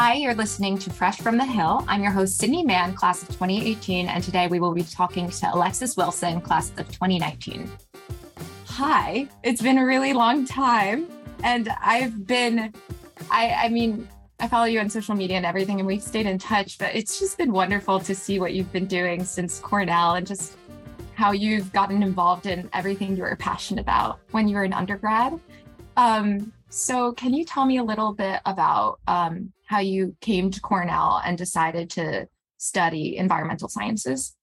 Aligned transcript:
Hi, 0.00 0.14
you're 0.14 0.32
listening 0.32 0.78
to 0.78 0.90
Fresh 0.90 1.18
from 1.18 1.38
the 1.38 1.44
Hill. 1.44 1.84
I'm 1.88 2.04
your 2.04 2.12
host, 2.12 2.38
Sydney 2.38 2.62
Mann, 2.62 2.94
class 2.94 3.20
of 3.20 3.30
2018, 3.30 4.06
and 4.06 4.22
today 4.22 4.46
we 4.46 4.60
will 4.60 4.72
be 4.72 4.84
talking 4.84 5.28
to 5.28 5.52
Alexis 5.52 5.96
Wilson, 5.96 6.40
class 6.40 6.70
of 6.76 6.86
2019. 6.86 7.68
Hi, 8.66 9.26
it's 9.42 9.60
been 9.60 9.78
a 9.78 9.84
really 9.84 10.12
long 10.12 10.46
time, 10.46 11.08
and 11.42 11.68
I've 11.82 12.28
been, 12.28 12.72
I, 13.28 13.50
I 13.64 13.68
mean, 13.70 14.08
I 14.38 14.46
follow 14.46 14.66
you 14.66 14.78
on 14.78 14.88
social 14.88 15.16
media 15.16 15.36
and 15.36 15.44
everything, 15.44 15.80
and 15.80 15.86
we've 15.88 16.00
stayed 16.00 16.26
in 16.26 16.38
touch, 16.38 16.78
but 16.78 16.94
it's 16.94 17.18
just 17.18 17.36
been 17.36 17.50
wonderful 17.50 17.98
to 17.98 18.14
see 18.14 18.38
what 18.38 18.54
you've 18.54 18.72
been 18.72 18.86
doing 18.86 19.24
since 19.24 19.58
Cornell 19.58 20.14
and 20.14 20.24
just 20.24 20.56
how 21.14 21.32
you've 21.32 21.72
gotten 21.72 22.04
involved 22.04 22.46
in 22.46 22.70
everything 22.72 23.16
you 23.16 23.24
were 23.24 23.34
passionate 23.34 23.82
about 23.82 24.20
when 24.30 24.46
you 24.46 24.54
were 24.54 24.62
an 24.62 24.74
undergrad. 24.74 25.40
Um, 25.96 26.52
so, 26.68 27.10
can 27.14 27.34
you 27.34 27.44
tell 27.44 27.66
me 27.66 27.78
a 27.78 27.82
little 27.82 28.12
bit 28.12 28.40
about 28.46 29.00
um, 29.08 29.52
how 29.68 29.80
you 29.80 30.16
came 30.22 30.50
to 30.50 30.60
Cornell 30.62 31.20
and 31.22 31.36
decided 31.36 31.90
to 31.90 32.26
study 32.56 33.18
environmental 33.18 33.68
sciences? 33.68 34.34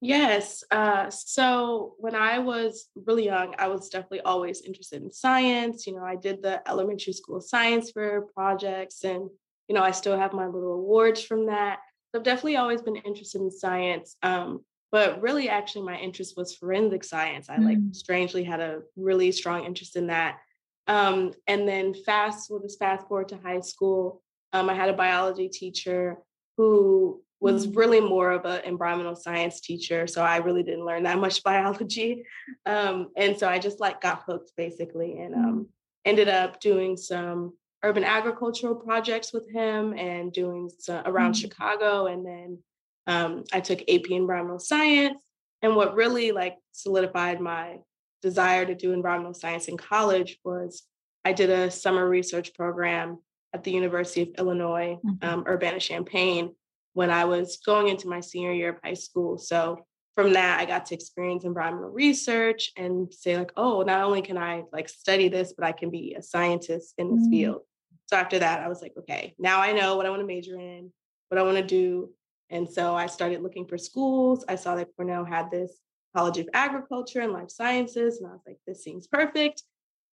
Yes. 0.00 0.64
Uh, 0.72 1.08
so 1.10 1.94
when 1.98 2.16
I 2.16 2.40
was 2.40 2.88
really 2.96 3.26
young, 3.26 3.54
I 3.58 3.68
was 3.68 3.88
definitely 3.88 4.22
always 4.22 4.62
interested 4.62 5.02
in 5.02 5.12
science. 5.12 5.86
You 5.86 5.94
know, 5.94 6.04
I 6.04 6.16
did 6.16 6.42
the 6.42 6.68
elementary 6.68 7.12
school 7.12 7.40
science 7.40 7.92
fair 7.92 8.22
projects, 8.34 9.04
and 9.04 9.30
you 9.68 9.74
know, 9.74 9.82
I 9.82 9.92
still 9.92 10.18
have 10.18 10.32
my 10.32 10.46
little 10.46 10.74
awards 10.74 11.22
from 11.22 11.46
that. 11.46 11.78
So 12.10 12.18
I've 12.18 12.24
definitely 12.24 12.56
always 12.56 12.82
been 12.82 12.96
interested 12.96 13.40
in 13.40 13.52
science. 13.52 14.16
Um, 14.22 14.64
but 14.90 15.20
really, 15.20 15.48
actually, 15.48 15.82
my 15.82 15.96
interest 15.96 16.34
was 16.36 16.56
forensic 16.56 17.04
science. 17.04 17.48
I 17.48 17.58
mm. 17.58 17.64
like 17.66 17.78
strangely 17.92 18.42
had 18.42 18.60
a 18.60 18.80
really 18.96 19.30
strong 19.30 19.64
interest 19.64 19.94
in 19.94 20.08
that. 20.08 20.38
Um, 20.88 21.32
and 21.46 21.68
then 21.68 21.94
fast, 21.94 22.50
we'll 22.50 22.60
just 22.60 22.78
fast 22.78 23.06
forward 23.06 23.28
to 23.28 23.38
high 23.38 23.60
school. 23.60 24.22
Um, 24.52 24.70
I 24.70 24.74
had 24.74 24.88
a 24.88 24.94
biology 24.94 25.48
teacher 25.48 26.16
who 26.56 27.22
was 27.40 27.66
mm-hmm. 27.66 27.78
really 27.78 28.00
more 28.00 28.32
of 28.32 28.44
an 28.44 28.64
environmental 28.64 29.14
science 29.14 29.60
teacher. 29.60 30.06
So 30.06 30.22
I 30.22 30.38
really 30.38 30.62
didn't 30.62 30.86
learn 30.86 31.04
that 31.04 31.18
much 31.18 31.42
biology. 31.44 32.24
Um, 32.66 33.10
and 33.16 33.38
so 33.38 33.48
I 33.48 33.58
just 33.58 33.80
like 33.80 34.00
got 34.00 34.22
hooked 34.26 34.52
basically 34.56 35.18
and 35.18 35.34
um, 35.34 35.44
mm-hmm. 35.44 35.62
ended 36.04 36.28
up 36.28 36.60
doing 36.60 36.96
some 36.96 37.52
urban 37.84 38.02
agricultural 38.02 38.74
projects 38.74 39.32
with 39.32 39.48
him 39.52 39.96
and 39.96 40.32
doing 40.32 40.68
some 40.78 41.02
around 41.06 41.32
mm-hmm. 41.32 41.42
Chicago. 41.42 42.06
And 42.06 42.26
then 42.26 42.58
um, 43.06 43.44
I 43.52 43.60
took 43.60 43.82
AP 43.82 44.10
environmental 44.10 44.58
science. 44.58 45.18
And 45.60 45.74
what 45.74 45.96
really 45.96 46.30
like 46.30 46.56
solidified 46.70 47.40
my 47.40 47.78
desire 48.22 48.64
to 48.66 48.74
do 48.74 48.92
environmental 48.92 49.34
science 49.34 49.68
in 49.68 49.76
college 49.76 50.38
was 50.44 50.82
I 51.24 51.32
did 51.32 51.50
a 51.50 51.70
summer 51.70 52.08
research 52.08 52.54
program 52.54 53.18
at 53.54 53.64
the 53.64 53.70
University 53.70 54.22
of 54.22 54.28
Illinois, 54.38 54.98
mm-hmm. 55.04 55.28
um, 55.28 55.44
Urbana 55.46 55.80
Champaign, 55.80 56.54
when 56.92 57.10
I 57.10 57.24
was 57.24 57.58
going 57.64 57.88
into 57.88 58.08
my 58.08 58.20
senior 58.20 58.52
year 58.52 58.70
of 58.70 58.76
high 58.84 58.94
school. 58.94 59.38
So 59.38 59.86
from 60.16 60.32
that, 60.32 60.58
I 60.58 60.64
got 60.64 60.86
to 60.86 60.94
experience 60.94 61.44
environmental 61.44 61.90
research 61.90 62.72
and 62.76 63.12
say, 63.12 63.38
like, 63.38 63.52
oh, 63.56 63.82
not 63.82 64.02
only 64.02 64.20
can 64.20 64.36
I 64.36 64.64
like 64.72 64.88
study 64.88 65.28
this, 65.28 65.52
but 65.56 65.64
I 65.64 65.72
can 65.72 65.90
be 65.90 66.14
a 66.14 66.22
scientist 66.22 66.94
in 66.98 67.14
this 67.14 67.22
mm-hmm. 67.22 67.30
field. 67.30 67.60
So 68.06 68.16
after 68.16 68.38
that, 68.38 68.60
I 68.60 68.68
was 68.68 68.82
like, 68.82 68.94
okay, 68.98 69.34
now 69.38 69.60
I 69.60 69.72
know 69.72 69.96
what 69.96 70.06
I 70.06 70.10
want 70.10 70.20
to 70.20 70.26
major 70.26 70.58
in, 70.58 70.90
what 71.28 71.38
I 71.38 71.42
want 71.42 71.58
to 71.58 71.62
do. 71.62 72.10
And 72.50 72.68
so 72.68 72.94
I 72.94 73.06
started 73.06 73.42
looking 73.42 73.66
for 73.66 73.76
schools. 73.76 74.44
I 74.48 74.56
saw 74.56 74.74
that 74.76 74.88
Cornell 74.96 75.24
had 75.24 75.50
this 75.50 75.78
College 76.18 76.38
of 76.38 76.48
Agriculture 76.52 77.20
and 77.20 77.32
Life 77.32 77.48
Sciences. 77.48 78.18
And 78.18 78.28
I 78.28 78.32
was 78.32 78.42
like, 78.44 78.58
this 78.66 78.82
seems 78.82 79.06
perfect. 79.06 79.62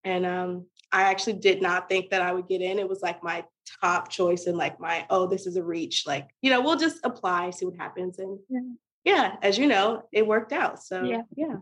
And 0.03 0.23
um, 0.23 0.67
I 0.91 1.01
actually 1.01 1.33
did 1.33 1.63
not 1.63 1.89
think 1.89 2.11
that 2.11 2.21
I 2.21 2.31
would 2.31 2.47
get 2.47 2.61
in. 2.61 2.77
It 2.77 2.87
was 2.87 3.01
like 3.01 3.23
my 3.23 3.43
top 3.81 4.09
choice 4.09 4.45
and 4.45 4.55
like 4.55 4.79
my, 4.79 5.07
oh, 5.09 5.25
this 5.25 5.47
is 5.47 5.55
a 5.55 5.63
reach. 5.63 6.03
Like, 6.05 6.29
you 6.43 6.51
know, 6.51 6.61
we'll 6.61 6.77
just 6.77 6.99
apply, 7.03 7.49
see 7.49 7.65
what 7.65 7.75
happens. 7.77 8.19
And 8.19 8.37
yeah, 8.47 8.59
yeah 9.03 9.35
as 9.41 9.57
you 9.57 9.65
know, 9.65 10.03
it 10.11 10.27
worked 10.27 10.53
out. 10.53 10.83
So 10.83 11.03
yeah. 11.03 11.23
yeah. 11.35 11.55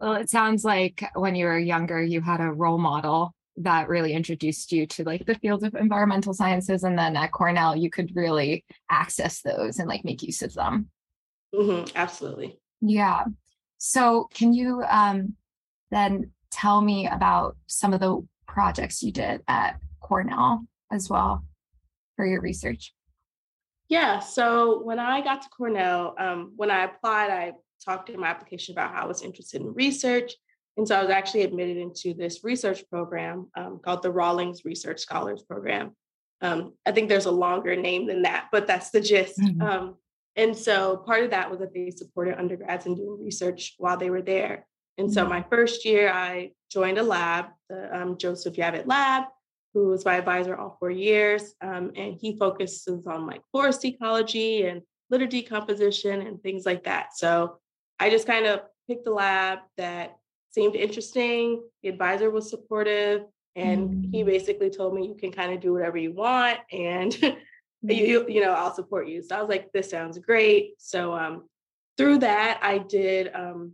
Well, 0.00 0.14
it 0.14 0.30
sounds 0.30 0.64
like 0.64 1.04
when 1.14 1.34
you 1.34 1.44
were 1.44 1.58
younger, 1.58 2.02
you 2.02 2.22
had 2.22 2.40
a 2.40 2.50
role 2.50 2.78
model 2.78 3.34
that 3.58 3.90
really 3.90 4.14
introduced 4.14 4.72
you 4.72 4.86
to 4.86 5.04
like 5.04 5.26
the 5.26 5.34
fields 5.34 5.64
of 5.64 5.74
environmental 5.74 6.32
sciences. 6.32 6.82
And 6.82 6.98
then 6.98 7.14
at 7.14 7.30
Cornell, 7.30 7.76
you 7.76 7.90
could 7.90 8.16
really 8.16 8.64
access 8.90 9.42
those 9.42 9.78
and 9.78 9.86
like 9.86 10.02
make 10.02 10.22
use 10.22 10.40
of 10.40 10.54
them. 10.54 10.88
Mm-hmm, 11.54 11.94
absolutely. 11.94 12.58
Yeah. 12.80 13.24
So, 13.78 14.28
can 14.32 14.52
you 14.52 14.82
um, 14.88 15.34
then 15.90 16.30
tell 16.50 16.80
me 16.80 17.06
about 17.06 17.56
some 17.66 17.92
of 17.92 18.00
the 18.00 18.26
projects 18.46 19.02
you 19.02 19.12
did 19.12 19.42
at 19.48 19.78
Cornell 20.00 20.66
as 20.90 21.10
well 21.10 21.44
for 22.16 22.26
your 22.26 22.40
research? 22.40 22.94
Yeah. 23.88 24.20
So, 24.20 24.82
when 24.82 24.98
I 24.98 25.20
got 25.22 25.42
to 25.42 25.48
Cornell, 25.48 26.14
um, 26.18 26.52
when 26.56 26.70
I 26.70 26.84
applied, 26.84 27.30
I 27.30 27.52
talked 27.84 28.10
in 28.10 28.20
my 28.20 28.28
application 28.28 28.72
about 28.72 28.92
how 28.92 29.02
I 29.02 29.06
was 29.06 29.22
interested 29.22 29.60
in 29.60 29.74
research. 29.74 30.32
And 30.76 30.86
so 30.86 30.96
I 30.96 31.02
was 31.02 31.10
actually 31.10 31.42
admitted 31.42 31.78
into 31.78 32.12
this 32.14 32.44
research 32.44 32.88
program 32.90 33.48
um, 33.56 33.80
called 33.82 34.02
the 34.02 34.10
Rawlings 34.10 34.64
Research 34.64 35.00
Scholars 35.00 35.42
Program. 35.42 35.96
Um, 36.42 36.74
I 36.84 36.92
think 36.92 37.08
there's 37.08 37.24
a 37.24 37.30
longer 37.30 37.74
name 37.76 38.06
than 38.06 38.22
that, 38.22 38.48
but 38.52 38.66
that's 38.66 38.90
the 38.90 39.00
gist. 39.00 39.38
Mm-hmm. 39.38 39.62
Um, 39.62 39.94
and 40.36 40.56
so 40.56 40.98
part 40.98 41.24
of 41.24 41.30
that 41.30 41.50
was 41.50 41.60
that 41.60 41.72
they 41.72 41.90
supported 41.90 42.38
undergrads 42.38 42.86
in 42.86 42.94
doing 42.94 43.22
research 43.22 43.74
while 43.78 43.96
they 43.96 44.10
were 44.10 44.22
there. 44.22 44.66
And 44.98 45.12
so 45.12 45.22
mm-hmm. 45.22 45.30
my 45.30 45.44
first 45.50 45.84
year, 45.84 46.10
I 46.10 46.52
joined 46.70 46.98
a 46.98 47.02
lab, 47.02 47.46
the 47.68 47.94
um, 47.96 48.18
Joseph 48.18 48.54
Yavitt 48.54 48.86
Lab, 48.86 49.24
who 49.72 49.88
was 49.88 50.04
my 50.04 50.16
advisor 50.16 50.56
all 50.56 50.76
four 50.78 50.90
years. 50.90 51.54
Um, 51.60 51.92
and 51.96 52.16
he 52.20 52.36
focuses 52.38 53.06
on 53.06 53.26
like 53.26 53.42
forest 53.52 53.84
ecology 53.84 54.66
and 54.66 54.82
litter 55.10 55.26
decomposition 55.26 56.22
and 56.22 56.42
things 56.42 56.66
like 56.66 56.84
that. 56.84 57.16
So 57.16 57.58
I 57.98 58.10
just 58.10 58.26
kind 58.26 58.46
of 58.46 58.60
picked 58.88 59.06
a 59.06 59.12
lab 59.12 59.60
that 59.76 60.16
seemed 60.50 60.76
interesting. 60.76 61.62
The 61.82 61.88
advisor 61.88 62.30
was 62.30 62.50
supportive. 62.50 63.22
And 63.54 64.06
he 64.12 64.22
basically 64.22 64.68
told 64.68 64.94
me, 64.94 65.06
you 65.06 65.14
can 65.14 65.32
kind 65.32 65.52
of 65.52 65.60
do 65.60 65.72
whatever 65.72 65.96
you 65.96 66.12
want. 66.12 66.58
And 66.72 67.16
you, 67.94 68.26
you 68.28 68.40
know, 68.40 68.52
I'll 68.52 68.74
support 68.74 69.08
you. 69.08 69.22
So 69.22 69.36
I 69.36 69.40
was 69.40 69.48
like, 69.48 69.72
this 69.72 69.90
sounds 69.90 70.18
great. 70.18 70.74
So 70.78 71.14
um, 71.14 71.48
through 71.96 72.18
that, 72.18 72.60
I 72.62 72.78
did 72.78 73.30
um, 73.34 73.72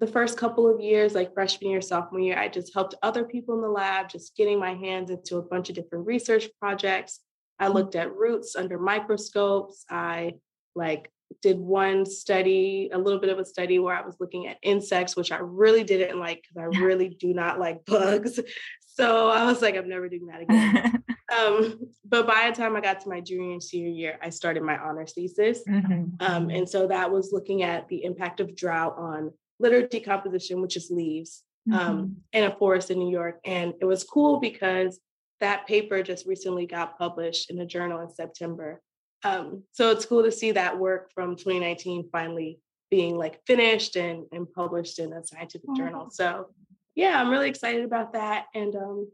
the 0.00 0.06
first 0.06 0.36
couple 0.36 0.72
of 0.72 0.80
years, 0.80 1.14
like 1.14 1.34
freshman 1.34 1.70
year, 1.70 1.80
sophomore 1.80 2.20
year, 2.20 2.38
I 2.38 2.48
just 2.48 2.74
helped 2.74 2.94
other 3.02 3.24
people 3.24 3.54
in 3.54 3.62
the 3.62 3.68
lab, 3.68 4.08
just 4.08 4.36
getting 4.36 4.58
my 4.58 4.74
hands 4.74 5.10
into 5.10 5.36
a 5.36 5.42
bunch 5.42 5.68
of 5.68 5.74
different 5.74 6.06
research 6.06 6.48
projects. 6.60 7.20
I 7.58 7.68
mm. 7.68 7.74
looked 7.74 7.94
at 7.94 8.14
roots 8.14 8.56
under 8.56 8.78
microscopes. 8.78 9.84
I 9.88 10.34
like 10.74 11.10
did 11.42 11.58
one 11.58 12.06
study, 12.06 12.90
a 12.92 12.98
little 12.98 13.20
bit 13.20 13.30
of 13.30 13.38
a 13.38 13.44
study 13.44 13.78
where 13.78 13.96
I 13.96 14.04
was 14.04 14.16
looking 14.20 14.46
at 14.46 14.58
insects, 14.62 15.16
which 15.16 15.32
I 15.32 15.38
really 15.38 15.84
didn't 15.84 16.18
like 16.18 16.42
because 16.42 16.56
I 16.56 16.78
really 16.84 17.08
do 17.08 17.32
not 17.32 17.58
like 17.58 17.84
bugs. 17.84 18.40
So 18.96 19.28
I 19.28 19.44
was 19.46 19.60
like, 19.60 19.74
I'm 19.74 19.88
never 19.88 20.08
doing 20.08 20.28
that 20.28 20.42
again. 20.42 21.02
um, 21.38 21.78
but 22.04 22.26
by 22.26 22.50
the 22.50 22.56
time 22.56 22.76
I 22.76 22.80
got 22.80 23.00
to 23.00 23.08
my 23.08 23.20
junior 23.20 23.52
and 23.52 23.62
senior 23.62 23.90
year, 23.90 24.18
I 24.22 24.30
started 24.30 24.62
my 24.62 24.76
honors 24.78 25.12
thesis. 25.14 25.62
Mm-hmm. 25.68 26.16
Um, 26.20 26.50
and 26.50 26.68
so 26.68 26.86
that 26.86 27.10
was 27.10 27.32
looking 27.32 27.62
at 27.62 27.88
the 27.88 28.04
impact 28.04 28.40
of 28.40 28.56
drought 28.56 28.96
on 28.98 29.32
litter 29.58 29.86
decomposition, 29.86 30.60
which 30.60 30.76
is 30.76 30.90
leaves, 30.90 31.42
um, 31.72 31.78
mm-hmm. 31.78 31.88
um, 31.88 32.16
in 32.32 32.44
a 32.44 32.56
forest 32.56 32.90
in 32.90 32.98
New 32.98 33.10
York. 33.10 33.40
And 33.44 33.74
it 33.80 33.84
was 33.84 34.04
cool 34.04 34.40
because 34.40 35.00
that 35.40 35.66
paper 35.66 36.02
just 36.02 36.26
recently 36.26 36.66
got 36.66 36.98
published 36.98 37.50
in 37.50 37.58
a 37.60 37.66
journal 37.66 38.00
in 38.00 38.10
September. 38.10 38.80
Um, 39.24 39.62
so 39.72 39.90
it's 39.90 40.06
cool 40.06 40.22
to 40.22 40.32
see 40.32 40.52
that 40.52 40.78
work 40.78 41.10
from 41.14 41.36
2019 41.36 42.08
finally 42.12 42.60
being 42.90 43.16
like 43.16 43.40
finished 43.46 43.96
and, 43.96 44.24
and 44.32 44.50
published 44.52 44.98
in 44.98 45.12
a 45.12 45.24
scientific 45.24 45.68
oh. 45.70 45.76
journal. 45.76 46.10
So 46.10 46.48
yeah, 46.94 47.20
I'm 47.20 47.30
really 47.30 47.48
excited 47.48 47.84
about 47.84 48.12
that. 48.12 48.46
And 48.54 48.76
um, 48.76 49.10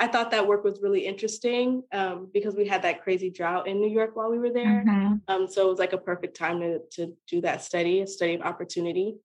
I 0.00 0.06
thought 0.06 0.30
that 0.30 0.46
work 0.46 0.64
was 0.64 0.80
really 0.80 1.06
interesting 1.06 1.82
um, 1.92 2.28
because 2.32 2.54
we 2.54 2.66
had 2.66 2.80
that 2.82 3.02
crazy 3.02 3.28
drought 3.28 3.68
in 3.68 3.80
New 3.80 3.90
York 3.90 4.16
while 4.16 4.30
we 4.30 4.38
were 4.38 4.50
there. 4.50 4.82
Mm-hmm. 4.86 5.16
Um, 5.28 5.46
so 5.46 5.66
it 5.66 5.70
was 5.70 5.78
like 5.78 5.92
a 5.92 5.98
perfect 5.98 6.38
time 6.38 6.58
to, 6.60 6.80
to 6.92 7.14
do 7.28 7.42
that 7.42 7.62
study, 7.62 8.00
a 8.00 8.06
study 8.06 8.34
of 8.34 8.40
opportunity. 8.40 9.16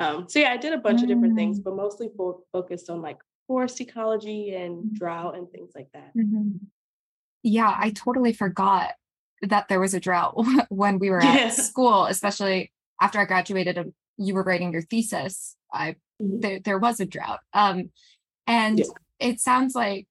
Um, 0.00 0.28
so 0.28 0.40
yeah, 0.40 0.50
I 0.50 0.56
did 0.56 0.72
a 0.72 0.78
bunch 0.78 0.96
mm-hmm. 0.96 1.04
of 1.04 1.08
different 1.08 1.36
things, 1.36 1.60
mm. 1.60 1.64
but 1.64 1.76
mostly 1.76 2.10
fo- 2.16 2.42
focused 2.52 2.90
on 2.90 3.00
like 3.00 3.18
forest 3.46 3.80
ecology 3.80 4.52
and 4.56 4.78
mm-hmm. 4.78 4.94
drought 4.94 5.36
and 5.36 5.48
things 5.50 5.70
like 5.72 5.86
that. 5.94 6.10
Mm-hmm. 6.16 6.56
Yeah, 7.44 7.72
I 7.78 7.90
totally 7.90 8.32
forgot 8.32 8.90
that 9.42 9.68
there 9.68 9.78
was 9.78 9.94
a 9.94 10.00
drought 10.00 10.34
when 10.68 10.98
we 10.98 11.10
were 11.10 11.22
at 11.22 11.34
yeah. 11.34 11.48
school, 11.50 12.06
especially 12.06 12.72
after 13.00 13.20
I 13.20 13.24
graduated 13.24 13.78
and 13.78 13.92
you 14.16 14.34
were 14.34 14.42
writing 14.42 14.72
your 14.72 14.82
thesis. 14.82 15.54
I 15.72 15.92
mm-hmm. 16.20 16.40
there, 16.40 16.58
there 16.58 16.78
was 16.78 16.98
a 16.98 17.06
drought. 17.06 17.38
Um, 17.52 17.90
and 18.48 18.80
yeah. 18.80 18.86
it 19.20 19.38
sounds 19.38 19.76
like 19.76 20.08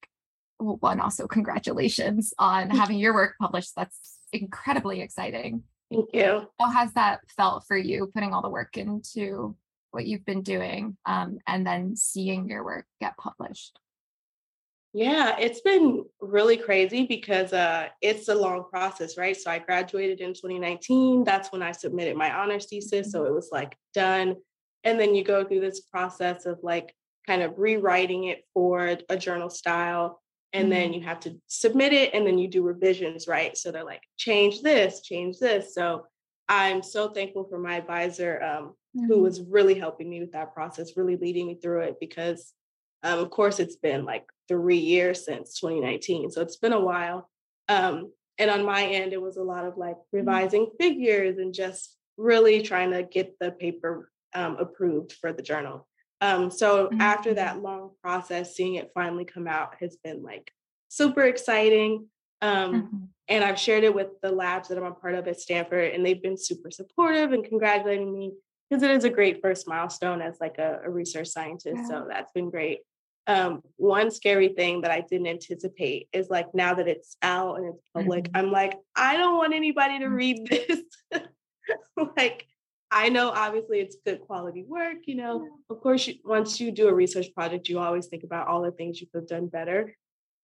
well, 0.64 0.76
one 0.80 1.00
also 1.00 1.26
congratulations 1.26 2.32
on 2.38 2.70
having 2.70 2.98
your 2.98 3.14
work 3.14 3.34
published. 3.40 3.74
That's 3.76 4.18
incredibly 4.32 5.00
exciting. 5.00 5.62
Thank 5.90 6.10
you. 6.12 6.48
How 6.58 6.70
has 6.70 6.92
that 6.94 7.20
felt 7.36 7.64
for 7.66 7.76
you 7.76 8.10
putting 8.12 8.32
all 8.32 8.42
the 8.42 8.48
work 8.48 8.76
into 8.76 9.56
what 9.90 10.06
you've 10.06 10.24
been 10.24 10.42
doing 10.42 10.96
um, 11.06 11.38
and 11.46 11.66
then 11.66 11.96
seeing 11.96 12.48
your 12.48 12.64
work 12.64 12.86
get 13.00 13.16
published? 13.16 13.78
Yeah, 14.92 15.36
it's 15.40 15.60
been 15.60 16.04
really 16.20 16.56
crazy 16.56 17.04
because 17.04 17.52
uh, 17.52 17.88
it's 18.00 18.28
a 18.28 18.34
long 18.34 18.64
process, 18.70 19.18
right? 19.18 19.36
So 19.36 19.50
I 19.50 19.58
graduated 19.58 20.20
in 20.20 20.34
2019. 20.34 21.24
That's 21.24 21.50
when 21.50 21.62
I 21.62 21.72
submitted 21.72 22.16
my 22.16 22.32
honors 22.32 22.66
thesis. 22.66 23.10
So 23.10 23.20
mm-hmm. 23.20 23.32
it 23.32 23.34
was 23.34 23.48
like 23.50 23.76
done. 23.92 24.36
And 24.84 24.98
then 25.00 25.14
you 25.14 25.24
go 25.24 25.44
through 25.44 25.60
this 25.60 25.80
process 25.80 26.46
of 26.46 26.60
like 26.62 26.94
kind 27.26 27.42
of 27.42 27.58
rewriting 27.58 28.24
it 28.24 28.44
for 28.54 28.96
a 29.08 29.16
journal 29.16 29.50
style. 29.50 30.22
And 30.54 30.64
mm-hmm. 30.64 30.70
then 30.70 30.92
you 30.94 31.02
have 31.02 31.20
to 31.20 31.38
submit 31.48 31.92
it 31.92 32.14
and 32.14 32.26
then 32.26 32.38
you 32.38 32.48
do 32.48 32.62
revisions, 32.62 33.28
right? 33.28 33.54
So 33.56 33.70
they're 33.70 33.84
like, 33.84 34.02
change 34.16 34.62
this, 34.62 35.02
change 35.02 35.38
this. 35.38 35.74
So 35.74 36.06
I'm 36.48 36.82
so 36.82 37.10
thankful 37.10 37.44
for 37.44 37.58
my 37.58 37.74
advisor 37.74 38.42
um, 38.42 38.74
mm-hmm. 38.96 39.06
who 39.06 39.20
was 39.20 39.42
really 39.42 39.74
helping 39.74 40.08
me 40.08 40.20
with 40.20 40.32
that 40.32 40.54
process, 40.54 40.96
really 40.96 41.16
leading 41.16 41.48
me 41.48 41.56
through 41.56 41.80
it 41.80 41.96
because 42.00 42.54
um, 43.04 43.18
of 43.18 43.30
course, 43.30 43.60
it's 43.60 43.76
been 43.76 44.06
like 44.06 44.24
three 44.48 44.78
years 44.78 45.26
since 45.26 45.60
2019. 45.60 46.30
So 46.30 46.40
it's 46.40 46.56
been 46.56 46.72
a 46.72 46.80
while. 46.80 47.30
Um, 47.68 48.10
and 48.38 48.50
on 48.50 48.64
my 48.64 48.82
end, 48.82 49.12
it 49.12 49.20
was 49.20 49.36
a 49.36 49.42
lot 49.42 49.66
of 49.66 49.76
like 49.76 49.96
mm-hmm. 49.96 50.16
revising 50.16 50.70
figures 50.80 51.38
and 51.38 51.52
just 51.52 51.96
really 52.16 52.62
trying 52.62 52.92
to 52.92 53.02
get 53.02 53.38
the 53.38 53.50
paper 53.50 54.10
um, 54.34 54.56
approved 54.58 55.12
for 55.12 55.32
the 55.32 55.42
journal. 55.42 55.86
Um, 56.24 56.50
so 56.50 56.86
mm-hmm. 56.86 57.00
after 57.00 57.34
that 57.34 57.60
long 57.60 57.90
process, 58.02 58.56
seeing 58.56 58.76
it 58.76 58.90
finally 58.94 59.24
come 59.24 59.46
out 59.46 59.74
has 59.80 59.96
been 60.02 60.22
like 60.22 60.50
super 60.88 61.22
exciting. 61.22 62.08
Um, 62.40 62.74
mm-hmm. 62.74 62.96
And 63.28 63.44
I've 63.44 63.58
shared 63.58 63.84
it 63.84 63.94
with 63.94 64.08
the 64.22 64.30
labs 64.30 64.68
that 64.68 64.78
I'm 64.78 64.84
a 64.84 64.92
part 64.92 65.14
of 65.14 65.26
at 65.28 65.40
Stanford, 65.40 65.92
and 65.92 66.04
they've 66.04 66.22
been 66.22 66.36
super 66.36 66.70
supportive 66.70 67.32
and 67.32 67.44
congratulating 67.44 68.12
me 68.12 68.32
because 68.68 68.82
it 68.82 68.90
is 68.90 69.04
a 69.04 69.10
great 69.10 69.40
first 69.40 69.68
milestone 69.68 70.20
as 70.20 70.36
like 70.40 70.58
a, 70.58 70.80
a 70.84 70.90
research 70.90 71.28
scientist. 71.28 71.76
Yeah. 71.76 71.88
So 71.88 72.06
that's 72.08 72.32
been 72.32 72.50
great 72.50 72.80
um, 73.26 73.62
one 73.76 74.10
scary 74.10 74.48
thing 74.48 74.82
that 74.82 74.90
I 74.90 75.00
didn't 75.00 75.28
anticipate 75.28 76.08
is 76.12 76.28
like 76.28 76.54
now 76.54 76.74
that 76.74 76.88
it's 76.88 77.16
out 77.22 77.56
and 77.56 77.74
it's 77.74 77.82
public, 77.94 78.24
mm-hmm. 78.24 78.36
I'm 78.36 78.52
like, 78.52 78.78
I 78.94 79.16
don't 79.16 79.36
want 79.36 79.54
anybody 79.54 79.98
to 80.00 80.06
mm. 80.06 80.14
read 80.14 80.46
this. 80.50 80.80
like, 82.16 82.46
I 82.94 83.08
know 83.08 83.30
obviously 83.30 83.80
it's 83.80 83.96
good 84.06 84.20
quality 84.20 84.62
work, 84.62 84.98
you 85.06 85.16
know. 85.16 85.48
Of 85.68 85.80
course, 85.80 86.06
you, 86.06 86.14
once 86.24 86.60
you 86.60 86.70
do 86.70 86.86
a 86.86 86.94
research 86.94 87.26
project, 87.34 87.68
you 87.68 87.80
always 87.80 88.06
think 88.06 88.22
about 88.22 88.46
all 88.46 88.62
the 88.62 88.70
things 88.70 89.00
you 89.00 89.08
could 89.08 89.22
have 89.22 89.28
done 89.28 89.48
better. 89.48 89.96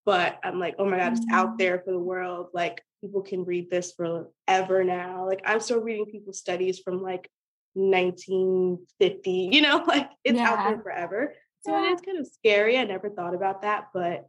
But 0.05 0.41
I'm 0.43 0.59
like, 0.59 0.75
oh 0.81 0.85
my 0.85 0.99
God, 0.99 1.13
it's 1.13 1.27
out 1.31 1.51
mm-hmm. 1.51 1.57
there 1.59 1.79
for 1.85 1.93
the 1.93 1.99
world. 1.99 2.49
Like, 2.53 2.83
people 3.01 3.23
can 3.23 3.45
read 3.45 3.71
this 3.71 3.93
forever 3.93 4.83
now. 4.83 5.29
Like, 5.29 5.43
I'm 5.45 5.61
still 5.61 5.81
reading 5.81 6.07
people's 6.07 6.41
studies 6.41 6.81
from 6.81 7.01
like 7.01 7.31
1950, 7.75 9.31
you 9.53 9.63
know, 9.63 9.85
like 9.87 10.11
it's 10.25 10.37
yeah. 10.37 10.51
out 10.51 10.69
there 10.69 10.83
forever. 10.83 11.35
So 11.61 11.71
yeah. 11.71 11.91
it 11.91 11.95
is 11.95 12.01
kind 12.01 12.19
of 12.19 12.27
scary. 12.27 12.79
I 12.79 12.85
never 12.85 13.11
thought 13.11 13.35
about 13.35 13.63
that, 13.63 13.89
but 13.95 14.27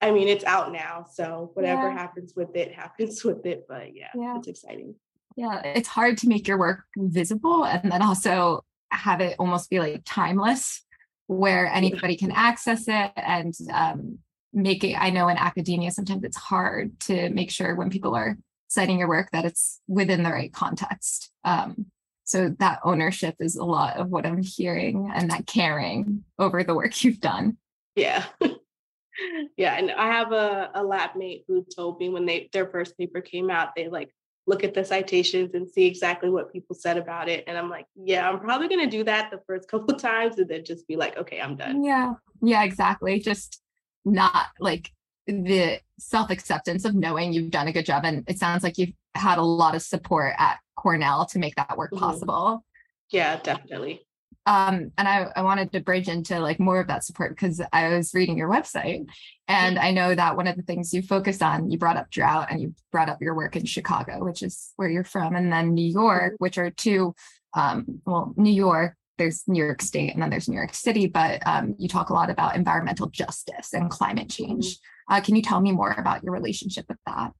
I 0.00 0.12
mean, 0.12 0.28
it's 0.28 0.44
out 0.44 0.70
now. 0.70 1.06
So 1.12 1.50
whatever 1.54 1.88
yeah. 1.88 1.94
happens 1.94 2.34
with 2.36 2.54
it, 2.54 2.72
happens 2.76 3.24
with 3.24 3.44
it. 3.46 3.64
But 3.68 3.96
yeah, 3.96 4.10
it's 4.36 4.46
exciting. 4.46 4.94
Yeah, 5.38 5.60
it's 5.62 5.86
hard 5.86 6.18
to 6.18 6.28
make 6.28 6.48
your 6.48 6.58
work 6.58 6.82
visible 6.96 7.64
and 7.64 7.92
then 7.92 8.02
also 8.02 8.64
have 8.90 9.20
it 9.20 9.36
almost 9.38 9.70
be 9.70 9.78
like 9.78 10.02
timeless 10.04 10.84
where 11.28 11.68
anybody 11.68 12.16
can 12.16 12.32
access 12.32 12.88
it 12.88 13.12
and 13.14 13.54
um, 13.72 14.18
make 14.52 14.82
it. 14.82 14.94
I 14.94 15.10
know 15.10 15.28
in 15.28 15.36
academia, 15.36 15.92
sometimes 15.92 16.24
it's 16.24 16.36
hard 16.36 16.98
to 17.02 17.30
make 17.30 17.52
sure 17.52 17.76
when 17.76 17.88
people 17.88 18.16
are 18.16 18.36
citing 18.66 18.98
your 18.98 19.06
work 19.06 19.30
that 19.30 19.44
it's 19.44 19.80
within 19.86 20.24
the 20.24 20.32
right 20.32 20.52
context. 20.52 21.30
Um, 21.44 21.86
so 22.24 22.48
that 22.58 22.80
ownership 22.82 23.36
is 23.38 23.54
a 23.54 23.64
lot 23.64 23.96
of 23.96 24.08
what 24.08 24.26
I'm 24.26 24.42
hearing 24.42 25.08
and 25.14 25.30
that 25.30 25.46
caring 25.46 26.24
over 26.40 26.64
the 26.64 26.74
work 26.74 27.04
you've 27.04 27.20
done. 27.20 27.58
Yeah. 27.94 28.24
yeah. 29.56 29.76
And 29.76 29.92
I 29.92 30.08
have 30.08 30.32
a, 30.32 30.72
a 30.74 30.82
lab 30.82 31.10
mate 31.14 31.44
who 31.46 31.64
told 31.64 32.00
me 32.00 32.08
when 32.08 32.26
they 32.26 32.50
their 32.52 32.66
first 32.66 32.98
paper 32.98 33.20
came 33.20 33.50
out, 33.50 33.76
they 33.76 33.86
like 33.86 34.10
look 34.48 34.64
at 34.64 34.74
the 34.74 34.84
citations 34.84 35.54
and 35.54 35.68
see 35.68 35.86
exactly 35.86 36.30
what 36.30 36.52
people 36.52 36.74
said 36.74 36.96
about 36.96 37.28
it. 37.28 37.44
And 37.46 37.56
I'm 37.56 37.68
like, 37.68 37.86
yeah, 37.94 38.28
I'm 38.28 38.40
probably 38.40 38.68
gonna 38.68 38.90
do 38.90 39.04
that 39.04 39.30
the 39.30 39.40
first 39.46 39.68
couple 39.70 39.94
times 39.94 40.38
and 40.38 40.48
then 40.48 40.64
just 40.64 40.88
be 40.88 40.96
like, 40.96 41.16
okay, 41.16 41.40
I'm 41.40 41.54
done. 41.54 41.84
Yeah. 41.84 42.14
Yeah, 42.40 42.64
exactly. 42.64 43.20
Just 43.20 43.60
not 44.04 44.46
like 44.58 44.90
the 45.26 45.80
self-acceptance 45.98 46.84
of 46.84 46.94
knowing 46.94 47.32
you've 47.32 47.50
done 47.50 47.68
a 47.68 47.72
good 47.72 47.84
job. 47.84 48.04
And 48.04 48.24
it 48.28 48.38
sounds 48.38 48.62
like 48.62 48.78
you've 48.78 48.94
had 49.14 49.38
a 49.38 49.42
lot 49.42 49.74
of 49.74 49.82
support 49.82 50.34
at 50.38 50.58
Cornell 50.76 51.26
to 51.26 51.38
make 51.38 51.54
that 51.56 51.76
work 51.76 51.90
mm-hmm. 51.90 52.04
possible. 52.04 52.64
Yeah, 53.10 53.38
definitely. 53.40 54.06
Um, 54.48 54.92
and 54.96 55.06
I, 55.06 55.30
I 55.36 55.42
wanted 55.42 55.72
to 55.72 55.80
bridge 55.80 56.08
into 56.08 56.40
like 56.40 56.58
more 56.58 56.80
of 56.80 56.86
that 56.86 57.04
support 57.04 57.36
because 57.36 57.60
I 57.70 57.90
was 57.90 58.14
reading 58.14 58.38
your 58.38 58.48
website 58.48 59.06
and 59.46 59.78
I 59.78 59.90
know 59.90 60.14
that 60.14 60.38
one 60.38 60.46
of 60.46 60.56
the 60.56 60.62
things 60.62 60.94
you 60.94 61.02
focused 61.02 61.42
on, 61.42 61.70
you 61.70 61.76
brought 61.76 61.98
up 61.98 62.10
drought 62.10 62.46
and 62.50 62.58
you 62.58 62.74
brought 62.90 63.10
up 63.10 63.20
your 63.20 63.34
work 63.34 63.56
in 63.56 63.66
Chicago, 63.66 64.24
which 64.24 64.42
is 64.42 64.72
where 64.76 64.88
you're 64.88 65.04
from, 65.04 65.36
and 65.36 65.52
then 65.52 65.74
New 65.74 65.86
York, 65.86 66.32
mm-hmm. 66.32 66.42
which 66.42 66.56
are 66.56 66.70
two, 66.70 67.14
um, 67.52 68.00
well, 68.06 68.32
New 68.38 68.50
York, 68.50 68.96
there's 69.18 69.46
New 69.46 69.62
York 69.62 69.82
State 69.82 70.14
and 70.14 70.22
then 70.22 70.30
there's 70.30 70.48
New 70.48 70.56
York 70.56 70.72
City, 70.72 71.08
but 71.08 71.46
um, 71.46 71.74
you 71.78 71.86
talk 71.86 72.08
a 72.08 72.14
lot 72.14 72.30
about 72.30 72.56
environmental 72.56 73.10
justice 73.10 73.74
and 73.74 73.90
climate 73.90 74.30
change. 74.30 74.76
Mm-hmm. 74.76 75.14
Uh, 75.14 75.20
can 75.20 75.36
you 75.36 75.42
tell 75.42 75.60
me 75.60 75.72
more 75.72 75.92
about 75.92 76.24
your 76.24 76.32
relationship 76.32 76.86
with 76.88 76.98
that? 77.04 77.32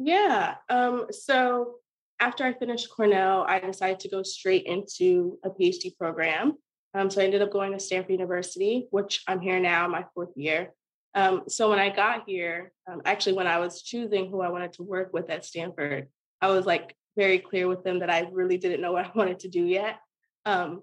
Yeah. 0.00 0.56
Um, 0.68 1.06
so 1.10 1.74
after 2.20 2.44
I 2.44 2.52
finished 2.52 2.90
Cornell, 2.94 3.44
I 3.48 3.60
decided 3.60 4.00
to 4.00 4.08
go 4.08 4.22
straight 4.22 4.66
into 4.66 5.38
a 5.44 5.50
PhD 5.50 5.96
program. 5.96 6.54
Um, 6.94 7.10
so 7.10 7.20
I 7.20 7.24
ended 7.24 7.42
up 7.42 7.50
going 7.50 7.72
to 7.72 7.80
Stanford 7.80 8.12
University, 8.12 8.86
which 8.90 9.22
I'm 9.26 9.40
here 9.40 9.58
now, 9.58 9.88
my 9.88 10.04
fourth 10.14 10.30
year. 10.36 10.72
Um, 11.14 11.42
so 11.48 11.70
when 11.70 11.78
I 11.78 11.90
got 11.90 12.24
here, 12.26 12.72
um, 12.90 13.02
actually, 13.04 13.34
when 13.34 13.46
I 13.46 13.58
was 13.58 13.82
choosing 13.82 14.30
who 14.30 14.40
I 14.40 14.48
wanted 14.48 14.74
to 14.74 14.82
work 14.82 15.12
with 15.12 15.30
at 15.30 15.44
Stanford, 15.44 16.08
I 16.40 16.48
was 16.48 16.66
like 16.66 16.94
very 17.16 17.38
clear 17.38 17.68
with 17.68 17.84
them 17.84 18.00
that 18.00 18.10
I 18.10 18.28
really 18.32 18.58
didn't 18.58 18.80
know 18.80 18.92
what 18.92 19.06
I 19.06 19.10
wanted 19.14 19.40
to 19.40 19.48
do 19.48 19.64
yet. 19.64 19.98
Um, 20.44 20.82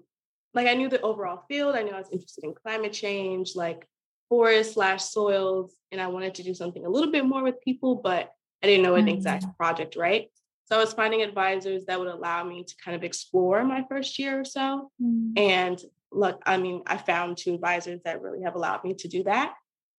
like 0.54 0.66
I 0.66 0.74
knew 0.74 0.88
the 0.88 1.00
overall 1.00 1.44
field, 1.48 1.74
I 1.74 1.82
knew 1.82 1.92
I 1.92 1.98
was 1.98 2.10
interested 2.10 2.44
in 2.44 2.54
climate 2.54 2.92
change, 2.92 3.56
like 3.56 3.86
forest 4.28 4.74
slash 4.74 5.04
soils, 5.04 5.74
and 5.90 6.00
I 6.00 6.08
wanted 6.08 6.34
to 6.36 6.42
do 6.42 6.54
something 6.54 6.84
a 6.84 6.90
little 6.90 7.10
bit 7.10 7.24
more 7.24 7.42
with 7.42 7.60
people, 7.62 7.96
but 7.96 8.30
I 8.62 8.66
didn't 8.66 8.82
know 8.82 8.94
an 8.94 9.06
mm-hmm. 9.06 9.16
exact 9.16 9.46
project, 9.56 9.96
right? 9.96 10.28
So 10.72 10.78
I 10.78 10.80
was 10.80 10.94
finding 10.94 11.20
advisors 11.20 11.84
that 11.84 12.00
would 12.00 12.08
allow 12.08 12.44
me 12.44 12.64
to 12.64 12.74
kind 12.82 12.96
of 12.96 13.04
explore 13.04 13.62
my 13.62 13.84
first 13.90 14.18
year 14.18 14.40
or 14.40 14.44
so. 14.46 14.90
Mm. 15.02 15.38
And 15.38 15.82
look, 16.10 16.40
I 16.46 16.56
mean, 16.56 16.80
I 16.86 16.96
found 16.96 17.36
two 17.36 17.52
advisors 17.52 18.00
that 18.06 18.22
really 18.22 18.40
have 18.40 18.54
allowed 18.54 18.82
me 18.82 18.94
to 18.94 19.06
do 19.06 19.22
that. 19.24 19.52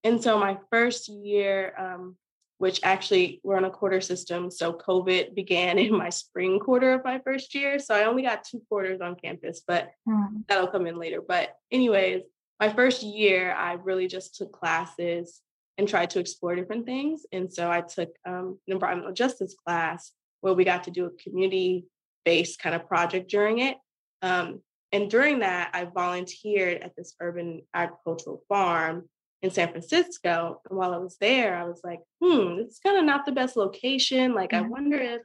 And 0.03 0.23
so 0.23 0.39
my 0.39 0.57
first 0.71 1.09
year, 1.09 1.75
um, 1.77 2.17
which 2.57 2.79
actually 2.81 3.39
we're 3.43 3.55
on 3.55 3.65
a 3.65 3.69
quarter 3.69 4.01
system. 4.01 4.49
So 4.49 4.73
COVID 4.73 5.35
began 5.35 5.77
in 5.77 5.95
my 5.95 6.09
spring 6.09 6.59
quarter 6.59 6.93
of 6.93 7.03
my 7.03 7.19
first 7.19 7.53
year. 7.53 7.77
So 7.77 7.93
I 7.93 8.05
only 8.05 8.23
got 8.23 8.43
two 8.43 8.63
quarters 8.67 8.99
on 8.99 9.15
campus, 9.15 9.61
but 9.67 9.91
mm. 10.09 10.43
that'll 10.47 10.69
come 10.69 10.87
in 10.87 10.97
later. 10.97 11.21
But, 11.21 11.55
anyways, 11.69 12.23
my 12.59 12.73
first 12.73 13.03
year, 13.03 13.53
I 13.53 13.73
really 13.73 14.07
just 14.07 14.37
took 14.37 14.51
classes 14.51 15.39
and 15.77 15.87
tried 15.87 16.09
to 16.09 16.19
explore 16.19 16.55
different 16.55 16.87
things. 16.87 17.27
And 17.31 17.53
so 17.53 17.69
I 17.69 17.81
took 17.81 18.15
um, 18.25 18.57
an 18.67 18.73
environmental 18.73 19.13
justice 19.13 19.53
class 19.53 20.11
where 20.43 20.53
we 20.53 20.65
got 20.65 20.83
to 20.83 20.91
do 20.91 21.05
a 21.05 21.23
community 21.23 21.85
based 22.25 22.59
kind 22.59 22.75
of 22.75 22.85
project 22.85 23.29
during 23.29 23.59
it. 23.59 23.77
Um, 24.21 24.61
and 24.91 25.09
during 25.09 25.39
that, 25.39 25.71
I 25.73 25.85
volunteered 25.85 26.83
at 26.83 26.97
this 26.97 27.15
urban 27.21 27.61
agricultural 27.73 28.43
farm 28.49 29.07
in 29.41 29.51
San 29.51 29.69
Francisco. 29.69 30.59
And 30.69 30.77
while 30.77 30.93
I 30.93 30.97
was 30.97 31.15
there, 31.21 31.55
I 31.55 31.63
was 31.63 31.79
like, 31.81 32.01
hmm, 32.21 32.59
it's 32.59 32.79
kind 32.79 32.97
of 32.97 33.05
not 33.05 33.25
the 33.25 33.31
best 33.31 33.55
location. 33.55 34.33
Like, 34.33 34.49
mm-hmm. 34.49 34.65
I 34.65 34.67
wonder 34.67 34.97
if 34.97 35.21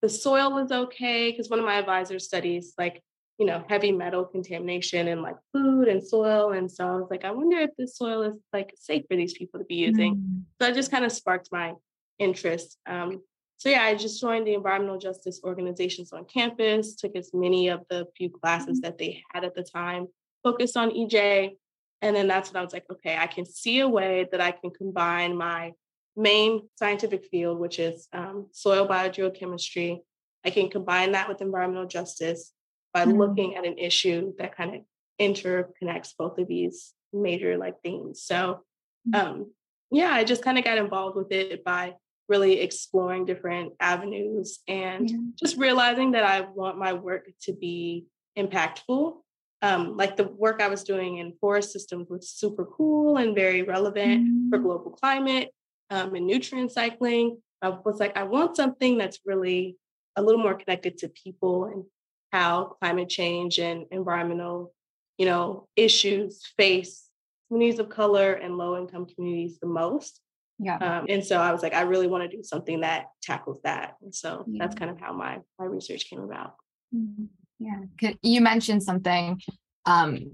the 0.00 0.08
soil 0.08 0.58
is 0.58 0.70
okay. 0.70 1.32
Because 1.32 1.50
one 1.50 1.58
of 1.58 1.64
my 1.64 1.74
advisors 1.74 2.24
studies 2.24 2.74
like, 2.78 3.02
you 3.36 3.46
know, 3.46 3.64
heavy 3.68 3.90
metal 3.90 4.24
contamination 4.24 5.08
in 5.08 5.22
like 5.22 5.36
food 5.52 5.88
and 5.88 6.06
soil. 6.06 6.52
And 6.52 6.70
so 6.70 6.86
I 6.86 6.94
was 6.94 7.08
like, 7.10 7.24
I 7.24 7.32
wonder 7.32 7.58
if 7.58 7.70
this 7.76 7.96
soil 7.96 8.22
is 8.22 8.34
like 8.52 8.74
safe 8.78 9.06
for 9.10 9.16
these 9.16 9.32
people 9.32 9.58
to 9.58 9.66
be 9.66 9.74
using. 9.74 10.14
Mm-hmm. 10.14 10.40
So 10.60 10.68
that 10.68 10.74
just 10.76 10.92
kind 10.92 11.04
of 11.04 11.10
sparked 11.10 11.48
my 11.50 11.72
interest. 12.20 12.78
Um, 12.86 13.22
so 13.60 13.68
yeah, 13.68 13.82
I 13.82 13.94
just 13.94 14.18
joined 14.18 14.46
the 14.46 14.54
environmental 14.54 14.96
justice 14.96 15.42
organizations 15.44 16.14
on 16.14 16.24
campus, 16.24 16.94
took 16.94 17.14
as 17.14 17.32
many 17.34 17.68
of 17.68 17.82
the 17.90 18.06
few 18.16 18.30
classes 18.30 18.78
mm-hmm. 18.78 18.86
that 18.86 18.96
they 18.96 19.22
had 19.34 19.44
at 19.44 19.54
the 19.54 19.62
time, 19.62 20.06
focused 20.42 20.78
on 20.78 20.92
EJ. 20.92 21.58
And 22.00 22.16
then 22.16 22.26
that's 22.26 22.50
when 22.50 22.58
I 22.58 22.64
was 22.64 22.72
like, 22.72 22.86
okay, 22.90 23.18
I 23.18 23.26
can 23.26 23.44
see 23.44 23.80
a 23.80 23.88
way 23.88 24.26
that 24.32 24.40
I 24.40 24.52
can 24.52 24.70
combine 24.70 25.36
my 25.36 25.74
main 26.16 26.70
scientific 26.78 27.26
field, 27.26 27.58
which 27.58 27.78
is 27.78 28.08
um, 28.14 28.46
soil 28.50 28.88
biogeochemistry. 28.88 29.98
I 30.42 30.48
can 30.48 30.70
combine 30.70 31.12
that 31.12 31.28
with 31.28 31.42
environmental 31.42 31.86
justice 31.86 32.54
by 32.94 33.04
mm-hmm. 33.04 33.18
looking 33.18 33.56
at 33.56 33.66
an 33.66 33.76
issue 33.76 34.32
that 34.38 34.56
kind 34.56 34.74
of 34.74 34.80
interconnects 35.20 36.14
both 36.18 36.38
of 36.38 36.48
these 36.48 36.94
major 37.12 37.58
like 37.58 37.74
themes. 37.82 38.22
So 38.22 38.62
mm-hmm. 39.06 39.14
um, 39.14 39.52
yeah, 39.90 40.14
I 40.14 40.24
just 40.24 40.42
kind 40.42 40.56
of 40.56 40.64
got 40.64 40.78
involved 40.78 41.16
with 41.18 41.30
it 41.30 41.62
by 41.62 41.96
really 42.30 42.60
exploring 42.60 43.26
different 43.26 43.72
avenues 43.80 44.60
and 44.68 45.10
yeah. 45.10 45.18
just 45.36 45.56
realizing 45.58 46.12
that 46.12 46.24
I 46.24 46.42
want 46.42 46.78
my 46.78 46.92
work 46.94 47.28
to 47.42 47.52
be 47.52 48.06
impactful. 48.38 49.16
um, 49.62 49.96
like 49.96 50.16
the 50.16 50.24
work 50.24 50.62
I 50.62 50.68
was 50.68 50.84
doing 50.84 51.18
in 51.18 51.34
forest 51.40 51.72
systems 51.72 52.08
was 52.08 52.30
super 52.30 52.64
cool 52.64 53.18
and 53.18 53.34
very 53.34 53.62
relevant 53.62 54.22
mm-hmm. 54.22 54.48
for 54.48 54.58
global 54.58 54.92
climate 54.92 55.50
um, 55.90 56.14
and 56.14 56.26
nutrient 56.26 56.72
cycling. 56.72 57.38
I 57.60 57.68
was 57.68 58.00
like, 58.00 58.16
I 58.16 58.22
want 58.22 58.56
something 58.56 58.96
that's 58.96 59.18
really 59.26 59.76
a 60.16 60.22
little 60.22 60.40
more 60.40 60.54
connected 60.54 60.96
to 60.98 61.08
people 61.08 61.66
and 61.66 61.84
how 62.32 62.76
climate 62.80 63.10
change 63.10 63.58
and 63.58 63.84
environmental, 63.90 64.72
you 65.18 65.26
know, 65.26 65.68
issues 65.76 66.46
face 66.56 67.10
communities 67.48 67.80
of 67.80 67.88
color 67.90 68.32
and 68.32 68.56
low 68.56 68.78
income 68.78 69.06
communities 69.06 69.58
the 69.58 69.66
most. 69.66 70.20
Yeah. 70.62 70.76
Um, 70.76 71.06
and 71.08 71.24
so 71.24 71.38
I 71.38 71.52
was 71.52 71.62
like, 71.62 71.72
I 71.72 71.82
really 71.82 72.06
want 72.06 72.30
to 72.30 72.36
do 72.36 72.42
something 72.42 72.80
that 72.80 73.06
tackles 73.22 73.60
that. 73.64 73.96
And 74.02 74.14
so 74.14 74.44
yeah. 74.46 74.58
that's 74.60 74.74
kind 74.74 74.90
of 74.90 75.00
how 75.00 75.12
my 75.12 75.38
my 75.58 75.64
research 75.64 76.08
came 76.10 76.20
about. 76.20 76.54
Mm-hmm. 76.94 77.24
Yeah. 77.58 78.12
You 78.22 78.40
mentioned 78.40 78.82
something. 78.82 79.40
Um, 79.86 80.30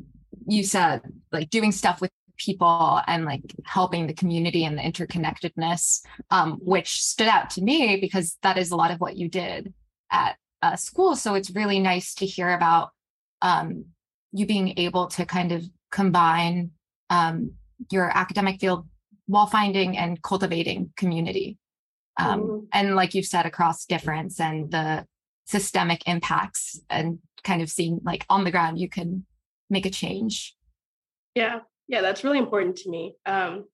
you 0.48 0.64
said 0.64 1.02
like 1.32 1.50
doing 1.50 1.70
stuff 1.70 2.00
with 2.00 2.10
people 2.38 3.00
and 3.06 3.24
like 3.24 3.42
helping 3.64 4.06
the 4.06 4.14
community 4.14 4.64
and 4.64 4.76
the 4.76 4.82
interconnectedness, 4.82 6.02
um, 6.30 6.58
which 6.60 7.02
stood 7.02 7.28
out 7.28 7.50
to 7.50 7.62
me 7.62 7.98
because 8.00 8.36
that 8.42 8.58
is 8.58 8.70
a 8.72 8.76
lot 8.76 8.90
of 8.90 9.00
what 9.00 9.16
you 9.16 9.28
did 9.28 9.72
at 10.10 10.36
uh, 10.62 10.76
school. 10.76 11.14
So 11.16 11.34
it's 11.34 11.50
really 11.50 11.78
nice 11.78 12.14
to 12.14 12.26
hear 12.26 12.50
about 12.50 12.90
um, 13.42 13.86
you 14.32 14.46
being 14.46 14.74
able 14.78 15.06
to 15.08 15.24
kind 15.24 15.52
of 15.52 15.64
combine 15.90 16.72
um, 17.10 17.52
your 17.90 18.10
academic 18.16 18.60
field 18.60 18.86
while 19.26 19.46
finding 19.46 19.96
and 19.96 20.22
cultivating 20.22 20.92
community. 20.96 21.58
Um, 22.18 22.40
mm-hmm. 22.40 22.64
And 22.72 22.96
like 22.96 23.14
you've 23.14 23.26
said, 23.26 23.46
across 23.46 23.84
difference 23.84 24.40
and 24.40 24.70
the 24.70 25.06
systemic 25.46 26.06
impacts, 26.08 26.80
and 26.88 27.18
kind 27.44 27.62
of 27.62 27.70
seeing 27.70 28.00
like 28.04 28.24
on 28.28 28.44
the 28.44 28.50
ground, 28.50 28.78
you 28.78 28.88
can 28.88 29.24
make 29.70 29.86
a 29.86 29.90
change. 29.90 30.54
Yeah, 31.34 31.60
yeah, 31.88 32.00
that's 32.00 32.24
really 32.24 32.38
important 32.38 32.76
to 32.78 32.90
me 32.90 33.14
um, 33.26 33.64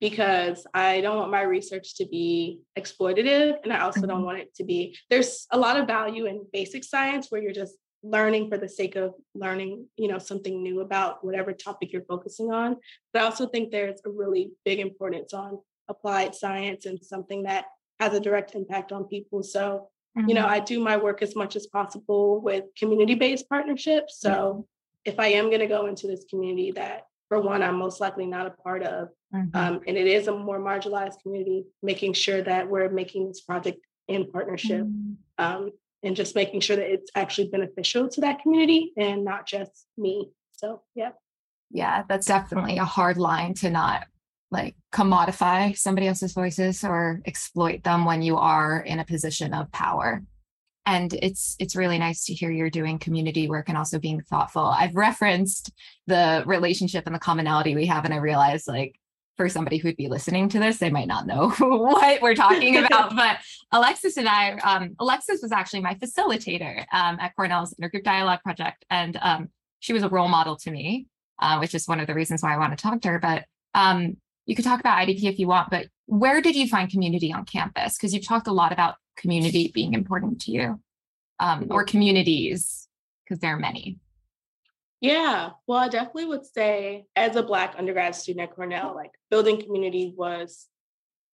because 0.00 0.66
I 0.74 1.00
don't 1.00 1.16
want 1.16 1.30
my 1.30 1.42
research 1.42 1.96
to 1.96 2.06
be 2.06 2.60
exploitative, 2.78 3.54
and 3.64 3.72
I 3.72 3.80
also 3.80 4.00
mm-hmm. 4.00 4.10
don't 4.10 4.24
want 4.24 4.38
it 4.38 4.54
to 4.56 4.64
be. 4.64 4.96
There's 5.10 5.46
a 5.50 5.58
lot 5.58 5.78
of 5.78 5.86
value 5.86 6.26
in 6.26 6.46
basic 6.52 6.84
science 6.84 7.28
where 7.30 7.42
you're 7.42 7.52
just 7.52 7.74
learning 8.02 8.48
for 8.48 8.58
the 8.58 8.68
sake 8.68 8.96
of 8.96 9.14
learning, 9.34 9.86
you 9.96 10.08
know, 10.08 10.18
something 10.18 10.62
new 10.62 10.80
about 10.80 11.24
whatever 11.24 11.52
topic 11.52 11.92
you're 11.92 12.04
focusing 12.04 12.52
on. 12.52 12.76
But 13.12 13.22
I 13.22 13.24
also 13.24 13.48
think 13.48 13.70
there's 13.70 14.00
a 14.06 14.10
really 14.10 14.52
big 14.64 14.78
importance 14.78 15.34
on 15.34 15.58
applied 15.88 16.34
science 16.34 16.86
and 16.86 17.02
something 17.02 17.44
that 17.44 17.66
has 17.98 18.14
a 18.14 18.20
direct 18.20 18.54
impact 18.54 18.92
on 18.92 19.04
people. 19.04 19.42
So, 19.42 19.88
mm-hmm. 20.16 20.28
you 20.28 20.34
know, 20.34 20.42
mm-hmm. 20.42 20.52
I 20.52 20.60
do 20.60 20.80
my 20.80 20.96
work 20.96 21.22
as 21.22 21.34
much 21.34 21.56
as 21.56 21.66
possible 21.66 22.40
with 22.40 22.64
community-based 22.78 23.48
partnerships. 23.48 24.20
So, 24.20 24.30
mm-hmm. 24.30 24.60
if 25.04 25.18
I 25.18 25.28
am 25.28 25.46
going 25.46 25.60
to 25.60 25.66
go 25.66 25.86
into 25.86 26.06
this 26.06 26.24
community 26.30 26.70
that 26.72 27.06
for 27.28 27.40
one, 27.40 27.62
I'm 27.62 27.76
most 27.76 28.00
likely 28.00 28.26
not 28.26 28.46
a 28.46 28.50
part 28.50 28.82
of. 28.82 29.08
Mm-hmm. 29.34 29.56
Um, 29.56 29.80
and 29.86 29.96
it 29.96 30.06
is 30.06 30.28
a 30.28 30.34
more 30.34 30.60
marginalized 30.60 31.22
community, 31.22 31.64
making 31.82 32.14
sure 32.14 32.42
that 32.42 32.68
we're 32.68 32.88
making 32.88 33.28
this 33.28 33.40
project 33.40 33.78
in 34.06 34.30
partnership 34.30 34.86
mm-hmm. 34.86 35.12
um, 35.44 35.70
and 36.02 36.16
just 36.16 36.34
making 36.34 36.60
sure 36.60 36.76
that 36.76 36.90
it's 36.90 37.10
actually 37.14 37.48
beneficial 37.48 38.08
to 38.08 38.20
that 38.20 38.40
community 38.40 38.92
and 38.96 39.24
not 39.24 39.46
just 39.46 39.86
me. 39.96 40.30
So, 40.52 40.82
yeah. 40.94 41.10
Yeah, 41.70 42.04
that's 42.08 42.26
definitely 42.26 42.78
a 42.78 42.84
hard 42.84 43.18
line 43.18 43.54
to 43.54 43.70
not 43.70 44.06
like 44.50 44.74
commodify 44.92 45.76
somebody 45.76 46.06
else's 46.06 46.32
voices 46.32 46.82
or 46.82 47.20
exploit 47.26 47.84
them 47.84 48.04
when 48.04 48.22
you 48.22 48.36
are 48.36 48.80
in 48.80 48.98
a 48.98 49.04
position 49.04 49.52
of 49.52 49.70
power 49.72 50.22
and 50.88 51.12
it's 51.20 51.54
it's 51.58 51.76
really 51.76 51.98
nice 51.98 52.24
to 52.24 52.32
hear 52.32 52.50
you're 52.50 52.70
doing 52.70 52.98
community 52.98 53.46
work 53.46 53.68
and 53.68 53.76
also 53.76 53.98
being 53.98 54.22
thoughtful 54.22 54.64
i've 54.64 54.96
referenced 54.96 55.70
the 56.06 56.42
relationship 56.46 57.04
and 57.06 57.14
the 57.14 57.20
commonality 57.20 57.74
we 57.74 57.86
have 57.86 58.06
and 58.06 58.14
i 58.14 58.16
realize 58.16 58.66
like 58.66 58.98
for 59.38 59.48
somebody 59.48 59.78
who'd 59.78 59.96
be 59.96 60.08
listening 60.08 60.50
to 60.50 60.58
this 60.58 60.76
they 60.76 60.90
might 60.90 61.08
not 61.08 61.26
know 61.26 61.48
what 61.58 62.20
we're 62.20 62.34
talking 62.34 62.76
about 62.84 63.16
but 63.16 63.38
alexis 63.72 64.18
and 64.18 64.28
i 64.28 64.52
um, 64.58 64.94
alexis 65.00 65.40
was 65.40 65.52
actually 65.52 65.80
my 65.80 65.94
facilitator 65.94 66.84
um, 66.92 67.16
at 67.18 67.34
cornell's 67.34 67.72
intergroup 67.74 68.04
dialogue 68.04 68.40
project 68.42 68.84
and 68.90 69.18
um, 69.22 69.48
she 69.80 69.94
was 69.94 70.02
a 70.02 70.08
role 70.10 70.28
model 70.28 70.56
to 70.56 70.70
me 70.70 71.06
uh, 71.40 71.56
which 71.58 71.74
is 71.74 71.88
one 71.88 72.00
of 72.00 72.06
the 72.06 72.14
reasons 72.14 72.42
why 72.42 72.52
i 72.52 72.58
want 72.58 72.76
to 72.76 72.82
talk 72.82 73.00
to 73.00 73.08
her 73.08 73.18
but 73.18 73.46
um, 73.74 74.18
you 74.44 74.54
could 74.54 74.64
talk 74.66 74.80
about 74.80 74.98
idp 74.98 75.22
if 75.22 75.38
you 75.38 75.46
want 75.46 75.70
but 75.70 75.86
where 76.08 76.40
did 76.40 76.56
you 76.56 76.66
find 76.66 76.90
community 76.90 77.32
on 77.32 77.44
campus? 77.44 77.96
Because 77.96 78.14
you've 78.14 78.26
talked 78.26 78.46
a 78.46 78.52
lot 78.52 78.72
about 78.72 78.94
community 79.16 79.70
being 79.74 79.92
important 79.92 80.40
to 80.42 80.50
you 80.50 80.80
um, 81.38 81.66
or 81.70 81.84
communities 81.84 82.88
because 83.24 83.40
there 83.40 83.54
are 83.54 83.58
many 83.58 83.98
yeah 85.00 85.50
well 85.66 85.78
i 85.78 85.88
definitely 85.88 86.26
would 86.26 86.44
say 86.44 87.04
as 87.16 87.36
a 87.36 87.42
black 87.42 87.74
undergrad 87.78 88.14
student 88.14 88.48
at 88.48 88.54
cornell 88.54 88.94
like 88.94 89.12
building 89.30 89.60
community 89.60 90.12
was 90.16 90.66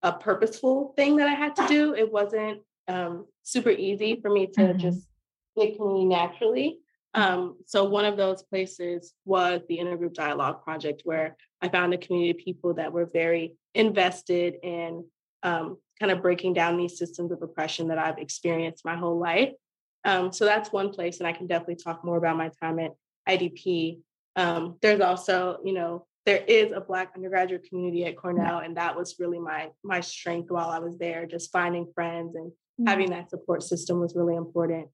a 0.02 0.12
purposeful 0.12 0.92
thing 0.96 1.16
that 1.16 1.28
i 1.28 1.34
had 1.34 1.56
to 1.56 1.66
do 1.66 1.94
it 1.94 2.10
wasn't 2.12 2.60
um, 2.86 3.24
super 3.42 3.70
easy 3.70 4.20
for 4.20 4.30
me 4.30 4.46
to 4.46 4.60
mm-hmm. 4.60 4.78
just 4.78 5.06
get 5.56 5.76
community 5.76 6.04
naturally 6.04 6.78
um, 7.14 7.56
so 7.64 7.84
one 7.84 8.04
of 8.04 8.16
those 8.16 8.42
places 8.42 9.14
was 9.24 9.62
the 9.68 9.78
intergroup 9.78 10.14
dialogue 10.14 10.62
project 10.62 11.02
where 11.04 11.36
i 11.62 11.68
found 11.68 11.94
a 11.94 11.98
community 11.98 12.30
of 12.30 12.44
people 12.44 12.74
that 12.74 12.92
were 12.92 13.06
very 13.06 13.56
invested 13.74 14.56
in 14.62 15.04
um, 15.42 15.78
kind 15.98 16.10
of 16.10 16.22
breaking 16.22 16.54
down 16.54 16.76
these 16.76 16.98
systems 16.98 17.30
of 17.30 17.42
oppression 17.42 17.88
that 17.88 17.98
I've 17.98 18.18
experienced 18.18 18.84
my 18.84 18.96
whole 18.96 19.18
life. 19.18 19.52
Um, 20.04 20.32
so 20.32 20.44
that's 20.44 20.72
one 20.72 20.90
place, 20.90 21.18
and 21.18 21.26
I 21.26 21.32
can 21.32 21.46
definitely 21.46 21.76
talk 21.76 22.04
more 22.04 22.16
about 22.16 22.36
my 22.36 22.50
time 22.60 22.78
at 22.78 22.92
IDP. 23.28 24.00
Um, 24.36 24.76
there's 24.82 25.00
also, 25.00 25.58
you 25.64 25.72
know, 25.72 26.06
there 26.26 26.42
is 26.48 26.72
a 26.72 26.80
Black 26.80 27.12
undergraduate 27.14 27.68
community 27.68 28.04
at 28.06 28.16
Cornell, 28.16 28.58
and 28.58 28.76
that 28.76 28.96
was 28.96 29.16
really 29.18 29.38
my 29.38 29.70
my 29.82 30.00
strength 30.00 30.50
while 30.50 30.70
I 30.70 30.78
was 30.78 30.96
there. 30.98 31.26
Just 31.26 31.52
finding 31.52 31.92
friends 31.94 32.34
and 32.34 32.50
mm-hmm. 32.50 32.86
having 32.86 33.10
that 33.10 33.30
support 33.30 33.62
system 33.62 34.00
was 34.00 34.14
really 34.16 34.36
important. 34.36 34.88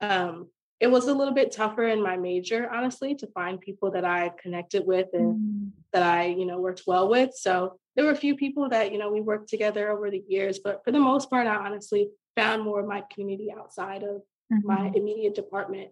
Um, 0.00 0.48
it 0.80 0.90
was 0.90 1.06
a 1.06 1.14
little 1.14 1.32
bit 1.32 1.52
tougher 1.52 1.84
in 1.84 2.02
my 2.02 2.16
major, 2.16 2.68
honestly, 2.68 3.14
to 3.14 3.28
find 3.28 3.60
people 3.60 3.92
that 3.92 4.04
I 4.04 4.32
connected 4.42 4.84
with 4.84 5.06
and 5.12 5.36
mm-hmm. 5.36 5.68
that 5.92 6.02
I, 6.02 6.26
you 6.26 6.44
know, 6.44 6.58
worked 6.58 6.82
well 6.88 7.08
with. 7.08 7.34
So 7.34 7.78
there 7.94 8.04
were 8.04 8.10
a 8.10 8.16
few 8.16 8.34
people 8.34 8.68
that, 8.70 8.90
you 8.90 8.98
know, 8.98 9.12
we 9.12 9.20
worked 9.20 9.48
together 9.48 9.90
over 9.92 10.10
the 10.10 10.24
years, 10.26 10.58
but 10.58 10.82
for 10.84 10.90
the 10.90 10.98
most 10.98 11.30
part, 11.30 11.46
I 11.46 11.54
honestly 11.54 12.08
found 12.36 12.64
more 12.64 12.80
of 12.80 12.88
my 12.88 13.04
community 13.12 13.52
outside 13.56 14.02
of 14.02 14.22
mm-hmm. 14.52 14.66
my 14.66 14.90
immediate 14.92 15.36
department. 15.36 15.90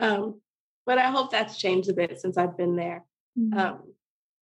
Um, 0.00 0.40
but 0.86 0.98
I 0.98 1.10
hope 1.10 1.30
that's 1.30 1.58
changed 1.58 1.88
a 1.90 1.94
bit 1.94 2.20
since 2.20 2.36
I've 2.36 2.56
been 2.56 2.76
there. 2.76 3.04
Mm-hmm. 3.38 3.58
Um, 3.58 3.82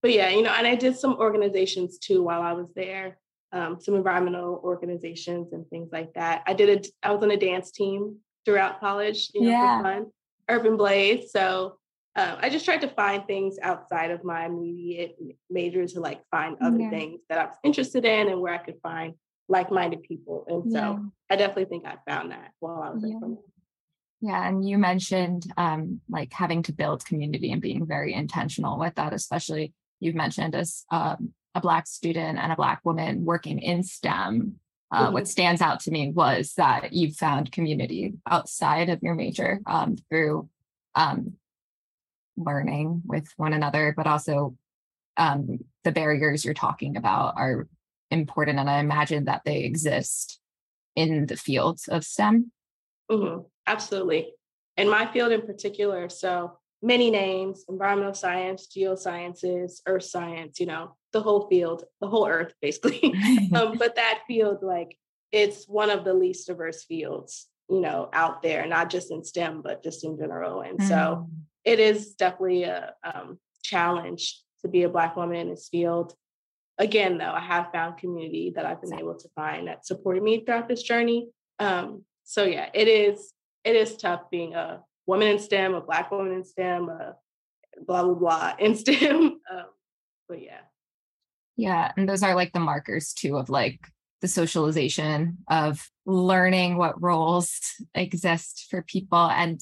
but 0.03 0.13
yeah, 0.13 0.31
you 0.31 0.43
know, 0.43 0.51
and 0.51 0.67
I 0.67 0.75
did 0.75 0.97
some 0.97 1.15
organizations 1.15 1.99
too 1.99 2.23
while 2.23 2.43
I 2.43 2.53
was 2.53 2.73
there, 2.75 3.19
um, 3.53 3.79
some 3.81 3.95
environmental 3.95 4.61
organizations 4.65 5.53
and 5.53 5.69
things 5.69 5.91
like 5.93 6.15
that. 6.15 6.43
I 6.47 6.55
did 6.55 6.87
a, 6.87 7.07
I 7.07 7.13
was 7.13 7.23
on 7.23 7.31
a 7.31 7.37
dance 7.37 7.71
team 7.71 8.17
throughout 8.45 8.81
college, 8.81 9.31
you 9.35 9.43
know, 9.43 9.51
yeah. 9.51 9.79
for 9.79 9.85
fun, 9.85 10.07
Urban 10.49 10.77
Blaze. 10.77 11.31
So 11.31 11.77
um, 12.17 12.39
I 12.41 12.49
just 12.49 12.65
tried 12.65 12.81
to 12.81 12.89
find 12.89 13.27
things 13.27 13.59
outside 13.63 14.11
of 14.11 14.25
my 14.25 14.47
immediate 14.47 15.17
major 15.51 15.87
to 15.87 16.01
like 16.01 16.23
find 16.31 16.57
other 16.63 16.81
yeah. 16.81 16.91
things 16.91 17.21
that 17.29 17.39
I 17.39 17.45
was 17.45 17.57
interested 17.63 18.05
in 18.05 18.29
and 18.29 18.41
where 18.41 18.55
I 18.55 18.59
could 18.59 18.79
find 18.83 19.15
like-minded 19.49 20.03
people. 20.05 20.45
And 20.49 20.73
so 20.73 20.79
yeah. 20.79 20.99
I 21.29 21.37
definitely 21.37 21.67
think 21.67 21.85
I 21.85 21.97
found 22.09 22.31
that 22.31 22.53
while 22.61 22.83
I 22.83 22.91
was 22.91 23.03
yeah. 23.05 23.17
at 23.17 23.21
Cornell. 23.21 23.45
Yeah, 24.23 24.47
and 24.47 24.69
you 24.69 24.77
mentioned 24.77 25.51
um, 25.57 26.01
like 26.09 26.33
having 26.33 26.63
to 26.65 26.73
build 26.73 27.05
community 27.05 27.53
and 27.53 27.63
being 27.63 27.87
very 27.87 28.13
intentional 28.13 28.79
with 28.79 28.95
that, 28.97 29.15
especially 29.15 29.73
you've 29.99 30.15
mentioned 30.15 30.55
as 30.55 30.85
um, 30.91 31.33
a 31.55 31.61
Black 31.61 31.87
student 31.87 32.39
and 32.39 32.53
a 32.53 32.57
Black 32.57 32.81
woman 32.85 33.25
working 33.25 33.59
in 33.59 33.83
STEM. 33.83 34.57
Uh, 34.93 35.05
mm-hmm. 35.05 35.15
What 35.15 35.29
stands 35.29 35.63
out 35.63 35.81
to 35.81 35.91
me 35.91 36.11
was 36.11 36.53
that 36.57 36.93
you 36.93 37.13
found 37.13 37.53
community 37.53 38.15
outside 38.29 38.91
of 38.91 39.03
your 39.03 39.15
major 39.15 39.61
um, 39.67 39.97
through 40.09 40.49
um, 40.95 41.35
learning 42.37 43.03
with 43.07 43.33
one 43.37 43.53
another, 43.53 43.95
but 43.97 44.07
also 44.07 44.57
um, 45.17 45.61
the 45.85 45.93
barriers 45.93 46.45
you're 46.45 46.55
talking 46.55 46.97
about 46.97 47.35
are 47.37 47.69
important. 48.11 48.59
And 48.59 48.69
I 48.69 48.81
imagine 48.81 49.25
that 49.25 49.43
they 49.45 49.61
exist 49.61 50.41
in 50.97 51.27
the 51.27 51.37
fields 51.37 51.89
of 51.89 52.05
STEM. 52.05 52.51
Mm-hmm. 53.11 53.43
Absolutely. 53.71 54.33
In 54.77 54.89
my 54.89 55.07
field 55.13 55.33
in 55.33 55.43
particular, 55.43 56.09
so 56.09 56.59
many 56.83 57.11
names 57.11 57.65
environmental 57.69 58.15
science, 58.15 58.69
geosciences, 58.75 59.81
earth 59.87 60.05
science, 60.05 60.59
you 60.59 60.67
know, 60.67 60.97
the 61.13 61.21
whole 61.21 61.49
field, 61.49 61.85
the 62.01 62.09
whole 62.09 62.27
earth, 62.27 62.53
basically. 62.61 63.01
um, 63.55 63.77
but 63.79 63.97
that 63.97 64.21
field, 64.27 64.59
like, 64.63 64.97
it's 65.33 65.67
one 65.67 65.91
of 65.91 66.05
the 66.05 66.15
least 66.15 66.47
diverse 66.47 66.85
fields, 66.85 67.47
you 67.69 67.81
know, 67.81 68.09
out 68.13 68.43
there, 68.43 68.67
not 68.67 68.91
just 68.91 69.11
in 69.11 69.23
STEM, 69.23 69.63
but 69.63 69.85
just 69.85 70.05
in 70.05 70.19
general. 70.19 70.63
And 70.63 70.79
mm. 70.79 70.89
so 70.89 71.29
it 71.65 71.79
is 71.79 72.15
definitely 72.15 72.65
a 72.65 72.95
um, 73.05 73.39
challenge 73.63 74.43
to 74.63 74.69
be 74.69 74.83
a 74.83 74.89
Black 74.89 75.17
woman 75.17 75.37
in 75.37 75.51
this 75.51 75.69
field. 75.69 76.15
Again, 76.79 77.19
though, 77.19 77.33
I 77.33 77.41
have 77.41 77.71
found 77.73 77.99
community 77.99 78.53
that 78.57 78.67
I've 78.67 78.81
been 78.81 78.99
able 78.99 79.15
to 79.15 79.29
find 79.37 79.69
that 79.69 79.87
supported 79.87 80.23
me 80.23 80.45
throughout 80.45 80.69
this 80.69 80.83
journey. 80.83 81.29
Um, 81.59 82.05
so 82.25 82.45
yeah, 82.45 82.71
it 82.73 82.89
is 82.89 83.33
it 83.65 83.77
is 83.77 83.97
tough 83.97 84.31
being 84.31 84.55
a 84.55 84.83
woman 85.07 85.29
in 85.29 85.39
STEM, 85.39 85.75
a 85.75 85.81
Black 85.81 86.11
woman 86.11 86.33
in 86.33 86.45
STEM, 86.45 86.89
a 86.89 87.17
blah 87.87 88.03
blah 88.03 88.15
blah 88.15 88.53
in 88.59 88.75
STEM. 88.77 89.41
Um, 89.51 89.67
but 90.29 90.43
yeah. 90.43 90.61
Yeah, 91.57 91.93
and 91.97 92.09
those 92.09 92.23
are 92.23 92.35
like 92.35 92.53
the 92.53 92.61
markers 92.61 93.13
too 93.13 93.37
of 93.37 93.51
like 93.51 93.81
the 94.21 94.29
socialization 94.29 95.39
of 95.49 95.89
learning 96.07 96.77
what 96.77 97.01
roles 97.03 97.59
exist 97.95 98.67
for 98.71 98.83
people 98.83 99.19
and 99.31 99.61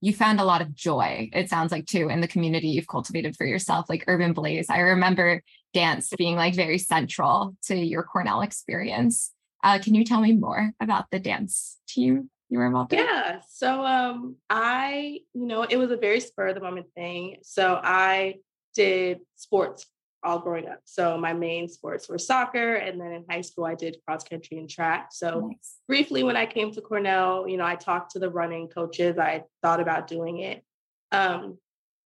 you 0.00 0.14
found 0.14 0.40
a 0.40 0.44
lot 0.44 0.62
of 0.62 0.74
joy 0.74 1.28
it 1.32 1.50
sounds 1.50 1.72
like 1.72 1.86
too 1.86 2.08
in 2.08 2.20
the 2.20 2.28
community 2.28 2.68
you've 2.68 2.86
cultivated 2.86 3.36
for 3.36 3.44
yourself 3.46 3.86
like 3.88 4.04
urban 4.06 4.32
blaze 4.32 4.70
i 4.70 4.78
remember 4.78 5.42
dance 5.74 6.10
being 6.16 6.36
like 6.36 6.54
very 6.54 6.78
central 6.78 7.56
to 7.62 7.76
your 7.76 8.02
cornell 8.02 8.40
experience 8.40 9.32
uh, 9.64 9.78
can 9.82 9.94
you 9.94 10.04
tell 10.04 10.20
me 10.20 10.32
more 10.32 10.70
about 10.80 11.06
the 11.10 11.18
dance 11.18 11.78
team 11.88 12.30
you 12.48 12.58
were 12.58 12.66
involved 12.66 12.92
in? 12.92 13.00
Yeah. 13.00 13.40
So 13.48 13.84
um 13.84 14.36
I, 14.48 15.20
you 15.34 15.46
know, 15.46 15.62
it 15.62 15.76
was 15.76 15.90
a 15.90 15.96
very 15.96 16.20
spur 16.20 16.48
of 16.48 16.54
the 16.54 16.60
moment 16.60 16.86
thing. 16.94 17.38
So 17.42 17.80
I 17.82 18.36
did 18.74 19.20
sports 19.36 19.86
all 20.22 20.40
growing 20.40 20.68
up. 20.68 20.80
So 20.84 21.16
my 21.16 21.32
main 21.32 21.68
sports 21.68 22.08
were 22.08 22.18
soccer, 22.18 22.74
and 22.74 23.00
then 23.00 23.12
in 23.12 23.24
high 23.30 23.40
school 23.40 23.64
I 23.64 23.74
did 23.74 23.98
cross 24.06 24.24
country 24.24 24.58
and 24.58 24.68
track. 24.68 25.10
So 25.12 25.48
nice. 25.48 25.76
briefly, 25.86 26.22
when 26.22 26.36
I 26.36 26.46
came 26.46 26.72
to 26.72 26.80
Cornell, 26.80 27.48
you 27.48 27.56
know, 27.56 27.64
I 27.64 27.76
talked 27.76 28.12
to 28.12 28.18
the 28.18 28.30
running 28.30 28.68
coaches. 28.68 29.18
I 29.18 29.44
thought 29.62 29.80
about 29.80 30.08
doing 30.08 30.38
it, 30.38 30.64
um, 31.12 31.58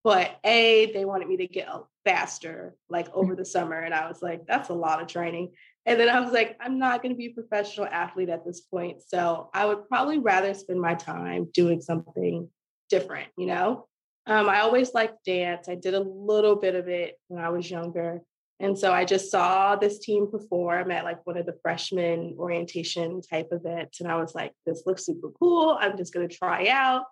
but 0.05 0.39
a 0.45 0.93
they 0.93 1.05
wanted 1.05 1.29
me 1.29 1.39
to 1.39 1.47
get 1.47 1.69
faster, 2.05 2.75
like 2.91 3.09
over 3.15 3.35
the 3.35 3.45
summer, 3.45 3.79
and 3.79 3.95
I 3.95 4.09
was 4.09 4.21
like, 4.21 4.47
that's 4.47 4.69
a 4.69 4.75
lot 4.75 5.01
of 5.01 5.09
training. 5.09 5.53
And 5.85 5.99
then 5.99 6.09
I 6.09 6.21
was 6.21 6.33
like, 6.33 6.57
I'm 6.61 6.79
not 6.79 7.03
going 7.03 7.13
to 7.13 7.19
be 7.19 7.27
a 7.27 7.31
professional 7.31 7.87
athlete 7.87 8.29
at 8.29 8.45
this 8.45 8.61
point. 8.61 9.03
So 9.07 9.51
I 9.53 9.67
would 9.67 9.89
probably 9.89 10.19
rather 10.19 10.55
spend 10.55 10.81
my 10.81 10.95
time 10.95 11.49
doing 11.53 11.81
something 11.81 12.49
different, 12.89 13.29
you 13.37 13.47
know? 13.47 13.89
Um, 14.27 14.49
I 14.49 14.61
always 14.61 14.95
liked 14.95 15.25
dance. 15.25 15.69
I 15.69 15.75
did 15.75 15.95
a 15.95 16.01
little 16.01 16.55
bit 16.55 16.77
of 16.77 16.89
it 16.89 17.19
when 17.27 17.43
I 17.43 17.49
was 17.49 17.69
younger. 17.69 18.21
And 18.61 18.79
so 18.79 18.93
I 18.93 19.05
just 19.05 19.29
saw 19.29 19.75
this 19.75 19.99
team 19.99 20.31
perform 20.31 20.93
at 20.93 21.03
like 21.05 21.27
one 21.27 21.37
of 21.37 21.47
the 21.47 21.59
freshman 21.63 22.37
orientation 22.39 23.21
type 23.21 23.49
events. 23.51 24.01
And 24.01 24.09
I 24.09 24.17
was 24.17 24.37
like, 24.37 24.53
this 24.65 24.85
looks 24.87 25.05
super 25.05 25.31
cool. 25.41 25.77
I'm 25.81 25.97
just 25.97 26.15
going 26.15 26.29
to 26.29 26.37
try 26.37 26.69
out. 26.69 27.07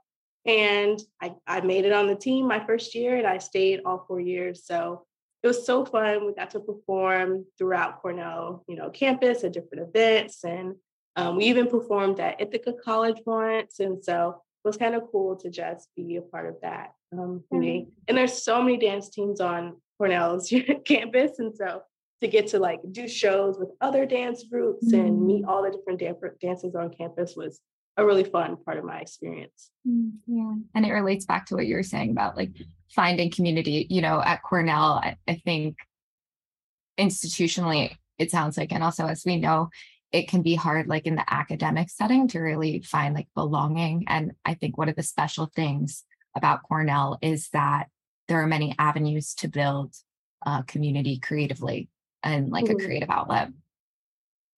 And 0.47 1.00
I, 1.21 1.35
I 1.49 1.61
made 1.61 1.85
it 1.87 1.93
on 1.93 2.07
the 2.07 2.15
team 2.15 2.47
my 2.47 2.65
first 2.65 2.95
year 2.95 3.17
and 3.17 3.27
I 3.27 3.39
stayed 3.39 3.81
all 3.85 4.05
four 4.07 4.21
years. 4.21 4.65
So 4.65 5.07
it 5.42 5.47
was 5.47 5.66
so 5.66 5.85
fun. 5.85 6.26
We 6.26 6.35
got 6.35 6.50
to 6.50 6.61
perform 6.61 7.47
throughout 7.56 8.02
Cornell, 8.02 8.64
you 8.68 8.76
know, 8.76 8.90
campus 8.90 9.44
at 9.44 9.52
different 9.52 9.88
events. 9.88 10.44
And 10.44 10.75
um, 11.16 11.37
we 11.37 11.47
even 11.47 11.68
performed 11.68 12.20
at 12.20 12.40
Ithaca 12.40 12.75
College 12.85 13.20
once. 13.25 13.80
And 13.80 14.04
so 14.04 14.42
it 14.64 14.68
was 14.68 14.76
kind 14.76 14.94
of 14.94 15.04
cool 15.11 15.37
to 15.37 15.50
just 15.50 15.88
be 15.97 16.16
a 16.16 16.23
part 16.23 16.49
of 16.49 16.56
that 16.62 16.90
um, 17.12 17.44
mm-hmm. 17.52 17.90
And 18.09 18.18
there's 18.18 18.42
so 18.42 18.62
many 18.62 18.76
dance 18.76 19.09
teams 19.09 19.40
on 19.40 19.76
Cornell's 19.99 20.52
campus. 20.85 21.38
And 21.38 21.54
so 21.54 21.82
to 22.20 22.28
get 22.28 22.49
to 22.49 22.59
like 22.59 22.80
do 22.92 23.09
shows 23.09 23.59
with 23.59 23.70
other 23.80 24.06
dance 24.06 24.44
groups 24.44 24.92
mm-hmm. 24.92 25.06
and 25.06 25.26
meet 25.26 25.44
all 25.44 25.62
the 25.62 25.70
different 25.70 25.99
dan- 25.99 26.16
dancers 26.40 26.75
on 26.75 26.92
campus 26.92 27.35
was 27.37 27.61
a 27.97 28.04
really 28.04 28.25
fun 28.25 28.56
part 28.64 28.78
of 28.78 28.85
my 28.85 29.00
experience. 29.00 29.70
Mm, 29.87 30.12
yeah. 30.26 30.54
And 30.75 30.87
it 30.87 30.92
relates 30.92 31.26
back 31.26 31.47
to 31.47 31.56
what 31.56 31.66
you 31.66 31.75
were 31.75 31.82
saying 31.82 32.11
about 32.11 32.37
like 32.37 32.52
finding 32.90 33.30
community, 33.30 33.87
you 33.88 34.00
know, 34.00 34.20
at 34.20 34.42
Cornell, 34.42 35.00
I, 35.02 35.16
I 35.28 35.40
think 35.44 35.76
institutionally, 36.99 37.97
it 38.18 38.30
sounds 38.30 38.59
like, 38.59 38.73
and 38.73 38.82
also 38.82 39.06
as 39.06 39.23
we 39.25 39.37
know, 39.37 39.70
it 40.12 40.28
can 40.28 40.42
be 40.42 40.54
hard 40.54 40.88
like 40.88 41.06
in 41.06 41.14
the 41.14 41.32
academic 41.32 41.88
setting 41.88 42.28
to 42.28 42.40
really 42.40 42.82
find 42.82 43.14
like 43.14 43.28
belonging. 43.35 44.04
And 44.09 44.32
i 44.44 44.54
think 44.54 44.76
one 44.76 44.88
of 44.88 44.97
the 44.97 45.02
special 45.02 45.50
things 45.54 46.04
about 46.37 46.62
cornell 46.62 47.18
is 47.23 47.49
that 47.52 47.87
there 48.28 48.42
are 48.42 48.47
many 48.47 48.75
avenues 48.78 49.35
to 49.35 49.49
build 49.49 49.94
a 50.44 50.62
community 50.64 51.18
creatively 51.18 51.88
and 52.23 52.50
like 52.50 52.64
mm-hmm. 52.64 52.80
a 52.80 52.85
creative 52.85 53.11
outlet. 53.11 53.50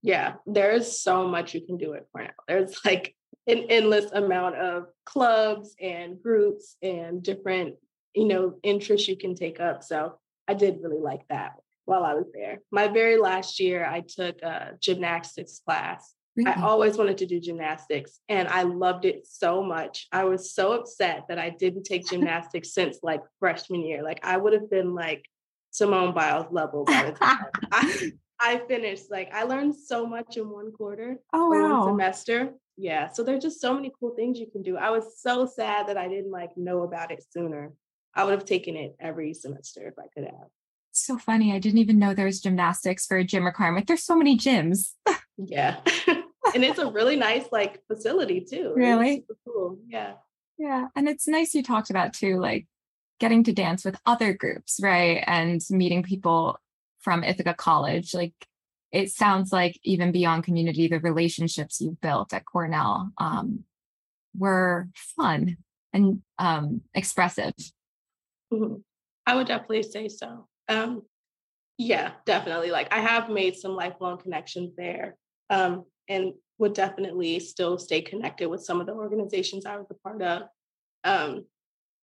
Yeah 0.03 0.35
there's 0.47 1.01
so 1.01 1.29
much 1.29 1.55
you 1.55 1.65
can 1.65 1.77
do 1.77 1.95
at 1.95 2.07
cornell. 2.13 2.33
There's 2.49 2.79
like 2.85 3.15
an 3.47 3.67
endless 3.69 4.11
amount 4.13 4.57
of 4.57 4.87
clubs 5.05 5.75
and 5.81 6.21
groups 6.23 6.77
and 6.83 7.23
different 7.23 7.75
you 8.15 8.27
know 8.27 8.59
interests 8.63 9.09
you 9.09 9.17
can 9.17 9.35
take 9.35 9.61
up 9.61 9.83
so 9.83 10.19
i 10.49 10.55
did 10.55 10.81
really 10.83 11.01
like 11.01 11.27
that 11.29 11.55
while 11.85 12.05
I 12.05 12.15
was 12.15 12.27
there. 12.33 12.61
My 12.71 12.89
very 12.89 13.17
last 13.19 13.61
year, 13.61 13.85
I 13.85 14.01
took 14.01 14.41
a 14.43 14.73
gymnastics 14.81 15.61
class. 15.65 16.15
Really? 16.37 16.51
I 16.51 16.63
always 16.63 16.97
wanted 16.97 17.19
to 17.19 17.27
do 17.27 17.41
gymnastics 17.41 18.21
and 18.29 18.49
I 18.49 18.63
loved 18.63 19.05
it 19.05 19.27
so 19.27 19.63
much. 19.63 20.09
I 20.13 20.25
was 20.25 20.55
so 20.55 20.73
upset 20.73 21.25
that 21.29 21.39
I 21.39 21.51
didn't 21.51 21.85
take 21.85 22.07
gymnastics 22.11 22.73
since 22.73 22.99
like 23.03 23.21
freshman 23.39 23.83
year. 23.83 24.03
Like 24.03 24.21
I 24.23 24.37
would 24.37 24.55
have 24.55 24.71
been 24.71 24.95
like 24.95 25.27
Simone 25.71 26.15
Biles 26.15 26.47
level 26.51 26.85
by 26.85 27.11
the 27.11 27.13
time 27.19 27.47
I, 27.71 28.13
I 28.41 28.63
finished. 28.67 29.11
Like 29.11 29.35
I 29.35 29.43
learned 29.45 29.75
so 29.75 30.07
much 30.07 30.39
in 30.39 30.49
one 30.49 30.73
quarter. 30.73 31.19
Oh 31.35 31.51
wow. 31.51 31.85
One 31.85 31.93
semester. 31.93 32.55
Yeah. 32.79 33.11
So 33.11 33.23
there's 33.23 33.43
just 33.43 33.61
so 33.61 33.75
many 33.75 33.93
cool 34.01 34.15
things 34.15 34.39
you 34.39 34.51
can 34.51 34.63
do. 34.63 34.79
I 34.79 34.89
was 34.89 35.21
so 35.21 35.45
sad 35.45 35.89
that 35.89 35.99
I 35.99 36.09
didn't 36.09 36.31
like 36.31 36.57
know 36.57 36.83
about 36.83 37.11
it 37.11 37.23
sooner. 37.31 37.73
I 38.15 38.25
would 38.25 38.33
have 38.33 38.45
taken 38.45 38.77
it 38.77 38.97
every 39.01 39.35
semester 39.35 39.87
if 39.89 39.95
I 39.99 40.09
could 40.15 40.25
have 40.25 40.49
so 40.93 41.19
funny. 41.19 41.53
I 41.53 41.59
didn't 41.59 41.79
even 41.79 41.99
know 41.99 42.15
there 42.15 42.27
was 42.27 42.41
gymnastics 42.41 43.07
for 43.07 43.17
a 43.17 43.25
gym 43.25 43.45
requirement. 43.45 43.87
There's 43.87 44.05
so 44.05 44.17
many 44.17 44.37
gyms. 44.37 44.93
yeah. 45.37 45.81
and 46.07 46.65
it's 46.65 46.79
a 46.79 46.91
really 46.91 47.17
nice 47.17 47.45
like 47.51 47.81
facility 47.87 48.41
too. 48.41 48.73
Really? 48.77 49.25
cool. 49.47 49.79
Yeah. 49.87 50.15
Yeah. 50.59 50.89
And 50.95 51.09
it's 51.09 51.27
nice 51.27 51.55
you 51.55 51.63
talked 51.63 51.91
about 51.91 52.13
too, 52.13 52.39
like 52.39 52.67
getting 53.19 53.45
to 53.45 53.53
dance 53.53 53.85
with 53.85 54.01
other 54.07 54.33
groups, 54.33 54.79
right? 54.83 55.25
And 55.27 55.61
meeting 55.71 56.03
people 56.03 56.59
from 57.01 57.25
Ithaca 57.25 57.55
College. 57.55 58.15
Like 58.15 58.35
it 58.91 59.11
sounds 59.11 59.53
like 59.53 59.79
even 59.83 60.13
beyond 60.13 60.45
community, 60.45 60.89
the 60.89 61.01
relationships 61.01 61.81
you 61.81 61.97
built 62.01 62.33
at 62.33 62.45
Cornell 62.45 63.11
um, 63.19 63.65
were 64.37 64.89
fun 64.95 65.57
and 65.93 66.23
um, 66.39 66.83
expressive. 66.95 67.55
Mm-hmm. 68.53 68.75
I 69.27 69.35
would 69.35 69.47
definitely 69.47 69.83
say 69.83 70.09
so. 70.09 70.47
Um, 70.69 71.03
yeah, 71.79 72.13
definitely. 72.27 72.71
Like 72.71 72.93
I 72.93 73.01
have 73.01 73.29
made 73.29 73.57
some 73.57 73.73
lifelong 73.73 74.19
connections 74.19 74.73
there 74.77 75.17
um, 75.51 75.85
and 76.09 76.33
would 76.59 76.75
definitely 76.75 77.41
still 77.41 77.79
stay 77.79 78.03
connected 78.03 78.49
with 78.49 78.65
some 78.65 78.81
of 78.81 78.87
the 78.87 78.93
organizations 78.93 79.67
I 79.67 79.77
was 79.77 79.87
a 79.91 79.95
part 79.95 80.23
of. 80.23 80.43
Um, 81.05 81.45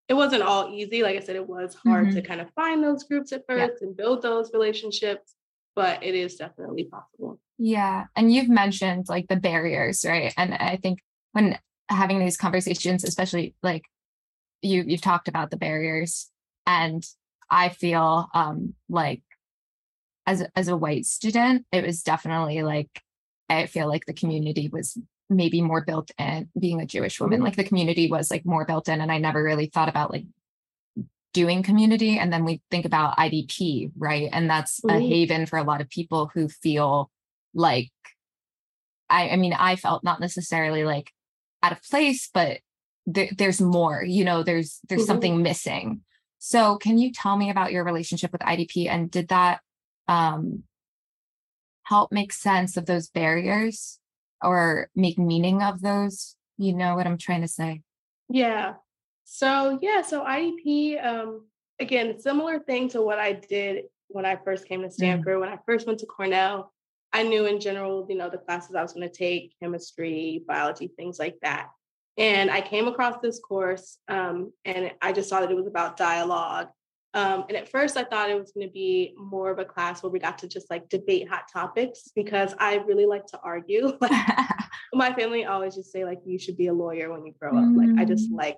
it 0.07 0.15
wasn't 0.15 0.43
all 0.43 0.73
easy. 0.73 1.03
Like 1.03 1.17
I 1.17 1.19
said, 1.19 1.35
it 1.35 1.47
was 1.47 1.75
hard 1.75 2.07
mm-hmm. 2.07 2.15
to 2.15 2.21
kind 2.21 2.41
of 2.41 2.49
find 2.55 2.83
those 2.83 3.03
groups 3.03 3.31
at 3.31 3.45
first 3.47 3.75
yeah. 3.79 3.87
and 3.87 3.95
build 3.95 4.23
those 4.23 4.51
relationships, 4.53 5.35
but 5.75 6.03
it 6.03 6.15
is 6.15 6.35
definitely 6.35 6.85
possible. 6.85 7.39
Yeah. 7.59 8.05
And 8.15 8.33
you've 8.33 8.49
mentioned 8.49 9.05
like 9.07 9.27
the 9.27 9.35
barriers, 9.35 10.03
right? 10.07 10.33
And 10.35 10.55
I 10.55 10.77
think 10.77 10.99
when 11.33 11.59
having 11.89 12.19
these 12.19 12.37
conversations, 12.37 13.03
especially 13.03 13.55
like 13.61 13.83
you 14.61 14.83
you've 14.85 15.01
talked 15.01 15.27
about 15.27 15.51
the 15.51 15.57
barriers 15.57 16.29
and 16.65 17.03
I 17.49 17.69
feel 17.69 18.27
um, 18.33 18.73
like 18.89 19.21
as 20.25 20.45
as 20.55 20.67
a 20.67 20.77
white 20.77 21.05
student, 21.05 21.65
it 21.71 21.85
was 21.85 22.03
definitely 22.03 22.61
like 22.61 23.01
I 23.49 23.65
feel 23.65 23.87
like 23.87 24.05
the 24.05 24.13
community 24.13 24.69
was 24.69 24.97
maybe 25.29 25.61
more 25.61 25.83
built 25.83 26.11
in. 26.17 26.49
Being 26.59 26.81
a 26.81 26.85
Jewish 26.85 27.19
woman, 27.19 27.41
like 27.41 27.55
the 27.55 27.63
community 27.63 28.09
was 28.09 28.29
like 28.29 28.45
more 28.45 28.65
built 28.65 28.87
in, 28.89 29.01
and 29.01 29.11
I 29.11 29.17
never 29.17 29.43
really 29.43 29.67
thought 29.67 29.89
about 29.89 30.11
like 30.11 30.25
doing 31.33 31.63
community. 31.63 32.17
And 32.17 32.33
then 32.33 32.45
we 32.45 32.61
think 32.71 32.85
about 32.85 33.17
IDP, 33.17 33.91
right? 33.97 34.29
And 34.31 34.49
that's 34.49 34.81
mm-hmm. 34.81 34.95
a 34.95 34.99
haven 34.99 35.45
for 35.45 35.57
a 35.57 35.63
lot 35.63 35.81
of 35.81 35.89
people 35.89 36.31
who 36.33 36.47
feel 36.47 37.09
like 37.53 37.91
I, 39.09 39.29
I 39.29 39.35
mean, 39.35 39.53
I 39.53 39.75
felt 39.75 40.03
not 40.03 40.19
necessarily 40.19 40.83
like 40.83 41.11
out 41.63 41.71
of 41.71 41.81
place, 41.83 42.29
but 42.33 42.59
there's 43.05 43.59
more. 43.59 44.03
You 44.03 44.23
know, 44.23 44.43
there's 44.43 44.79
there's 44.87 45.01
mm-hmm. 45.01 45.07
something 45.07 45.41
missing. 45.41 46.01
So, 46.39 46.77
can 46.77 46.97
you 46.97 47.11
tell 47.11 47.37
me 47.37 47.49
about 47.49 47.71
your 47.71 47.83
relationship 47.83 48.31
with 48.31 48.41
IDP 48.41 48.87
and 48.89 49.11
did 49.11 49.27
that 49.27 49.59
um, 50.07 50.63
help 51.83 52.11
make 52.11 52.31
sense 52.31 52.77
of 52.77 52.85
those 52.85 53.09
barriers 53.09 53.99
or 54.41 54.89
make 54.95 55.17
meaning 55.17 55.61
of 55.61 55.81
those? 55.81 56.35
You 56.57 56.73
know 56.73 56.95
what 56.95 57.05
I'm 57.05 57.17
trying 57.17 57.41
to 57.41 57.47
say? 57.47 57.81
Yeah. 58.29 58.75
So, 59.25 59.79
yeah, 59.81 60.01
so 60.01 60.23
IDP, 60.23 61.05
um, 61.05 61.45
again, 61.79 62.19
similar 62.19 62.59
thing 62.59 62.89
to 62.89 63.01
what 63.01 63.19
I 63.19 63.33
did 63.33 63.85
when 64.07 64.25
I 64.25 64.37
first 64.37 64.65
came 64.65 64.81
to 64.81 64.87
mm. 64.87 64.93
Stanford. 64.93 65.33
Mm-hmm. 65.33 65.39
When 65.41 65.49
I 65.49 65.59
first 65.65 65.87
went 65.87 65.99
to 65.99 66.05
Cornell, 66.05 66.71
I 67.11 67.23
knew 67.23 67.45
in 67.47 67.59
general, 67.59 68.05
you 68.09 68.15
know, 68.15 68.29
the 68.29 68.37
classes 68.37 68.75
I 68.75 68.81
was 68.81 68.93
going 68.93 69.07
to 69.07 69.13
take 69.13 69.55
chemistry, 69.61 70.43
biology, 70.47 70.91
things 70.95 71.19
like 71.19 71.37
that. 71.41 71.69
And 72.19 72.51
I 72.51 72.59
came 72.59 72.89
across 72.89 73.15
this 73.21 73.39
course 73.39 73.97
um, 74.09 74.51
and 74.65 74.91
I 75.01 75.13
just 75.13 75.29
saw 75.29 75.39
that 75.39 75.49
it 75.49 75.55
was 75.55 75.67
about 75.67 75.95
dialogue. 75.95 76.67
Um, 77.13 77.45
and 77.47 77.57
at 77.57 77.69
first, 77.69 77.95
I 77.97 78.03
thought 78.03 78.29
it 78.29 78.37
was 78.37 78.51
going 78.51 78.67
to 78.67 78.71
be 78.71 79.15
more 79.17 79.49
of 79.49 79.57
a 79.57 79.65
class 79.65 80.03
where 80.03 80.11
we 80.11 80.19
got 80.19 80.37
to 80.39 80.47
just 80.47 80.69
like 80.69 80.89
debate 80.89 81.29
hot 81.29 81.45
topics 81.51 82.09
because 82.13 82.53
I 82.59 82.75
really 82.75 83.05
like 83.05 83.25
to 83.27 83.39
argue. 83.39 83.97
like, 84.01 84.11
my 84.93 85.13
family 85.13 85.45
always 85.45 85.75
just 85.75 85.93
say 85.93 86.03
like 86.03 86.19
you 86.25 86.37
should 86.37 86.57
be 86.57 86.67
a 86.67 86.73
lawyer 86.73 87.09
when 87.09 87.25
you 87.25 87.33
grow 87.39 87.51
up. 87.51 87.63
Mm. 87.63 87.95
Like 87.95 88.01
I 88.01 88.05
just 88.05 88.31
mm. 88.31 88.37
like 88.37 88.57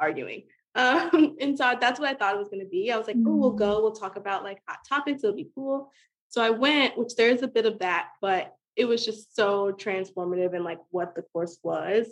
arguing. 0.00 0.44
Um, 0.76 1.36
and 1.40 1.56
so 1.56 1.78
that's 1.80 2.00
what 2.00 2.08
I 2.08 2.14
thought 2.14 2.34
it 2.34 2.38
was 2.38 2.48
going 2.48 2.64
to 2.64 2.68
be. 2.68 2.90
I 2.90 2.96
was 2.96 3.06
like, 3.06 3.14
oh, 3.24 3.36
we'll 3.36 3.52
go. 3.52 3.78
Mm. 3.78 3.82
We'll 3.82 3.92
talk 3.92 4.16
about 4.16 4.42
like 4.42 4.58
hot 4.66 4.78
topics. 4.88 5.22
It'll 5.22 5.36
be 5.36 5.48
cool. 5.54 5.92
So 6.30 6.42
I 6.42 6.50
went, 6.50 6.98
which 6.98 7.14
there's 7.14 7.42
a 7.42 7.46
bit 7.46 7.64
of 7.64 7.78
that, 7.78 8.08
but 8.20 8.52
it 8.74 8.86
was 8.86 9.04
just 9.04 9.36
so 9.36 9.70
transformative 9.70 10.52
in 10.52 10.64
like 10.64 10.80
what 10.90 11.14
the 11.14 11.22
course 11.22 11.60
was. 11.62 12.08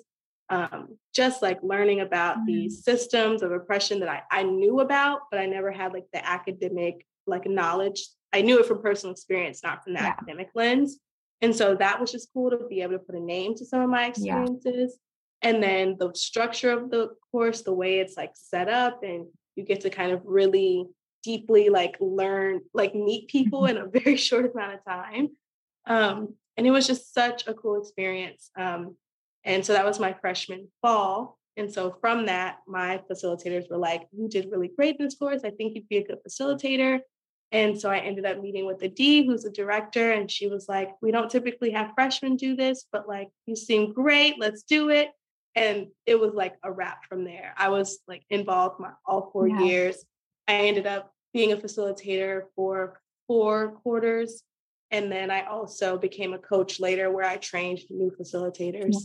Um, 0.52 0.98
just 1.14 1.40
like 1.40 1.58
learning 1.62 2.00
about 2.00 2.36
mm-hmm. 2.36 2.46
these 2.46 2.84
systems 2.84 3.42
of 3.42 3.52
oppression 3.52 4.00
that 4.00 4.08
I, 4.10 4.22
I 4.30 4.42
knew 4.42 4.80
about, 4.80 5.20
but 5.30 5.40
I 5.40 5.46
never 5.46 5.72
had 5.72 5.94
like 5.94 6.04
the 6.12 6.26
academic 6.26 7.06
like 7.26 7.46
knowledge. 7.46 8.06
I 8.34 8.42
knew 8.42 8.60
it 8.60 8.66
from 8.66 8.82
personal 8.82 9.12
experience, 9.12 9.62
not 9.62 9.82
from 9.82 9.94
the 9.94 10.00
yeah. 10.00 10.08
academic 10.08 10.50
lens. 10.54 10.98
And 11.40 11.56
so 11.56 11.74
that 11.76 11.98
was 12.00 12.12
just 12.12 12.28
cool 12.34 12.50
to 12.50 12.66
be 12.68 12.82
able 12.82 12.92
to 12.92 12.98
put 12.98 13.14
a 13.14 13.20
name 13.20 13.54
to 13.56 13.64
some 13.64 13.80
of 13.80 13.88
my 13.88 14.06
experiences. 14.06 14.98
Yeah. 15.42 15.50
And 15.50 15.62
then 15.62 15.96
the 15.98 16.12
structure 16.14 16.70
of 16.70 16.90
the 16.90 17.14
course, 17.30 17.62
the 17.62 17.72
way 17.72 17.98
it's 18.00 18.16
like 18.18 18.32
set 18.34 18.68
up, 18.68 19.02
and 19.02 19.26
you 19.56 19.64
get 19.64 19.80
to 19.80 19.90
kind 19.90 20.12
of 20.12 20.20
really 20.24 20.84
deeply 21.22 21.70
like 21.70 21.96
learn, 21.98 22.60
like 22.74 22.94
meet 22.94 23.28
people 23.28 23.62
mm-hmm. 23.62 23.76
in 23.76 23.82
a 23.82 23.86
very 24.00 24.16
short 24.16 24.52
amount 24.52 24.74
of 24.74 24.84
time. 24.84 25.30
Um, 25.86 26.34
and 26.56 26.66
it 26.66 26.70
was 26.70 26.86
just 26.86 27.14
such 27.14 27.46
a 27.46 27.54
cool 27.54 27.80
experience. 27.80 28.50
Um, 28.56 28.96
and 29.44 29.64
so 29.64 29.72
that 29.72 29.85
was 29.85 29.98
my 29.98 30.14
freshman 30.20 30.68
fall. 30.81 31.38
And 31.57 31.70
so 31.70 31.96
from 32.00 32.26
that, 32.26 32.59
my 32.66 33.00
facilitators 33.11 33.70
were 33.70 33.78
like, 33.78 34.02
You 34.12 34.28
did 34.28 34.50
really 34.50 34.70
great 34.74 34.96
in 34.98 35.05
this 35.05 35.16
course. 35.16 35.42
I 35.44 35.50
think 35.50 35.74
you'd 35.74 35.88
be 35.88 35.98
a 35.98 36.05
good 36.05 36.18
facilitator. 36.26 37.00
And 37.50 37.78
so 37.78 37.90
I 37.90 37.98
ended 37.98 38.24
up 38.24 38.40
meeting 38.40 38.64
with 38.64 38.78
the 38.78 38.88
D, 38.88 39.26
who's 39.26 39.44
a 39.44 39.50
director, 39.50 40.12
and 40.12 40.31
she 40.31 40.46
was 40.46 40.68
like, 40.68 40.90
We 41.02 41.11
don't 41.11 41.31
typically 41.31 41.70
have 41.72 41.92
freshmen 41.94 42.37
do 42.37 42.57
this, 42.57 42.87
but 42.90 43.09
like, 43.09 43.28
you 43.46 43.57
seem 43.57 43.92
great. 43.92 44.37
Let's 44.38 44.62
do 44.62 44.88
it. 44.90 45.11
And 45.55 45.88
it 46.07 46.18
was 46.18 46.33
like 46.33 46.55
a 46.62 46.72
wrap 46.72 47.05
from 47.05 47.24
there. 47.24 47.52
I 47.59 47.68
was 47.68 47.98
like 48.09 48.22
involved 48.31 48.81
my 48.81 48.90
all 49.05 49.31
four 49.33 49.48
yeah. 49.48 49.61
years. 49.61 50.02
I 50.48 50.55
ended 50.55 50.87
up 50.87 51.12
being 51.35 51.52
a 51.52 51.57
facilitator 51.57 52.44
for 52.57 52.98
four 53.26 53.72
quarters. 53.83 54.42
And 54.90 55.11
then 55.11 55.31
I 55.31 55.44
also 55.46 55.98
became 55.98 56.35
a 56.35 56.38
coach 56.38 56.81
later 56.81 57.11
where 57.11 57.24
I 57.24 57.37
trained 57.37 57.81
new 57.90 58.11
facilitators. 58.18 58.96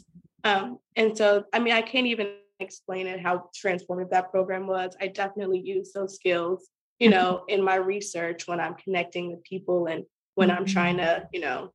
Um, 0.43 0.79
and 0.95 1.17
so, 1.17 1.45
I 1.53 1.59
mean, 1.59 1.73
I 1.73 1.81
can't 1.81 2.07
even 2.07 2.33
explain 2.59 3.07
it 3.07 3.19
how 3.19 3.49
transformative 3.55 4.09
that 4.11 4.31
program 4.31 4.67
was. 4.67 4.95
I 4.99 5.07
definitely 5.07 5.59
use 5.59 5.91
those 5.93 6.15
skills, 6.15 6.69
you 6.99 7.09
mm-hmm. 7.09 7.19
know, 7.19 7.43
in 7.47 7.63
my 7.63 7.75
research 7.75 8.47
when 8.47 8.59
I'm 8.59 8.75
connecting 8.75 9.31
with 9.31 9.43
people 9.43 9.87
and 9.87 10.05
when 10.35 10.51
I'm 10.51 10.65
trying 10.65 10.97
mm-hmm. 10.97 11.21
to, 11.21 11.29
you 11.33 11.39
know, 11.39 11.71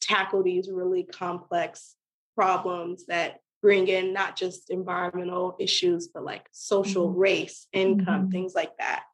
tackle 0.00 0.42
these 0.42 0.68
really 0.70 1.04
complex 1.04 1.94
problems 2.34 3.06
that 3.06 3.40
bring 3.62 3.88
in 3.88 4.12
not 4.12 4.36
just 4.36 4.70
environmental 4.70 5.56
issues, 5.58 6.08
but 6.08 6.24
like 6.24 6.46
social 6.52 7.08
mm-hmm. 7.08 7.18
race, 7.18 7.66
income, 7.72 8.22
mm-hmm. 8.22 8.30
things 8.30 8.54
like 8.54 8.76
that. 8.78 9.04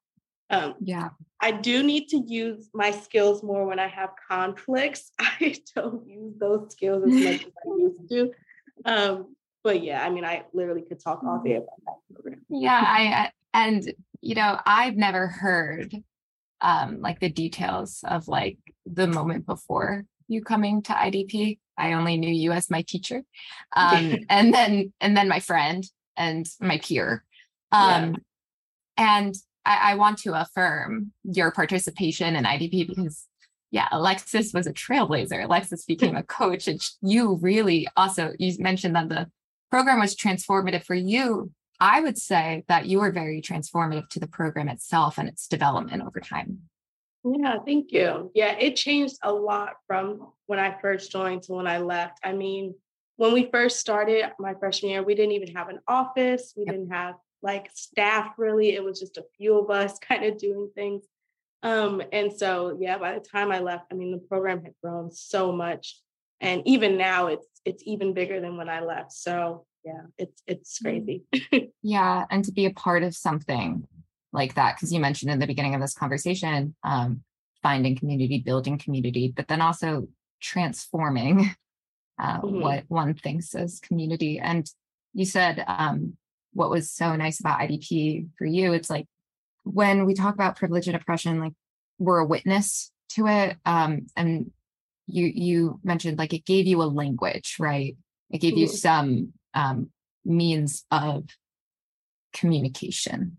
Um, 0.51 0.75
yeah. 0.81 1.11
I 1.41 1.51
do 1.51 1.83
need 1.83 2.09
to 2.09 2.19
use 2.19 2.69
my 2.75 2.91
skills 2.91 3.43
more 3.43 3.67
when 3.67 3.79
I 3.79 3.89
have 3.89 4.11
conflicts. 4.31 5.11
I 5.19 5.57
don't 5.75 6.07
use 6.07 6.35
those 6.39 6.73
skills 6.73 7.05
as 7.05 7.13
much 7.13 7.47
as 7.47 7.53
I 7.65 7.77
used 7.79 8.09
to. 8.11 8.33
Um, 8.85 9.35
but 9.65 9.83
yeah, 9.83 10.05
I 10.05 10.11
mean, 10.11 10.25
I 10.25 10.43
literally 10.53 10.83
could 10.83 11.01
talk 11.01 11.23
all 11.25 11.41
day 11.43 11.51
mm-hmm. 11.51 11.63
about 11.63 11.81
that 11.87 12.15
program. 12.15 12.41
Yeah, 12.49 12.83
I 12.85 13.31
and 13.55 13.93
you 14.21 14.35
know, 14.35 14.59
I've 14.65 14.97
never 14.97 15.27
heard 15.29 15.95
um 16.61 17.01
like 17.01 17.21
the 17.21 17.29
details 17.29 18.05
of 18.05 18.29
like 18.29 18.59
the 18.87 19.07
moment 19.07 19.47
before 19.47 20.05
you 20.29 20.43
coming 20.43 20.83
to 20.83 20.93
IDP. 20.93 21.59
I 21.77 21.95
only 21.95 22.17
knew 22.17 22.31
you 22.31 22.53
as 22.53 22.71
my 22.71 22.83
teacher. 22.83 23.23
Um 23.75 24.19
and 24.29 24.53
then 24.53 24.93
and 25.01 25.17
then 25.17 25.29
my 25.29 25.41
friend 25.41 25.85
and 26.17 26.47
my 26.61 26.79
peer. 26.79 27.25
Um 27.71 28.17
yeah. 28.99 29.17
and 29.17 29.35
I, 29.65 29.93
I 29.93 29.95
want 29.95 30.19
to 30.19 30.35
affirm 30.35 31.13
your 31.23 31.53
participation 31.53 32.35
in 32.37 32.45
IDP 32.45 32.89
because 32.89 33.27
yeah, 33.73 33.89
Alexis 33.91 34.53
was 34.53 34.67
a 34.67 34.73
trailblazer. 34.73 35.43
Alexis 35.43 35.87
became 35.87 36.15
a 36.15 36.23
coach, 36.23 36.69
and 36.69 36.81
you 37.01 37.37
really 37.37 37.89
also 37.97 38.33
you 38.39 38.55
mentioned 38.59 38.95
that 38.95 39.09
the 39.09 39.29
program 39.71 39.99
was 39.99 40.15
transformative 40.15 40.85
for 40.85 40.95
you. 40.95 41.51
I 41.81 42.01
would 42.01 42.19
say 42.19 42.65
that 42.69 42.87
you 42.87 43.01
were 43.01 43.11
very 43.11 43.41
transformative 43.41 44.09
to 44.11 44.21
the 44.21 44.29
program 44.29 44.69
itself 44.69 45.17
and 45.19 45.27
its 45.27 45.49
development 45.49 46.03
over 46.03 46.21
time. 46.21 46.59
Yeah, 47.25 47.57
thank 47.65 47.93
you. 47.93 48.31
Yeah, 48.35 48.57
it 48.59 48.77
changed 48.77 49.17
a 49.23 49.33
lot 49.33 49.75
from 49.87 50.33
when 50.47 50.59
I 50.59 50.77
first 50.81 51.11
joined 51.11 51.45
to 51.45 51.53
when 51.53 51.67
I 51.67 51.79
left. 51.79 52.19
I 52.23 52.33
mean, 52.33 52.75
when 53.17 53.33
we 53.33 53.49
first 53.51 53.81
started 53.81 54.33
my 54.39 54.55
freshman 54.55 54.91
year, 54.91 55.03
we 55.03 55.15
didn't 55.15 55.33
even 55.33 55.55
have 55.57 55.71
an 55.71 55.81
office. 55.89 56.53
We 56.57 56.65
yep. 56.67 56.75
didn't 56.75 56.93
have 56.93 57.15
like 57.43 57.71
staff 57.73 58.35
really. 58.37 58.75
It 58.75 58.85
was 58.85 59.01
just 59.01 59.17
a 59.17 59.25
few 59.39 59.59
of 59.59 59.71
us 59.71 59.99
kind 60.09 60.25
of 60.25 60.37
doing 60.37 60.71
things. 60.75 61.05
Um, 61.63 62.03
and 62.13 62.33
so, 62.33 62.77
yeah, 62.81 62.99
by 62.99 63.15
the 63.15 63.21
time 63.21 63.53
I 63.53 63.61
left, 63.61 63.87
I 63.91 63.95
mean, 63.95 64.11
the 64.11 64.19
program 64.19 64.63
had 64.63 64.75
grown 64.83 65.11
so 65.11 65.53
much, 65.53 66.01
and 66.41 66.63
even 66.67 66.97
now, 66.97 67.29
it's 67.29 67.47
it's 67.65 67.83
even 67.87 68.15
bigger 68.15 68.41
than 68.41 68.57
when 68.57 68.69
I 68.69 68.81
left. 68.81 69.13
So, 69.13 69.65
yeah, 69.85 70.03
it's 70.19 70.43
it's 70.47 70.79
mm. 70.79 70.83
crazy. 70.83 71.71
yeah, 71.83 72.25
and 72.31 72.45
to 72.45 72.53
be 72.53 72.67
a 72.67 72.73
part 72.73 73.03
of 73.03 73.15
something 73.15 73.87
like 74.33 74.55
that, 74.55 74.77
because 74.77 74.93
you 74.93 75.01
mentioned 75.01 75.31
in 75.31 75.39
the 75.39 75.47
beginning 75.47 75.75
of 75.75 75.81
this 75.81 75.95
conversation, 75.95 76.75
um, 76.83 77.23
finding 77.63 77.97
community, 77.97 78.39
building 78.39 78.79
community, 78.79 79.33
but 79.35 79.47
then 79.49 79.61
also 79.61 80.09
transforming 80.41 81.55
uh, 82.19 82.41
mm-hmm. 82.41 82.61
what 82.61 82.85
one 82.89 83.15
thinks 83.15 83.55
as 83.55 83.79
community. 83.81 84.39
And 84.39 84.69
you 85.15 85.25
said 85.25 85.65
um, 85.67 86.17
what 86.55 86.71
was 86.71 86.91
so 86.91 87.15
nice 87.17 87.41
about 87.41 87.61
IDP 87.61 88.29
for 88.37 88.47
you, 88.47 88.73
it's 88.73 88.91
like 88.91 89.07
when 89.65 90.07
we 90.07 90.15
talk 90.15 90.35
about 90.35 90.57
privilege 90.57 90.87
and 90.87 90.97
oppression, 90.97 91.41
like 91.41 91.53
we're 91.99 92.19
a 92.19 92.27
witness 92.27 92.91
to 93.11 93.27
it. 93.27 93.57
Um, 93.65 94.07
and 94.17 94.51
you 95.07 95.27
you 95.27 95.81
mentioned 95.83 96.19
like 96.19 96.33
it 96.33 96.45
gave 96.45 96.67
you 96.67 96.83
a 96.83 96.85
language, 96.85 97.57
right? 97.59 97.97
It 98.31 98.39
gave 98.39 98.57
you 98.57 98.67
some 98.67 99.33
um, 99.55 99.91
means 100.25 100.85
of 100.91 101.25
communication. 102.33 103.39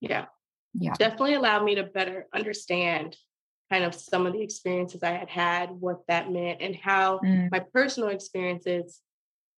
Yeah. 0.00 0.26
Yeah. 0.74 0.94
Definitely 0.94 1.34
allowed 1.34 1.64
me 1.64 1.74
to 1.74 1.84
better 1.84 2.26
understand 2.34 3.16
kind 3.70 3.84
of 3.84 3.94
some 3.94 4.26
of 4.26 4.32
the 4.32 4.42
experiences 4.42 5.02
I 5.02 5.10
had 5.12 5.28
had, 5.28 5.70
what 5.70 6.06
that 6.08 6.30
meant, 6.30 6.60
and 6.60 6.74
how 6.74 7.20
mm. 7.20 7.50
my 7.50 7.60
personal 7.60 8.08
experiences 8.08 9.00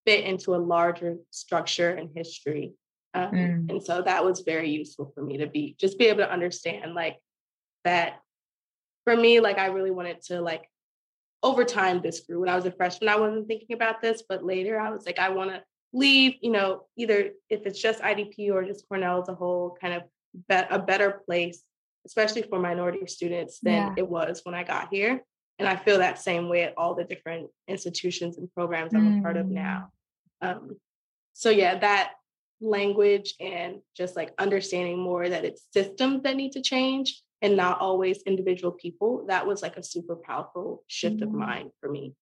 fit 0.05 0.25
into 0.25 0.55
a 0.55 0.59
larger 0.59 1.17
structure 1.31 1.91
and 1.91 2.11
history 2.15 2.75
um, 3.15 3.31
mm. 3.31 3.71
And 3.71 3.83
so 3.83 4.03
that 4.03 4.25
was 4.25 4.41
very 4.41 4.71
useful 4.71 5.13
for 5.15 5.23
me 5.23 5.39
to 5.39 5.47
be 5.47 5.77
just 5.79 5.99
be 5.99 6.07
able 6.07 6.19
to 6.19 6.33
understand 6.33 6.95
like 6.95 7.19
that 7.85 8.21
for 9.05 9.17
me, 9.17 9.41
like 9.41 9.59
I 9.59 9.67
really 9.67 9.93
wanted 9.93 10.21
to 10.23 10.41
like 10.41 10.69
over 11.43 11.65
time 11.65 12.01
this 12.03 12.21
grew. 12.21 12.41
When 12.41 12.49
I 12.49 12.57
was 12.57 12.67
a 12.67 12.73
freshman, 12.73 13.09
I 13.09 13.17
wasn't 13.17 13.47
thinking 13.47 13.75
about 13.75 14.03
this, 14.03 14.23
but 14.29 14.45
later 14.45 14.81
I 14.81 14.91
was 14.91 15.07
like, 15.07 15.19
I 15.19 15.29
want 15.29 15.51
to 15.51 15.63
leave, 15.93 16.35
you 16.41 16.51
know, 16.51 16.87
either 16.97 17.31
if 17.49 17.67
it's 17.67 17.81
just 17.81 18.01
IDP 18.01 18.51
or 18.51 18.65
just 18.65 18.89
Cornell 18.89 19.23
as 19.23 19.29
a 19.29 19.35
whole, 19.35 19.77
kind 19.81 19.95
of 19.95 20.03
be- 20.49 20.75
a 20.75 20.79
better 20.79 21.23
place, 21.27 21.63
especially 22.07 22.43
for 22.43 22.59
minority 22.59 23.07
students 23.07 23.61
than 23.61 23.75
yeah. 23.75 23.95
it 23.97 24.09
was 24.09 24.41
when 24.43 24.55
I 24.55 24.65
got 24.65 24.89
here. 24.91 25.23
And 25.61 25.69
I 25.69 25.77
feel 25.77 25.99
that 25.99 26.19
same 26.19 26.49
way 26.49 26.65
at 26.65 26.75
all 26.77 26.97
the 26.97 27.05
different 27.05 27.49
institutions 27.69 28.39
and 28.39 28.53
programs 28.55 28.93
I'm 28.93 29.19
a 29.19 29.23
part 29.23 29.37
of 29.37 29.47
now. 29.47 29.91
Mm. 30.43 30.57
Um, 30.57 30.77
so 31.33 31.51
yeah, 31.51 31.79
that 31.79 32.15
language 32.65 33.35
and 33.41 33.77
just 33.97 34.17
like 34.17 34.33
understanding 34.39 34.99
more 34.99 35.29
that 35.29 35.45
it's 35.45 35.67
systems 35.73 36.23
that 36.23 36.37
need 36.37 36.53
to 36.53 36.63
change 36.63 37.23
and 37.43 37.57
not 37.57 37.81
always 37.81 38.23
individual 38.23 38.73
people 38.73 39.27
that 39.29 39.47
was 39.47 39.61
like 39.61 39.77
a 39.77 39.83
super 39.83 40.17
powerful 40.17 40.83
shift 40.87 41.17
mm-hmm. 41.17 41.25
of 41.25 41.33
mind 41.33 41.71
for 41.81 41.91
me. 41.91 42.15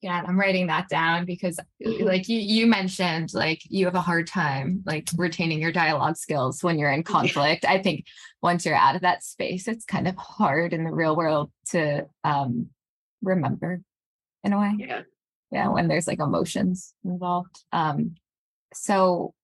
Yeah 0.00 0.22
i'm 0.24 0.38
writing 0.38 0.68
that 0.68 0.88
down 0.88 1.24
because 1.24 1.58
mm-hmm. 1.84 2.04
like 2.04 2.28
you 2.28 2.38
you 2.38 2.68
mentioned 2.68 3.34
like 3.34 3.60
you 3.64 3.84
have 3.86 3.96
a 3.96 4.00
hard 4.00 4.28
time 4.28 4.82
like 4.86 5.08
retaining 5.16 5.60
your 5.60 5.72
dialogue 5.72 6.16
skills 6.16 6.62
when 6.62 6.78
you're 6.78 6.92
in 6.92 7.02
conflict. 7.16 7.64
I 7.64 7.82
think 7.82 8.06
once 8.40 8.64
you're 8.64 8.76
out 8.76 8.94
of 8.94 9.02
that 9.02 9.24
space 9.24 9.68
it's 9.68 9.84
kind 9.84 10.08
of 10.08 10.16
hard 10.16 10.72
in 10.72 10.84
the 10.84 10.92
real 10.92 11.16
world 11.16 11.50
to 11.70 12.06
um 12.24 12.68
remember 13.22 13.82
in 14.44 14.52
a 14.52 14.60
way. 14.60 14.74
Yeah. 14.78 15.02
Yeah 15.50 15.68
when 15.68 15.88
there's 15.88 16.06
like 16.06 16.20
emotions 16.20 16.94
involved. 17.04 17.64
Um 17.72 18.14
so 18.74 19.34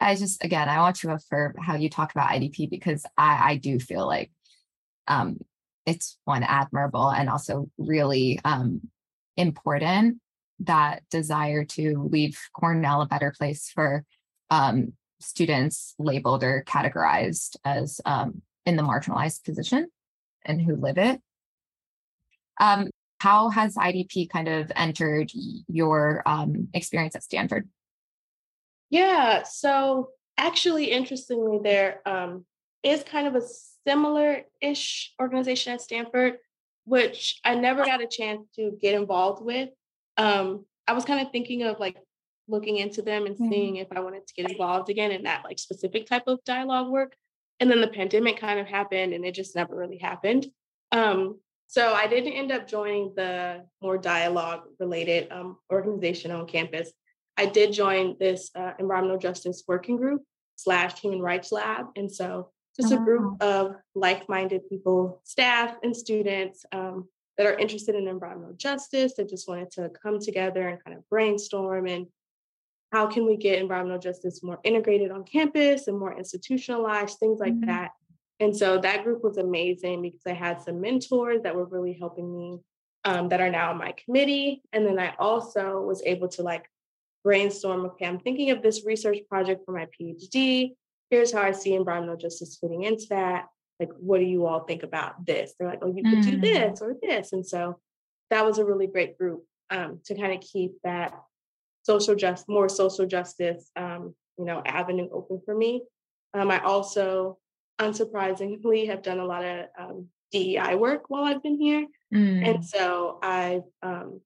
I 0.00 0.14
just 0.14 0.44
again 0.44 0.68
I 0.68 0.78
want 0.80 0.96
to 0.96 1.12
affirm 1.12 1.54
how 1.60 1.74
you 1.74 1.90
talk 1.90 2.12
about 2.12 2.30
IDP 2.30 2.70
because 2.70 3.04
I, 3.16 3.52
I 3.52 3.56
do 3.56 3.78
feel 3.78 4.06
like 4.06 4.30
um, 5.06 5.38
it's 5.86 6.18
one 6.24 6.42
admirable 6.42 7.08
and 7.10 7.28
also 7.28 7.70
really 7.78 8.38
um, 8.44 8.82
important 9.36 10.18
that 10.60 11.02
desire 11.10 11.64
to 11.64 12.08
leave 12.10 12.38
Cornell 12.52 13.02
a 13.02 13.06
better 13.06 13.32
place 13.36 13.70
for 13.70 14.04
um, 14.50 14.92
students 15.20 15.94
labeled 15.98 16.44
or 16.44 16.64
categorized 16.66 17.56
as 17.64 18.00
um, 18.04 18.42
in 18.66 18.76
the 18.76 18.82
marginalized 18.82 19.44
position 19.44 19.88
and 20.44 20.60
who 20.60 20.76
live 20.76 20.98
it. 20.98 21.20
Um, 22.60 22.90
how 23.20 23.48
has 23.50 23.74
IDP 23.74 24.30
kind 24.30 24.48
of 24.48 24.70
entered 24.76 25.30
your 25.68 26.22
um, 26.26 26.68
experience 26.74 27.16
at 27.16 27.22
Stanford? 27.22 27.68
Yeah. 28.90 29.42
So 29.42 30.10
actually, 30.36 30.86
interestingly, 30.86 31.60
there 31.62 32.00
um, 32.06 32.44
is 32.82 33.02
kind 33.02 33.26
of 33.26 33.34
a 33.34 33.42
similar-ish 33.86 35.14
organization 35.20 35.74
at 35.74 35.80
Stanford, 35.80 36.38
which 36.84 37.40
I 37.44 37.54
never 37.54 37.84
got 37.84 38.02
a 38.02 38.06
chance 38.06 38.46
to 38.56 38.76
get 38.80 38.94
involved 38.94 39.42
with. 39.42 39.70
Um, 40.16 40.64
I 40.86 40.92
was 40.92 41.04
kind 41.04 41.24
of 41.24 41.30
thinking 41.32 41.62
of 41.62 41.78
like 41.78 41.96
looking 42.48 42.78
into 42.78 43.02
them 43.02 43.26
and 43.26 43.34
mm-hmm. 43.34 43.50
seeing 43.50 43.76
if 43.76 43.88
I 43.94 44.00
wanted 44.00 44.26
to 44.26 44.34
get 44.34 44.50
involved 44.50 44.88
again 44.88 45.10
in 45.10 45.24
that 45.24 45.44
like 45.44 45.58
specific 45.58 46.06
type 46.06 46.24
of 46.26 46.42
dialogue 46.44 46.90
work. 46.90 47.14
And 47.60 47.70
then 47.70 47.80
the 47.80 47.88
pandemic 47.88 48.38
kind 48.38 48.58
of 48.58 48.66
happened 48.66 49.12
and 49.12 49.24
it 49.24 49.34
just 49.34 49.54
never 49.54 49.76
really 49.76 49.98
happened. 49.98 50.46
Um, 50.92 51.40
so 51.66 51.92
I 51.92 52.06
didn't 52.06 52.32
end 52.32 52.50
up 52.50 52.66
joining 52.66 53.12
the 53.14 53.66
more 53.82 53.98
dialogue 53.98 54.62
related 54.78 55.30
um, 55.30 55.58
organization 55.70 56.30
on 56.30 56.46
campus. 56.46 56.90
I 57.38 57.46
did 57.46 57.72
join 57.72 58.16
this 58.18 58.50
uh, 58.54 58.72
environmental 58.78 59.18
justice 59.18 59.62
working 59.66 59.96
group 59.96 60.22
slash 60.56 61.00
human 61.00 61.20
rights 61.20 61.52
lab. 61.52 61.86
And 61.96 62.10
so 62.10 62.50
just 62.76 62.92
a 62.92 62.96
group 62.96 63.42
of 63.42 63.76
like-minded 63.94 64.68
people, 64.68 65.20
staff 65.24 65.76
and 65.82 65.96
students 65.96 66.64
um, 66.72 67.08
that 67.36 67.46
are 67.46 67.58
interested 67.58 67.94
in 67.94 68.06
environmental 68.06 68.54
justice 68.56 69.14
that 69.16 69.28
just 69.28 69.48
wanted 69.48 69.70
to 69.72 69.90
come 70.02 70.20
together 70.20 70.68
and 70.68 70.82
kind 70.84 70.96
of 70.96 71.08
brainstorm 71.08 71.86
and 71.86 72.06
how 72.92 73.06
can 73.06 73.26
we 73.26 73.36
get 73.36 73.60
environmental 73.60 74.00
justice 74.00 74.42
more 74.42 74.58
integrated 74.64 75.10
on 75.10 75.24
campus 75.24 75.88
and 75.88 75.98
more 75.98 76.16
institutionalized, 76.16 77.18
things 77.18 77.38
like 77.38 77.54
mm-hmm. 77.54 77.66
that. 77.66 77.90
And 78.40 78.56
so 78.56 78.78
that 78.78 79.04
group 79.04 79.22
was 79.22 79.36
amazing 79.36 80.02
because 80.02 80.22
I 80.26 80.32
had 80.32 80.62
some 80.62 80.80
mentors 80.80 81.42
that 81.42 81.54
were 81.54 81.66
really 81.66 81.92
helping 81.92 82.32
me 82.32 82.60
um, 83.04 83.28
that 83.28 83.40
are 83.40 83.50
now 83.50 83.70
on 83.70 83.78
my 83.78 83.92
committee. 84.04 84.62
And 84.72 84.86
then 84.86 84.98
I 84.98 85.14
also 85.18 85.80
was 85.80 86.02
able 86.06 86.28
to 86.28 86.42
like 86.42 86.68
brainstorm, 87.28 87.84
okay, 87.84 88.06
I'm 88.06 88.20
thinking 88.20 88.50
of 88.52 88.62
this 88.62 88.86
research 88.86 89.18
project 89.28 89.66
for 89.66 89.72
my 89.72 89.86
PhD. 90.00 90.72
Here's 91.10 91.30
how 91.30 91.42
I 91.42 91.52
see 91.52 91.74
environmental 91.74 92.16
justice 92.16 92.56
fitting 92.58 92.84
into 92.84 93.04
that. 93.10 93.48
Like, 93.78 93.90
what 93.98 94.18
do 94.18 94.24
you 94.24 94.46
all 94.46 94.60
think 94.60 94.82
about 94.82 95.26
this? 95.26 95.52
They're 95.58 95.68
like, 95.68 95.80
oh, 95.82 95.92
you 95.94 96.02
could 96.02 96.22
do 96.22 96.38
mm. 96.38 96.40
this 96.40 96.80
or 96.80 96.96
this. 97.02 97.34
And 97.34 97.46
so 97.46 97.78
that 98.30 98.46
was 98.46 98.56
a 98.56 98.64
really 98.64 98.86
great 98.86 99.18
group 99.18 99.44
um, 99.68 100.00
to 100.06 100.14
kind 100.14 100.32
of 100.32 100.40
keep 100.40 100.72
that 100.84 101.12
social 101.82 102.14
just 102.14 102.48
more 102.48 102.68
social 102.68 103.06
justice 103.06 103.70
um, 103.76 104.14
you 104.38 104.44
know 104.44 104.62
avenue 104.64 105.08
open 105.12 105.40
for 105.44 105.54
me 105.54 105.82
um, 106.34 106.50
i 106.50 106.60
also 106.60 107.38
unsurprisingly 107.80 108.86
have 108.90 109.02
done 109.02 109.18
a 109.18 109.24
lot 109.24 109.44
of 109.44 109.66
um, 109.78 110.06
dei 110.32 110.74
work 110.74 111.08
while 111.08 111.24
i've 111.24 111.42
been 111.42 111.58
here 111.58 111.86
mm. 112.14 112.48
and 112.48 112.64
so 112.64 113.18
i've 113.22 113.68
um, 113.82 114.20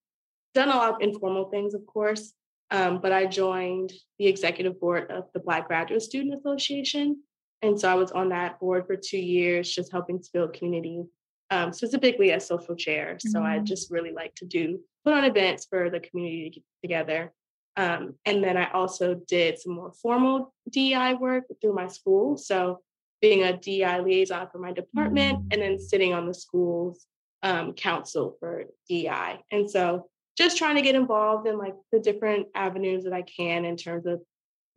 done 0.54 0.68
a 0.68 0.76
lot 0.76 0.94
of 0.94 1.00
informal 1.00 1.50
things 1.50 1.74
of 1.74 1.86
course 1.86 2.32
um, 2.72 3.00
but 3.00 3.12
i 3.12 3.24
joined 3.24 3.92
the 4.18 4.26
executive 4.26 4.80
board 4.80 5.10
of 5.10 5.24
the 5.34 5.40
black 5.40 5.68
graduate 5.68 6.02
student 6.02 6.34
association 6.34 7.22
and 7.62 7.78
so 7.78 7.88
i 7.88 7.94
was 7.94 8.10
on 8.10 8.28
that 8.30 8.58
board 8.58 8.86
for 8.86 8.96
two 8.96 9.18
years 9.18 9.70
just 9.70 9.92
helping 9.92 10.20
to 10.20 10.28
build 10.32 10.52
community 10.52 11.04
um, 11.50 11.72
specifically 11.72 12.32
as 12.32 12.46
social 12.46 12.74
chair 12.74 13.16
so 13.20 13.38
mm. 13.38 13.46
i 13.46 13.58
just 13.60 13.90
really 13.90 14.12
like 14.12 14.34
to 14.34 14.44
do 14.44 14.80
put 15.04 15.14
on 15.14 15.24
events 15.24 15.66
for 15.68 15.90
the 15.90 16.00
community 16.00 16.50
to 16.50 16.60
get 16.60 16.64
together 16.82 17.32
um, 17.76 18.14
and 18.26 18.42
then 18.44 18.56
I 18.56 18.70
also 18.72 19.14
did 19.26 19.58
some 19.58 19.74
more 19.74 19.92
formal 19.92 20.52
DEI 20.70 21.14
work 21.14 21.44
through 21.60 21.74
my 21.74 21.88
school. 21.88 22.36
So 22.36 22.80
being 23.20 23.44
a 23.44 23.56
DEI 23.56 24.00
liaison 24.00 24.48
for 24.50 24.58
my 24.58 24.72
department 24.72 25.38
mm. 25.38 25.48
and 25.52 25.62
then 25.62 25.78
sitting 25.78 26.12
on 26.12 26.26
the 26.26 26.34
school's 26.34 27.06
um, 27.42 27.72
council 27.72 28.36
for 28.38 28.64
DEI. 28.88 29.40
And 29.50 29.70
so 29.70 30.08
just 30.36 30.56
trying 30.56 30.76
to 30.76 30.82
get 30.82 30.94
involved 30.94 31.46
in 31.46 31.58
like 31.58 31.74
the 31.90 32.00
different 32.00 32.48
avenues 32.54 33.04
that 33.04 33.12
I 33.12 33.22
can 33.22 33.64
in 33.64 33.76
terms 33.76 34.06
of, 34.06 34.20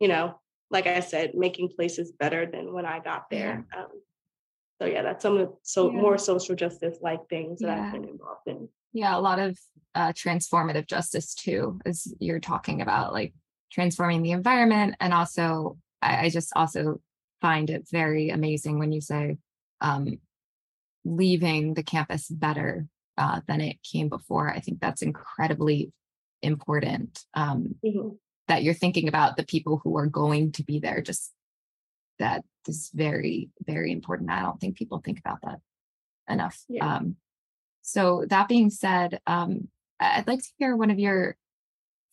you 0.00 0.08
know, 0.08 0.38
like 0.70 0.86
I 0.86 1.00
said, 1.00 1.34
making 1.34 1.70
places 1.70 2.12
better 2.12 2.46
than 2.46 2.72
when 2.72 2.84
I 2.84 2.98
got 2.98 3.30
there. 3.30 3.66
Yeah. 3.72 3.82
Um, 3.82 3.88
so 4.80 4.86
yeah, 4.86 5.02
that's 5.02 5.22
some 5.22 5.38
of 5.38 5.48
the 5.48 5.54
so 5.62 5.90
yeah. 5.90 6.00
more 6.00 6.18
social 6.18 6.54
justice 6.54 6.98
like 7.00 7.28
things 7.28 7.60
that 7.60 7.68
yeah. 7.68 7.86
I've 7.86 7.92
been 7.92 8.04
involved 8.04 8.46
in. 8.46 8.68
Yeah, 8.92 9.16
a 9.16 9.20
lot 9.20 9.38
of 9.38 9.58
uh, 9.94 10.12
transformative 10.12 10.86
justice 10.86 11.34
too, 11.34 11.80
as 11.86 12.12
you're 12.18 12.40
talking 12.40 12.82
about, 12.82 13.12
like 13.12 13.34
transforming 13.72 14.22
the 14.22 14.32
environment. 14.32 14.96
And 15.00 15.14
also, 15.14 15.78
I, 16.02 16.26
I 16.26 16.28
just 16.28 16.52
also 16.54 17.00
find 17.40 17.70
it 17.70 17.88
very 17.90 18.30
amazing 18.30 18.78
when 18.78 18.92
you 18.92 19.00
say 19.00 19.38
um, 19.80 20.18
leaving 21.04 21.74
the 21.74 21.82
campus 21.82 22.28
better 22.28 22.86
uh, 23.18 23.40
than 23.46 23.60
it 23.60 23.78
came 23.82 24.08
before. 24.08 24.50
I 24.50 24.60
think 24.60 24.80
that's 24.80 25.02
incredibly 25.02 25.92
important 26.42 27.24
um, 27.34 27.74
mm-hmm. 27.84 28.10
that 28.48 28.62
you're 28.62 28.74
thinking 28.74 29.08
about 29.08 29.36
the 29.36 29.44
people 29.44 29.80
who 29.82 29.96
are 29.96 30.06
going 30.06 30.52
to 30.52 30.64
be 30.64 30.78
there. 30.78 31.00
Just 31.00 31.32
that 32.18 32.44
is 32.68 32.90
very, 32.94 33.50
very 33.66 33.92
important. 33.92 34.30
I 34.30 34.42
don't 34.42 34.60
think 34.60 34.76
people 34.76 35.00
think 35.04 35.18
about 35.18 35.38
that 35.42 35.60
enough. 36.28 36.62
Yeah. 36.68 36.96
Um, 36.96 37.16
so 37.82 38.24
that 38.28 38.48
being 38.48 38.70
said, 38.70 39.20
um, 39.26 39.68
I'd 40.00 40.26
like 40.26 40.40
to 40.40 40.50
hear 40.58 40.76
one 40.76 40.90
of 40.90 40.98
your 40.98 41.36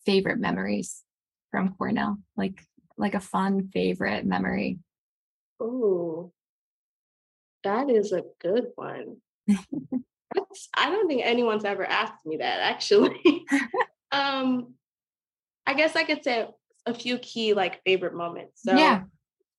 favorite 0.06 0.38
memories 0.38 1.02
from 1.50 1.74
Cornell, 1.74 2.18
like 2.36 2.62
like 2.96 3.14
a 3.14 3.20
fun 3.20 3.68
favorite 3.72 4.24
memory. 4.24 4.78
Oh, 5.58 6.32
that 7.64 7.90
is 7.90 8.12
a 8.12 8.22
good 8.40 8.68
one. 8.76 9.16
I 10.74 10.90
don't 10.90 11.08
think 11.08 11.22
anyone's 11.24 11.64
ever 11.64 11.84
asked 11.84 12.24
me 12.24 12.38
that 12.38 12.60
actually. 12.60 13.46
um, 14.12 14.74
I 15.66 15.74
guess 15.74 15.96
I 15.96 16.04
could 16.04 16.22
say 16.22 16.46
a 16.86 16.94
few 16.94 17.18
key 17.18 17.54
like 17.54 17.82
favorite 17.84 18.14
moments. 18.14 18.62
So 18.62 18.76
yeah. 18.76 19.02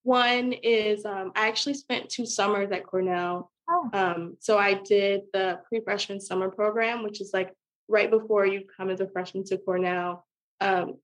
one 0.03 0.53
is 0.53 1.05
um, 1.05 1.31
I 1.35 1.47
actually 1.47 1.73
spent 1.73 2.09
two 2.09 2.25
summers 2.25 2.71
at 2.71 2.85
Cornell 2.85 3.51
Oh. 3.69 3.89
Um, 3.93 4.37
so 4.39 4.57
I 4.57 4.75
did 4.75 5.23
the 5.33 5.59
pre-freshman 5.67 6.21
summer 6.21 6.49
program, 6.49 7.03
which 7.03 7.21
is 7.21 7.31
like 7.33 7.53
right 7.87 8.09
before 8.09 8.45
you 8.45 8.63
come 8.77 8.89
as 8.89 8.99
a 8.99 9.07
freshman 9.07 9.43
to 9.45 9.57
Cornell. 9.57 10.25
Um, 10.61 10.95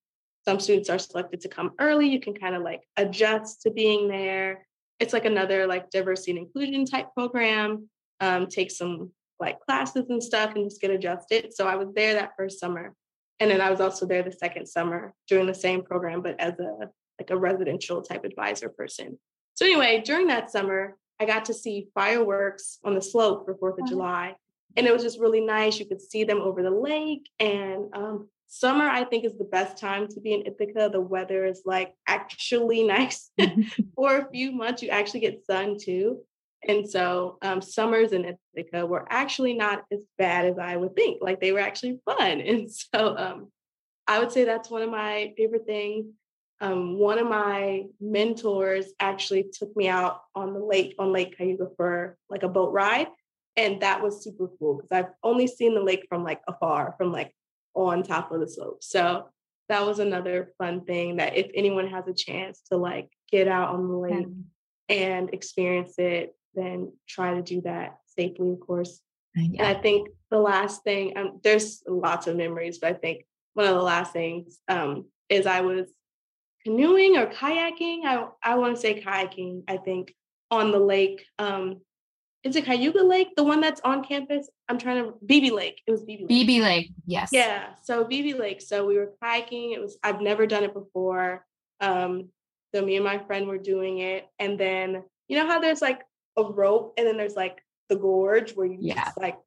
some 0.46 0.60
students 0.60 0.90
are 0.90 1.00
selected 1.00 1.42
to 1.42 1.50
come 1.50 1.72
early. 1.80 2.10
You 2.10 2.20
can 2.20 2.34
kind 2.34 2.56
of 2.56 2.64
like 2.64 2.82
adjust 2.98 3.64
to 3.64 3.72
being 3.72 4.08
there. 4.08 4.66
It's 5.00 5.14
like 5.14 5.26
another 5.26 5.68
like 5.68 5.90
diversity 5.90 6.32
and 6.32 6.40
inclusion 6.40 6.86
type 6.86 7.14
program. 7.14 7.90
Um, 8.20 8.48
take 8.48 8.70
some 8.70 9.12
like 9.42 9.60
classes 9.62 10.06
and 10.10 10.24
stuff 10.24 10.54
and 10.56 10.70
just 10.70 10.80
get 10.80 10.92
adjusted. 10.92 11.54
So 11.54 11.68
I 11.68 11.76
was 11.76 11.90
there 11.94 12.14
that 12.14 12.32
first 12.38 12.60
summer. 12.60 12.94
And 13.40 13.50
then 13.50 13.60
I 13.60 13.72
was 13.72 13.82
also 13.82 14.06
there 14.06 14.22
the 14.22 14.32
second 14.32 14.68
summer 14.68 15.14
doing 15.28 15.48
the 15.48 15.54
same 15.54 15.84
program, 15.84 16.22
but 16.22 16.40
as 16.40 16.60
a 16.60 16.90
like 17.20 17.30
a 17.30 17.38
residential 17.38 18.02
type 18.02 18.24
advisor 18.24 18.70
person. 18.70 19.20
So 19.56 19.66
anyway, 19.66 20.02
during 20.04 20.28
that 20.28 20.50
summer, 20.50 20.98
I 21.20 21.26
got 21.26 21.46
to 21.46 21.54
see 21.54 21.90
fireworks 21.94 22.80
on 22.84 22.96
the 22.96 23.02
slope 23.02 23.46
for 23.46 23.56
Fourth 23.56 23.80
of 23.80 23.88
July, 23.88 24.36
and 24.76 24.88
it 24.88 24.94
was 24.94 25.04
just 25.04 25.20
really 25.20 25.42
nice. 25.42 25.80
You 25.80 25.86
could 25.86 26.02
see 26.02 26.24
them 26.24 26.42
over 26.42 26.64
the 26.64 26.72
lake, 26.72 27.30
and 27.40 27.86
um, 27.94 28.30
summer 28.48 28.86
I 28.86 29.04
think 29.04 29.24
is 29.24 29.38
the 29.38 29.44
best 29.44 29.78
time 29.78 30.08
to 30.08 30.20
be 30.20 30.34
in 30.34 30.46
Ithaca. 30.48 30.90
The 30.92 31.02
weather 31.02 31.46
is 31.46 31.62
like 31.66 31.94
actually 32.08 32.84
nice 32.98 33.30
for 33.96 34.18
a 34.18 34.30
few 34.32 34.52
months. 34.52 34.82
You 34.82 34.90
actually 34.90 35.20
get 35.20 35.46
sun 35.46 35.78
too. 35.80 36.22
And 36.68 36.90
so 36.90 37.38
um, 37.42 37.62
summers 37.62 38.12
in 38.12 38.38
Ithaca 38.56 38.86
were 38.86 39.08
actually 39.10 39.54
not 39.54 39.84
as 39.92 40.04
bad 40.18 40.46
as 40.46 40.60
I 40.60 40.78
would 40.78 40.96
think. 40.96 41.18
Like 41.22 41.42
they 41.42 41.52
were 41.52 41.60
actually 41.60 42.00
fun. 42.06 42.42
And 42.46 42.72
so 42.72 43.18
um, 43.18 43.52
I 44.08 44.20
would 44.20 44.32
say 44.32 44.44
that's 44.44 44.70
one 44.70 44.84
of 44.84 44.90
my 44.90 45.34
favorite 45.38 45.66
things 45.66 46.06
um, 46.62 47.00
one 47.00 47.18
of 47.18 47.28
my 47.28 47.86
mentors 48.00 48.86
actually 49.00 49.50
took 49.52 49.76
me 49.76 49.90
out 49.90 50.22
on 50.36 50.54
the 50.54 50.60
lake 50.60 50.94
on 51.00 51.12
Lake 51.12 51.36
Cayuga 51.36 51.68
for 51.76 52.18
like 52.30 52.44
a 52.44 52.48
boat 52.48 52.72
ride. 52.72 53.08
And 53.58 53.82
that 53.82 54.02
was 54.02 54.24
super 54.24 54.48
cool 54.60 54.76
because 54.76 54.92
I've 54.92 55.12
only 55.24 55.48
seen 55.48 55.74
the 55.74 55.82
lake 55.82 56.06
from 56.08 56.24
like 56.24 56.40
afar, 56.48 56.94
from 56.98 57.12
like 57.12 57.34
on 57.74 58.04
top 58.04 58.32
of 58.32 58.40
the 58.40 58.48
slope. 58.48 58.84
So 58.84 59.26
that 59.70 59.86
was 59.86 60.00
another 60.00 60.54
fun 60.60 60.86
thing 60.86 61.18
that 61.18 61.36
if 61.36 61.50
anyone 61.56 61.88
has 61.88 62.08
a 62.08 62.14
chance 62.14 62.62
to 62.72 62.78
like 62.78 63.10
get 63.30 63.48
out 63.48 63.74
on 63.74 63.88
the 63.88 63.98
lake 63.98 64.28
yeah. 64.88 64.96
and 64.96 65.34
experience 65.34 65.96
it, 65.98 66.36
then 66.56 66.94
try 67.08 67.34
to 67.36 67.42
do 67.42 67.62
that 67.62 67.98
safely, 68.18 68.52
of 68.52 68.60
course. 68.60 69.02
Yeah. 69.36 69.66
And 69.66 69.78
I 69.78 69.82
think 69.82 70.10
the 70.30 70.40
last 70.40 70.84
thing, 70.84 71.18
um, 71.18 71.40
there's 71.44 71.84
lots 71.88 72.28
of 72.28 72.36
memories, 72.36 72.80
but 72.80 72.90
I 72.90 72.94
think 72.94 73.26
one 73.54 73.68
of 73.68 73.76
the 73.76 73.82
last 73.82 74.14
things 74.14 74.60
um, 74.68 75.06
is 75.30 75.46
I 75.46 75.62
was 75.62 75.90
canoeing 76.64 77.18
or 77.18 77.28
kayaking. 77.28 78.06
I 78.06 78.28
I 78.44 78.56
want 78.56 78.76
to 78.76 78.82
say 78.82 79.02
kayaking. 79.02 79.64
I 79.68 79.78
think 79.78 80.14
on 80.50 80.72
the 80.72 80.80
lake. 80.80 81.26
Um, 81.40 81.82
is 82.44 82.56
it 82.56 82.66
Cayuga 82.66 83.04
Lake, 83.04 83.36
the 83.36 83.44
one 83.44 83.62
that's 83.62 83.82
on 83.82 84.04
campus? 84.04 84.50
I'm 84.68 84.80
trying 84.80 85.04
to 85.04 85.14
Beebe 85.24 85.52
Lake. 85.52 85.80
It 85.86 85.92
was 85.92 86.02
Beebe 86.02 86.24
Lake. 86.24 86.30
Beebe 86.30 86.62
Lake, 86.62 86.92
yes. 87.06 87.30
Yeah. 87.32 87.76
So 87.84 88.04
Beebe 88.04 88.34
Lake. 88.34 88.62
So 88.62 88.86
we 88.86 88.98
were 88.98 89.14
kayaking. 89.24 89.74
It 89.74 89.82
was 89.82 89.98
I've 90.04 90.22
never 90.22 90.48
done 90.48 90.64
it 90.64 90.74
before. 90.74 91.46
Um, 91.80 92.30
so 92.74 92.84
me 92.84 92.96
and 92.96 93.06
my 93.06 93.20
friend 93.20 93.48
were 93.48 93.58
doing 93.58 94.00
it, 94.00 94.28
and 94.40 94.60
then 94.60 95.04
you 95.28 95.38
know 95.38 95.48
how 95.48 95.60
there's 95.60 95.82
like 95.82 96.02
a 96.38 96.44
rope, 96.44 96.94
and 96.98 97.08
then 97.08 97.18
there's 97.18 97.36
like 97.36 97.64
the 97.90 97.96
gorge 97.96 98.54
where 98.54 98.68
you 98.68 98.78
yeah. 98.80 99.06
just 99.06 99.18
like 99.18 99.38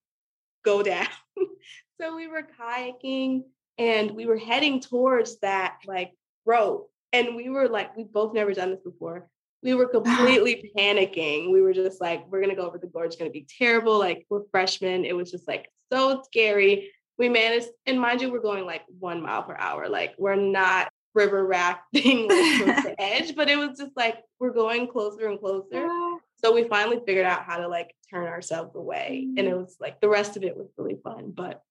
go 0.64 0.82
down. 0.82 1.06
so 2.00 2.16
we 2.16 2.26
were 2.28 2.46
kayaking, 2.60 3.44
and 3.78 4.10
we 4.12 4.26
were 4.26 4.36
heading 4.36 4.80
towards 4.80 5.38
that 5.40 5.78
like 5.86 6.12
rope, 6.44 6.90
And 7.12 7.36
we 7.36 7.48
were 7.48 7.68
like, 7.68 7.96
we've 7.96 8.12
both 8.12 8.34
never 8.34 8.52
done 8.52 8.70
this 8.70 8.82
before. 8.82 9.28
We 9.62 9.74
were 9.74 9.86
completely 9.98 10.70
panicking. 10.76 11.52
We 11.52 11.62
were 11.62 11.72
just 11.72 12.00
like, 12.00 12.30
we're 12.30 12.40
gonna 12.40 12.56
go 12.56 12.66
over 12.66 12.78
the 12.78 12.86
gorge, 12.86 13.08
it's 13.08 13.16
gonna 13.16 13.30
be 13.30 13.46
terrible. 13.58 13.98
Like 13.98 14.26
we're 14.28 14.44
freshmen. 14.50 15.04
It 15.04 15.16
was 15.16 15.30
just 15.30 15.48
like 15.48 15.70
so 15.92 16.22
scary. 16.24 16.90
We 17.16 17.28
managed, 17.28 17.68
and 17.86 18.00
mind 18.00 18.20
you, 18.20 18.32
we're 18.32 18.40
going 18.40 18.66
like 18.66 18.82
one 18.98 19.22
mile 19.22 19.44
per 19.44 19.56
hour. 19.56 19.88
Like 19.88 20.14
we're 20.18 20.34
not 20.34 20.90
river 21.14 21.46
rafting 21.46 22.28
like, 22.28 22.84
the 22.84 22.94
edge, 22.98 23.34
but 23.34 23.48
it 23.48 23.56
was 23.56 23.78
just 23.78 23.92
like 23.96 24.18
we're 24.38 24.52
going 24.52 24.88
closer 24.88 25.28
and 25.28 25.38
closer. 25.38 25.86
Ah. 25.88 26.18
So 26.44 26.52
we 26.52 26.64
finally 26.64 27.00
figured 27.06 27.24
out 27.24 27.44
how 27.44 27.56
to 27.56 27.68
like 27.68 27.94
turn 28.10 28.26
ourselves 28.26 28.76
away. 28.76 29.26
And 29.36 29.46
it 29.46 29.56
was 29.56 29.76
like 29.80 30.00
the 30.00 30.08
rest 30.10 30.36
of 30.36 30.42
it 30.42 30.56
was 30.56 30.68
really 30.76 30.98
fun. 31.02 31.32
But 31.34 31.62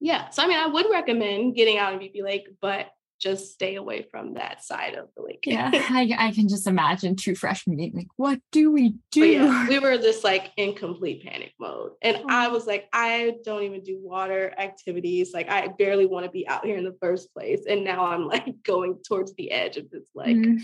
yeah, 0.00 0.30
so 0.30 0.42
I 0.42 0.48
mean, 0.48 0.58
I 0.58 0.66
would 0.66 0.86
recommend 0.90 1.54
getting 1.54 1.78
out 1.78 1.92
in 1.92 2.00
Beebe 2.00 2.22
Lake, 2.22 2.48
but 2.60 2.88
just 3.20 3.52
stay 3.52 3.76
away 3.76 4.04
from 4.10 4.34
that 4.34 4.64
side 4.64 4.94
of 4.94 5.06
the 5.16 5.22
lake. 5.22 5.44
yeah, 5.46 5.70
I, 5.72 6.12
I 6.18 6.32
can 6.32 6.48
just 6.48 6.66
imagine 6.66 7.14
two 7.14 7.36
freshmen 7.36 7.76
being 7.76 7.92
like, 7.94 8.08
"What 8.16 8.40
do 8.50 8.72
we 8.72 8.96
do?" 9.12 9.24
Yeah, 9.24 9.68
we 9.68 9.78
were 9.78 9.96
just 9.96 10.24
like 10.24 10.50
in 10.56 10.74
complete 10.74 11.24
panic 11.24 11.54
mode, 11.60 11.92
and 12.02 12.16
oh. 12.16 12.26
I 12.28 12.48
was 12.48 12.66
like, 12.66 12.88
"I 12.92 13.36
don't 13.44 13.62
even 13.62 13.84
do 13.84 14.00
water 14.02 14.52
activities. 14.58 15.30
Like, 15.32 15.48
I 15.48 15.68
barely 15.68 16.06
want 16.06 16.26
to 16.26 16.32
be 16.32 16.48
out 16.48 16.66
here 16.66 16.76
in 16.76 16.84
the 16.84 16.96
first 17.00 17.32
place." 17.32 17.66
And 17.68 17.84
now 17.84 18.06
I'm 18.06 18.26
like 18.26 18.56
going 18.64 18.98
towards 19.06 19.32
the 19.34 19.52
edge 19.52 19.76
of 19.76 19.88
this 19.88 20.08
like. 20.16 20.34
Mm. 20.34 20.60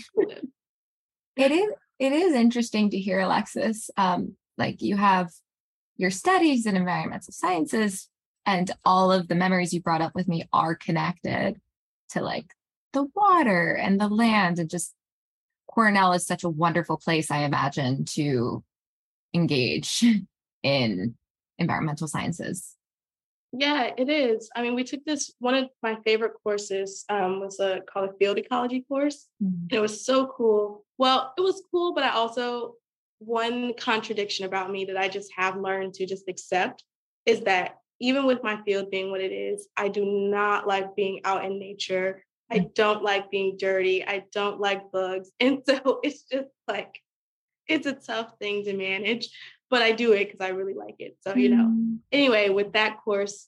It 1.37 1.53
is. 1.53 1.71
It 1.99 2.13
is 2.13 2.33
interesting 2.33 2.89
to 2.91 2.99
hear, 2.99 3.19
Alexis. 3.19 3.91
Um, 3.97 4.35
like 4.57 4.81
you 4.81 4.97
have 4.97 5.31
your 5.97 6.11
studies 6.11 6.65
in 6.65 6.75
environmental 6.75 7.33
sciences, 7.33 8.09
and 8.45 8.71
all 8.85 9.11
of 9.11 9.27
the 9.27 9.35
memories 9.35 9.73
you 9.73 9.81
brought 9.81 10.01
up 10.01 10.15
with 10.15 10.27
me 10.27 10.47
are 10.51 10.75
connected 10.75 11.59
to 12.09 12.21
like 12.21 12.53
the 12.93 13.05
water 13.13 13.73
and 13.73 13.99
the 13.99 14.07
land 14.07 14.59
and 14.59 14.69
just 14.69 14.95
Cornell 15.67 16.13
is 16.13 16.25
such 16.25 16.43
a 16.43 16.49
wonderful 16.49 16.97
place, 16.97 17.29
I 17.29 17.39
imagine, 17.39 18.05
to 18.15 18.63
engage 19.33 20.03
in 20.63 21.15
environmental 21.57 22.07
sciences. 22.07 22.75
Yeah, 23.51 23.91
it 23.97 24.09
is. 24.09 24.49
I 24.55 24.61
mean, 24.61 24.75
we 24.75 24.83
took 24.83 25.03
this 25.05 25.33
one 25.39 25.55
of 25.55 25.69
my 25.81 25.97
favorite 26.05 26.33
courses 26.43 27.03
um, 27.09 27.39
was 27.39 27.59
a 27.59 27.81
called 27.91 28.11
a 28.11 28.13
field 28.13 28.37
ecology 28.37 28.85
course. 28.87 29.27
Mm-hmm. 29.43 29.75
it 29.75 29.79
was 29.79 30.05
so 30.05 30.27
cool. 30.27 30.85
Well, 30.97 31.33
it 31.37 31.41
was 31.41 31.63
cool, 31.71 31.93
but 31.93 32.03
I 32.03 32.11
also 32.11 32.75
one 33.19 33.73
contradiction 33.73 34.45
about 34.45 34.71
me 34.71 34.85
that 34.85 34.97
I 34.97 35.07
just 35.07 35.31
have 35.35 35.57
learned 35.57 35.93
to 35.95 36.05
just 36.05 36.27
accept 36.27 36.83
is 37.25 37.41
that 37.41 37.77
even 37.99 38.25
with 38.25 38.43
my 38.43 38.61
field 38.63 38.89
being 38.89 39.11
what 39.11 39.21
it 39.21 39.31
is, 39.31 39.67
I 39.75 39.89
do 39.89 40.05
not 40.05 40.67
like 40.67 40.95
being 40.95 41.21
out 41.25 41.43
in 41.43 41.59
nature. 41.59 42.23
I 42.49 42.59
mm. 42.59 42.73
don't 42.73 43.03
like 43.03 43.29
being 43.29 43.57
dirty. 43.57 44.05
I 44.05 44.23
don't 44.31 44.59
like 44.59 44.91
bugs. 44.91 45.31
And 45.39 45.61
so 45.65 45.99
it's 46.03 46.23
just 46.23 46.49
like, 46.67 47.01
it's 47.67 47.85
a 47.85 47.93
tough 47.93 48.33
thing 48.39 48.63
to 48.65 48.73
manage, 48.73 49.29
but 49.69 49.81
I 49.81 49.91
do 49.91 50.13
it 50.13 50.25
because 50.25 50.41
I 50.41 50.49
really 50.49 50.73
like 50.73 50.95
it. 50.99 51.17
So, 51.21 51.35
you 51.35 51.49
know, 51.49 51.65
mm. 51.65 51.99
anyway, 52.11 52.49
with 52.49 52.73
that 52.73 52.97
course, 53.03 53.47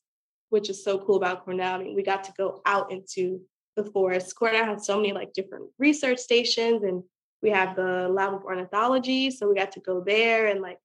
which 0.50 0.70
is 0.70 0.84
so 0.84 1.00
cool 1.00 1.16
about 1.16 1.46
Cornell, 1.46 1.76
I 1.76 1.84
mean, 1.84 1.96
we 1.96 2.04
got 2.04 2.24
to 2.26 2.34
go 2.38 2.62
out 2.66 2.92
into 2.92 3.42
the 3.76 3.86
forest. 3.86 4.36
Cornell 4.36 4.66
has 4.66 4.86
so 4.86 4.98
many 4.98 5.14
like 5.14 5.34
different 5.34 5.70
research 5.80 6.20
stations 6.20 6.84
and 6.84 7.04
we 7.42 7.50
have 7.50 7.76
the 7.76 8.08
lab 8.10 8.34
of 8.34 8.44
ornithology. 8.44 9.32
So 9.32 9.48
we 9.48 9.56
got 9.56 9.72
to 9.74 9.80
go 9.80 10.04
there 10.06 10.48
and 10.48 10.62
like 10.62 10.78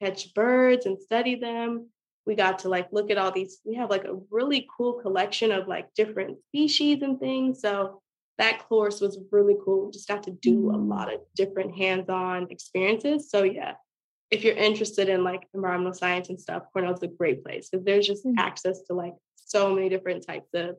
catch 0.00 0.32
birds 0.34 0.86
and 0.86 1.00
study 1.00 1.34
them 1.34 1.88
we 2.26 2.34
got 2.34 2.60
to 2.60 2.68
like 2.68 2.88
look 2.92 3.10
at 3.10 3.18
all 3.18 3.30
these 3.30 3.60
we 3.64 3.74
have 3.74 3.90
like 3.90 4.04
a 4.04 4.18
really 4.30 4.66
cool 4.76 4.94
collection 4.94 5.52
of 5.52 5.68
like 5.68 5.92
different 5.94 6.38
species 6.48 7.02
and 7.02 7.20
things 7.20 7.60
so 7.60 8.00
that 8.38 8.66
course 8.68 9.00
was 9.00 9.18
really 9.30 9.56
cool 9.64 9.86
we 9.86 9.92
just 9.92 10.08
got 10.08 10.22
to 10.22 10.30
do 10.30 10.70
a 10.70 10.74
mm. 10.74 10.88
lot 10.88 11.12
of 11.12 11.20
different 11.36 11.74
hands-on 11.76 12.46
experiences 12.50 13.30
so 13.30 13.42
yeah 13.42 13.74
if 14.34 14.44
you're 14.44 14.56
interested 14.56 15.08
in 15.08 15.24
like 15.24 15.46
environmental 15.54 15.94
science 15.94 16.28
and 16.28 16.40
stuff 16.40 16.64
cornell's 16.72 17.02
a 17.02 17.08
great 17.08 17.44
place 17.44 17.68
because 17.68 17.84
there's 17.84 18.06
just 18.06 18.24
mm-hmm. 18.24 18.38
access 18.38 18.82
to 18.82 18.94
like 18.94 19.14
so 19.36 19.74
many 19.74 19.88
different 19.88 20.26
types 20.26 20.50
of 20.54 20.76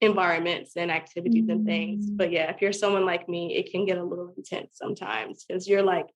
environments 0.00 0.76
and 0.76 0.90
activities 0.90 1.42
mm-hmm. 1.42 1.50
and 1.50 1.66
things 1.66 2.10
mm. 2.10 2.16
but 2.16 2.30
yeah 2.30 2.50
if 2.50 2.62
you're 2.62 2.72
someone 2.72 3.04
like 3.04 3.28
me 3.28 3.56
it 3.56 3.70
can 3.72 3.84
get 3.84 3.98
a 3.98 4.04
little 4.04 4.32
intense 4.36 4.70
sometimes 4.74 5.44
because 5.44 5.68
you're 5.68 5.82
like 5.82 6.06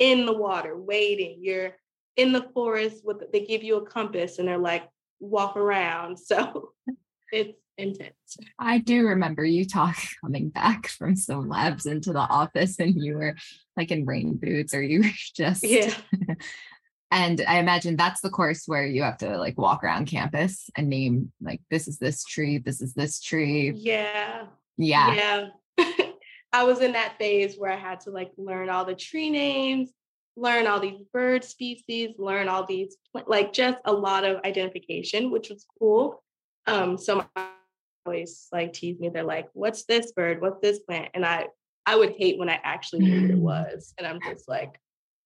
in 0.00 0.26
the 0.26 0.32
water 0.32 0.76
waiting 0.76 1.38
you're 1.40 1.76
in 2.16 2.32
the 2.32 2.48
forest 2.54 3.02
with 3.04 3.22
they 3.32 3.44
give 3.46 3.62
you 3.62 3.76
a 3.76 3.86
compass 3.86 4.38
and 4.38 4.48
they're 4.48 4.58
like 4.58 4.88
walk 5.20 5.56
around. 5.56 6.18
So 6.26 6.72
it's 7.32 7.56
intense. 7.80 8.38
I 8.58 8.78
do 8.78 9.06
remember 9.06 9.44
you 9.44 9.64
talk 9.64 9.96
coming 10.20 10.48
back 10.50 10.88
from 10.88 11.16
some 11.16 11.48
labs 11.48 11.86
into 11.86 12.12
the 12.12 12.20
office 12.20 12.78
and 12.78 12.94
you 12.94 13.14
were 13.16 13.36
like 13.76 13.90
in 13.90 14.04
rain 14.04 14.36
boots 14.36 14.74
or 14.74 14.82
you 14.82 15.02
were 15.02 15.10
just 15.36 15.64
yeah. 15.64 15.94
and 17.10 17.42
I 17.46 17.58
imagine 17.58 17.96
that's 17.96 18.20
the 18.20 18.30
course 18.30 18.64
where 18.66 18.86
you 18.86 19.02
have 19.02 19.18
to 19.18 19.36
like 19.38 19.58
walk 19.58 19.82
around 19.82 20.06
campus 20.06 20.70
and 20.76 20.88
name 20.88 21.32
like 21.40 21.60
this 21.70 21.88
is 21.88 21.98
this 21.98 22.24
tree, 22.24 22.58
this 22.58 22.80
is 22.80 22.94
this 22.94 23.20
tree. 23.20 23.72
Yeah. 23.74 24.46
Yeah. 24.76 25.14
Yeah. 25.14 25.86
I 26.52 26.64
was 26.64 26.80
in 26.80 26.92
that 26.92 27.14
phase 27.16 27.56
where 27.56 27.70
I 27.70 27.76
had 27.76 28.00
to 28.00 28.10
like 28.10 28.32
learn 28.36 28.70
all 28.70 28.84
the 28.84 28.94
tree 28.94 29.30
names 29.30 29.92
learn 30.36 30.66
all 30.66 30.80
these 30.80 31.00
bird 31.12 31.44
species, 31.44 32.14
learn 32.18 32.48
all 32.48 32.64
these, 32.64 32.96
like 33.26 33.52
just 33.52 33.78
a 33.84 33.92
lot 33.92 34.24
of 34.24 34.40
identification, 34.44 35.30
which 35.30 35.50
was 35.50 35.66
cool. 35.78 36.22
Um, 36.66 36.96
so 36.98 37.26
my 37.36 37.48
always 38.06 38.48
like 38.52 38.72
tease 38.72 38.98
me. 38.98 39.08
They're 39.08 39.22
like, 39.22 39.48
what's 39.52 39.84
this 39.84 40.12
bird? 40.12 40.40
What's 40.40 40.60
this 40.60 40.80
plant? 40.80 41.10
And 41.14 41.24
I, 41.24 41.48
I 41.86 41.96
would 41.96 42.14
hate 42.16 42.38
when 42.38 42.48
I 42.48 42.60
actually 42.62 43.00
knew 43.00 43.22
what 43.22 43.30
it 43.30 43.36
mm. 43.36 43.40
was. 43.40 43.94
And 43.98 44.06
I'm 44.06 44.20
just 44.20 44.48
like, 44.48 44.78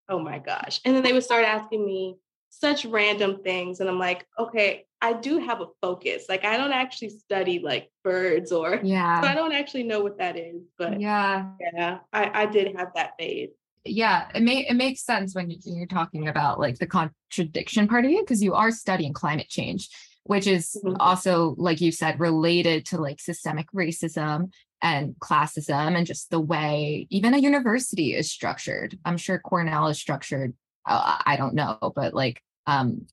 oh 0.09 0.19
my 0.19 0.39
gosh. 0.39 0.81
And 0.85 0.95
then 0.95 1.03
they 1.03 1.13
would 1.13 1.25
start 1.25 1.45
asking 1.45 1.85
me 1.85 2.17
such 2.51 2.85
random 2.85 3.43
things. 3.43 3.81
And 3.81 3.89
I'm 3.89 3.99
like, 3.99 4.27
okay, 4.39 4.87
I 5.03 5.13
do 5.13 5.39
have 5.39 5.61
a 5.61 5.67
focus. 5.83 6.27
Like 6.29 6.45
I 6.45 6.57
don't 6.57 6.73
actually 6.73 7.11
study 7.11 7.59
like 7.59 7.91
birds 8.03 8.53
or 8.53 8.81
yeah. 8.83 9.21
So 9.23 9.29
I 9.29 9.35
don't 9.35 9.53
actually 9.53 9.83
know 9.83 10.01
what 10.01 10.19
that 10.19 10.37
is. 10.37 10.63
But 10.79 11.01
yeah, 11.01 11.51
yeah, 11.75 11.99
I, 12.13 12.43
I 12.43 12.47
did 12.47 12.77
have 12.77 12.89
that 12.95 13.13
phase 13.19 13.51
yeah 13.85 14.29
it 14.35 14.43
may 14.43 14.67
it 14.67 14.75
makes 14.75 15.05
sense 15.05 15.35
when 15.35 15.55
you're 15.65 15.87
talking 15.87 16.29
about 16.29 16.59
like 16.59 16.79
the 16.79 16.87
contradiction 16.87 17.87
part 17.87 18.05
of 18.05 18.11
it 18.11 18.25
because 18.25 18.43
you 18.43 18.55
are 18.55 18.71
studying 18.71 19.13
climate 19.13 19.49
change 19.49 19.91
which 20.25 20.47
is 20.47 20.77
mm-hmm. 20.85 20.97
also 21.01 21.55
like 21.59 21.81
you 21.81 21.93
said 21.93 22.19
related 22.21 22.87
to 22.87 22.99
like 22.99 23.21
systemic 23.21 23.71
racism 23.73 24.51
and 24.83 25.15
classism 25.19 25.97
and 25.97 26.07
just 26.07 26.31
the 26.31 26.41
way 26.41 27.07
even 27.11 27.35
a 27.35 27.39
university 27.39 28.15
is 28.15 28.31
structured 28.31 28.99
i'm 29.05 29.17
sure 29.17 29.39
cornell 29.39 29.89
is 29.89 29.99
structured 29.99 30.53
uh, 30.87 31.19
i 31.27 31.37
don't 31.37 31.55
know 31.55 31.79
but 31.95 32.15
like 32.15 32.43
um 32.67 33.07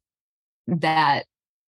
that 0.68 1.26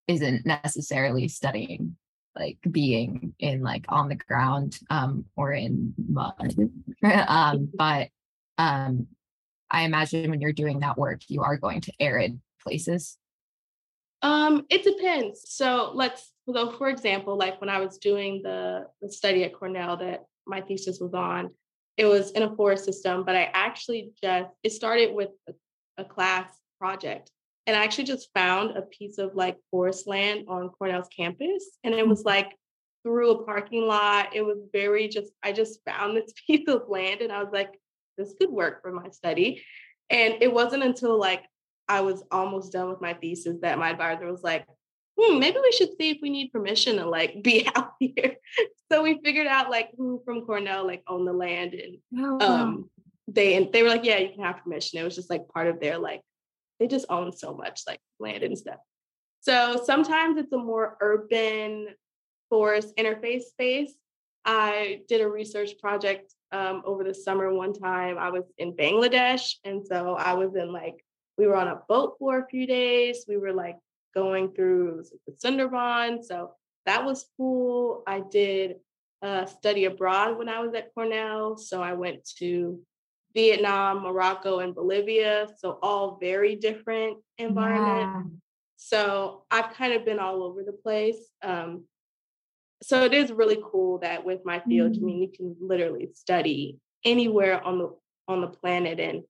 isn't 0.08 0.46
necessarily 0.46 1.28
studying 1.28 1.96
like 2.36 2.58
being 2.70 3.34
in 3.40 3.62
like 3.62 3.86
on 3.90 4.10
the 4.10 4.16
ground 4.16 4.80
um 4.90 5.26
or 5.36 5.52
in 5.54 5.94
mud 6.10 6.56
um 7.28 7.70
but 7.74 8.10
um, 8.58 9.08
I 9.70 9.82
imagine 9.82 10.30
when 10.30 10.42
you're 10.42 10.54
doing 10.54 10.80
that 10.80 10.98
work, 10.98 11.22
you 11.28 11.42
are 11.42 11.58
going 11.58 11.82
to 11.82 11.94
arid 12.00 12.40
places. 12.62 13.18
Um, 14.24 14.66
it 14.70 14.84
depends. 14.84 15.44
So 15.50 15.92
let's 15.94 16.32
so 16.52 16.72
for 16.72 16.90
example, 16.90 17.38
like 17.38 17.60
when 17.62 17.70
I 17.70 17.80
was 17.80 17.98
doing 17.98 18.42
the, 18.44 18.88
the 19.02 19.12
study 19.12 19.44
at 19.44 19.54
Cornell 19.54 19.98
that 19.98 20.26
my 20.48 20.62
thesis 20.62 21.00
was 21.00 21.14
on, 21.14 21.52
it 21.98 22.06
was 22.06 22.32
in 22.32 22.44
a 22.44 22.56
forest 22.56 22.86
system, 22.86 23.24
but 23.24 23.36
I 23.36 23.50
actually 23.54 24.12
just 24.22 24.50
it 24.64 24.72
started 24.72 25.14
with 25.14 25.30
a, 25.48 25.54
a 26.02 26.06
class 26.06 26.50
project. 26.80 27.32
And 27.66 27.78
I 27.78 27.84
actually 27.84 28.06
just 28.06 28.30
found 28.34 28.76
a 28.76 28.82
piece 28.82 29.18
of 29.20 29.36
like 29.36 29.58
forest 29.72 30.08
land 30.08 30.46
on 30.50 30.70
Cornell's 30.70 31.08
campus. 31.16 31.78
And 31.84 31.94
it 31.94 32.08
was 32.08 32.20
mm-hmm. 32.20 32.30
like 32.30 32.52
through 33.04 33.32
a 33.32 33.46
parking 33.46 33.88
lot. 33.88 34.36
It 34.36 34.42
was 34.42 34.58
very 34.74 35.08
just, 35.08 35.32
I 35.44 35.52
just 35.52 35.80
found 35.86 36.18
this 36.18 36.34
piece 36.48 36.68
of 36.68 36.90
land 36.90 37.22
and 37.22 37.32
I 37.32 37.42
was 37.42 37.54
like, 37.54 37.80
this 38.18 38.34
could 38.38 38.50
work 38.50 38.82
for 38.82 38.92
my 38.92 39.10
study. 39.10 39.64
And 40.10 40.36
it 40.42 40.54
wasn't 40.54 40.84
until 40.84 41.18
like 41.18 41.44
I 41.88 42.02
was 42.02 42.24
almost 42.32 42.72
done 42.72 42.90
with 42.90 43.02
my 43.02 43.14
thesis 43.14 43.58
that 43.62 43.78
my 43.78 43.90
advisor 43.90 44.32
was 44.32 44.44
like, 44.44 44.66
hmm, 45.20 45.40
maybe 45.40 45.58
we 45.62 45.72
should 45.72 45.90
see 46.00 46.12
if 46.12 46.18
we 46.22 46.30
need 46.30 46.52
permission 46.52 46.98
to 46.98 47.06
like 47.06 47.44
be 47.44 47.68
out 47.76 47.94
here. 48.00 48.36
so 48.92 49.04
we 49.04 49.20
figured 49.24 49.48
out 49.48 49.70
like 49.70 49.90
who 49.98 50.22
from 50.26 50.46
Cornell 50.46 50.86
like 50.86 51.04
owned 51.08 51.28
the 51.28 51.34
land 51.34 51.74
and 51.74 51.98
oh, 52.20 52.36
wow. 52.36 52.64
um 52.64 52.90
they 53.28 53.56
and 53.56 53.72
they 53.72 53.84
were 53.84 53.90
like, 53.90 54.06
yeah, 54.06 54.18
you 54.18 54.30
can 54.30 54.44
have 54.44 54.64
permission. 54.64 55.00
It 55.00 55.04
was 55.04 55.16
just 55.16 55.30
like 55.30 55.48
part 55.48 55.68
of 55.68 55.80
their 55.80 55.98
like 55.98 56.22
they 56.80 56.88
just 56.88 57.06
own 57.10 57.32
so 57.32 57.54
much 57.54 57.82
like 57.88 58.00
land 58.20 58.44
and 58.44 58.58
stuff. 58.58 58.80
So 59.42 59.82
sometimes 59.86 60.38
it's 60.38 60.52
a 60.54 60.58
more 60.58 60.98
urban 61.02 61.88
forest 62.50 62.96
interface 62.98 63.44
space. 63.44 63.94
I 64.46 65.02
did 65.08 65.22
a 65.22 65.28
research 65.28 65.72
project 65.80 66.34
um, 66.54 66.84
over 66.86 67.04
the 67.04 67.14
summer 67.14 67.52
one 67.52 67.74
time 67.74 68.18
i 68.18 68.30
was 68.30 68.44
in 68.58 68.74
bangladesh 68.74 69.56
and 69.66 69.86
so 69.86 70.16
i 70.16 70.34
was 70.34 70.56
in 70.56 70.72
like 70.72 71.04
we 71.38 71.48
were 71.48 71.56
on 71.56 71.68
a 71.68 71.82
boat 71.88 72.16
for 72.20 72.40
a 72.40 72.48
few 72.48 72.68
days 72.68 73.26
we 73.28 73.38
were 73.38 73.54
like 73.54 73.78
going 74.14 74.54
through 74.54 75.04
the 75.26 75.34
sundarban 75.34 76.24
so 76.24 76.52
that 76.86 77.04
was 77.04 77.26
cool 77.38 78.04
i 78.08 78.22
did 78.32 78.76
uh, 79.24 79.46
study 79.46 79.86
abroad 79.86 80.38
when 80.38 80.50
I 80.50 80.60
was 80.60 80.74
at 80.74 80.94
Cornell. 80.94 81.56
So 81.58 81.82
I 81.82 81.94
went 81.94 82.28
to 82.40 82.80
Vietnam, 83.34 84.04
Morocco, 84.04 84.60
and 84.60 84.76
Bolivia. 84.76 85.48
So 85.58 85.80
all 85.82 86.18
very 86.22 86.56
different 86.56 87.18
environment. 87.38 88.12
Yeah. 88.12 88.38
So 88.76 89.46
I've 89.50 89.74
kind 89.74 89.94
of 89.94 90.04
been 90.04 90.20
all 90.20 90.44
over 90.44 90.62
the 90.64 90.74
place. 90.74 91.30
Um, 91.42 91.86
so 92.82 93.06
it 93.06 93.14
is 93.14 93.32
really 93.32 93.64
cool 93.64 94.00
that 94.00 94.26
with 94.26 94.42
my 94.44 94.60
field, 94.60 94.92
mm-hmm. 94.92 95.04
I 95.04 95.08
mean, 95.08 95.22
you 95.22 95.30
can 95.34 95.56
literally 95.62 96.10
study 96.14 96.80
anywhere 97.06 97.64
on 97.64 97.80
the 97.80 97.96
on 98.28 98.42
the 98.42 98.48
planet 98.48 99.00
and 99.00 99.24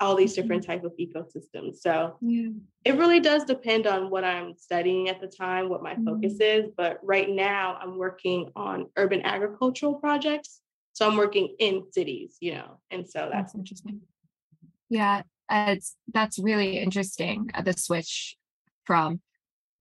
all 0.00 0.16
these 0.16 0.32
different 0.32 0.62
mm-hmm. 0.62 0.72
type 0.72 0.84
of 0.84 0.92
ecosystems. 0.98 1.76
So 1.76 2.16
yeah. 2.20 2.48
it 2.84 2.96
really 2.96 3.20
does 3.20 3.44
depend 3.44 3.86
on 3.86 4.10
what 4.10 4.24
I'm 4.24 4.54
studying 4.56 5.08
at 5.08 5.20
the 5.20 5.26
time, 5.26 5.68
what 5.68 5.82
my 5.82 5.94
mm-hmm. 5.94 6.06
focus 6.06 6.40
is. 6.40 6.70
But 6.76 6.98
right 7.02 7.28
now 7.28 7.78
I'm 7.80 7.98
working 7.98 8.50
on 8.56 8.86
urban 8.96 9.22
agricultural 9.22 9.94
projects. 9.94 10.60
So 10.92 11.06
I'm 11.06 11.16
working 11.16 11.54
in 11.58 11.84
cities, 11.92 12.36
you 12.40 12.54
know, 12.54 12.78
and 12.90 13.08
so 13.08 13.28
that's, 13.32 13.52
that's 13.52 13.54
interesting. 13.54 14.00
Yeah, 14.88 15.22
it's 15.50 15.96
that's 16.12 16.38
really 16.38 16.78
interesting. 16.78 17.50
Uh, 17.54 17.62
the 17.62 17.72
switch 17.72 18.36
from 18.84 19.20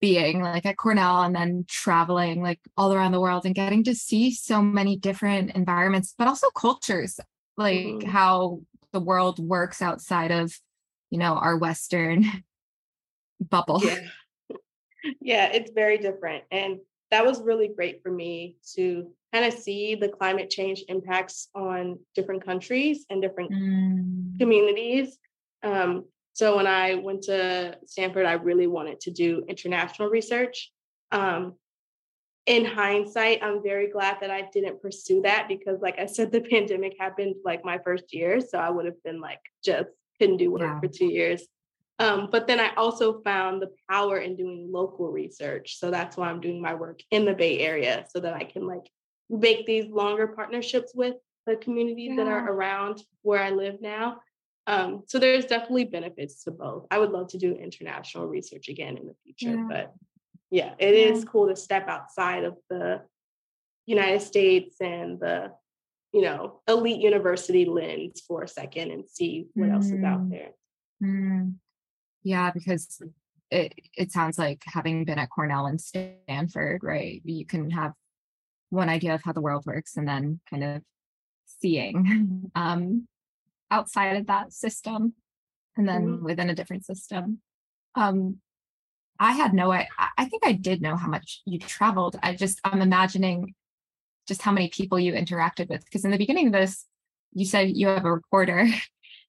being 0.01 0.41
like 0.41 0.65
at 0.65 0.77
Cornell 0.77 1.23
and 1.23 1.35
then 1.35 1.65
traveling 1.67 2.41
like 2.41 2.59
all 2.77 2.93
around 2.93 3.11
the 3.11 3.19
world 3.19 3.45
and 3.45 3.55
getting 3.55 3.83
to 3.85 3.95
see 3.95 4.31
so 4.31 4.61
many 4.61 4.95
different 4.95 5.51
environments, 5.55 6.13
but 6.17 6.27
also 6.27 6.49
cultures, 6.51 7.19
like 7.57 7.85
mm-hmm. 7.85 8.09
how 8.09 8.61
the 8.93 8.99
world 8.99 9.39
works 9.39 9.81
outside 9.81 10.31
of, 10.31 10.53
you 11.09 11.19
know, 11.19 11.35
our 11.35 11.57
Western 11.57 12.25
bubble. 13.39 13.81
Yeah. 13.83 13.99
yeah, 15.21 15.45
it's 15.51 15.71
very 15.71 15.97
different. 15.97 16.43
And 16.51 16.79
that 17.11 17.25
was 17.25 17.41
really 17.41 17.67
great 17.67 18.03
for 18.03 18.11
me 18.11 18.57
to 18.75 19.11
kind 19.33 19.45
of 19.45 19.53
see 19.53 19.95
the 19.95 20.09
climate 20.09 20.49
change 20.49 20.83
impacts 20.87 21.49
on 21.55 21.99
different 22.15 22.45
countries 22.45 23.05
and 23.09 23.21
different 23.21 23.51
mm. 23.51 24.39
communities. 24.39 25.17
Um, 25.63 26.05
so 26.33 26.55
when 26.55 26.67
I 26.67 26.95
went 26.95 27.23
to 27.23 27.77
Stanford, 27.85 28.25
I 28.25 28.33
really 28.33 28.67
wanted 28.67 29.01
to 29.01 29.11
do 29.11 29.43
international 29.47 30.09
research. 30.09 30.71
Um, 31.11 31.55
in 32.49 32.65
hindsight, 32.65 33.43
I'm 33.43 33.61
very 33.61 33.87
glad 33.87 34.17
that 34.21 34.31
I 34.31 34.49
didn't 34.51 34.81
pursue 34.81 35.21
that 35.21 35.47
because, 35.47 35.79
like 35.81 35.99
I 35.99 36.07
said, 36.07 36.31
the 36.33 36.41
pandemic 36.41 36.95
happened 36.99 37.35
like 37.45 37.63
my 37.63 37.77
first 37.77 38.13
year. 38.13 38.41
So 38.41 38.57
I 38.57 38.69
would 38.69 38.85
have 38.85 39.01
been 39.03 39.21
like, 39.21 39.39
just 39.63 39.89
couldn't 40.19 40.37
do 40.37 40.51
work 40.51 40.61
yeah. 40.61 40.79
for 40.79 40.87
two 40.87 41.05
years. 41.05 41.43
Um, 41.99 42.29
but 42.31 42.47
then 42.47 42.59
I 42.59 42.73
also 42.75 43.21
found 43.21 43.61
the 43.61 43.71
power 43.89 44.17
in 44.17 44.35
doing 44.35 44.69
local 44.71 45.11
research. 45.11 45.77
So 45.79 45.91
that's 45.91 46.17
why 46.17 46.29
I'm 46.29 46.41
doing 46.41 46.61
my 46.61 46.73
work 46.73 47.01
in 47.11 47.25
the 47.25 47.33
Bay 47.33 47.59
Area 47.59 48.05
so 48.09 48.19
that 48.21 48.33
I 48.33 48.45
can 48.45 48.65
like 48.65 48.89
make 49.29 49.65
these 49.65 49.85
longer 49.85 50.27
partnerships 50.27 50.93
with 50.95 51.15
the 51.45 51.57
communities 51.57 52.11
yeah. 52.11 52.23
that 52.23 52.31
are 52.31 52.51
around 52.51 53.03
where 53.21 53.43
I 53.43 53.49
live 53.51 53.81
now. 53.81 54.21
Um, 54.65 55.03
so 55.07 55.19
there's 55.19 55.45
definitely 55.45 55.85
benefits 55.85 56.43
to 56.45 56.51
both. 56.51 56.85
I 56.89 56.99
would 56.99 57.11
love 57.11 57.27
to 57.29 57.37
do 57.37 57.53
international 57.53 58.27
research 58.27 58.69
again 58.69 58.97
in 58.97 59.07
the 59.07 59.15
future, 59.23 59.55
yeah. 59.55 59.67
but 59.69 59.93
yeah, 60.51 60.73
it 60.79 60.95
yeah. 60.95 61.13
is 61.13 61.25
cool 61.25 61.47
to 61.47 61.55
step 61.55 61.87
outside 61.87 62.43
of 62.43 62.57
the 62.69 63.01
United 63.85 64.21
States 64.21 64.75
and 64.81 65.19
the 65.19 65.51
you 66.11 66.21
know 66.21 66.61
elite 66.67 67.01
university 67.01 67.65
lens 67.65 68.21
for 68.27 68.43
a 68.43 68.47
second 68.47 68.91
and 68.91 69.07
see 69.07 69.47
what 69.53 69.69
mm. 69.69 69.73
else 69.73 69.87
is 69.87 70.03
out 70.03 70.21
mm. 70.21 70.29
there. 70.31 70.51
Mm. 71.03 71.55
Yeah, 72.23 72.51
because 72.51 73.01
it 73.51 73.73
it 73.95 74.11
sounds 74.11 74.37
like 74.37 74.63
having 74.65 75.05
been 75.05 75.19
at 75.19 75.29
Cornell 75.29 75.67
and 75.67 75.79
Stanford, 75.79 76.81
right? 76.83 77.21
You 77.23 77.45
can 77.45 77.69
have 77.71 77.93
one 78.69 78.89
idea 78.89 79.15
of 79.15 79.23
how 79.23 79.33
the 79.33 79.41
world 79.41 79.65
works 79.65 79.97
and 79.97 80.07
then 80.07 80.39
kind 80.49 80.63
of 80.63 80.81
seeing 81.61 82.51
um, 82.55 83.07
outside 83.71 84.17
of 84.17 84.27
that 84.27 84.53
system 84.53 85.13
and 85.77 85.87
then 85.87 86.07
mm-hmm. 86.07 86.25
within 86.25 86.49
a 86.49 86.55
different 86.55 86.85
system. 86.85 87.39
Um, 87.95 88.37
I 89.19 89.33
had 89.33 89.53
no, 89.53 89.71
I, 89.71 89.87
I 90.17 90.25
think 90.25 90.45
I 90.45 90.53
did 90.53 90.81
know 90.81 90.95
how 90.95 91.07
much 91.07 91.41
you 91.45 91.59
traveled. 91.59 92.17
I 92.23 92.35
just, 92.35 92.59
I'm 92.63 92.81
imagining 92.81 93.53
just 94.27 94.41
how 94.41 94.51
many 94.51 94.69
people 94.69 94.99
you 94.99 95.13
interacted 95.13 95.69
with. 95.69 95.83
Because 95.83 96.05
in 96.05 96.11
the 96.11 96.17
beginning 96.17 96.47
of 96.47 96.53
this, 96.53 96.85
you 97.33 97.45
said 97.45 97.75
you 97.75 97.87
have 97.87 98.05
a 98.05 98.13
recorder. 98.13 98.65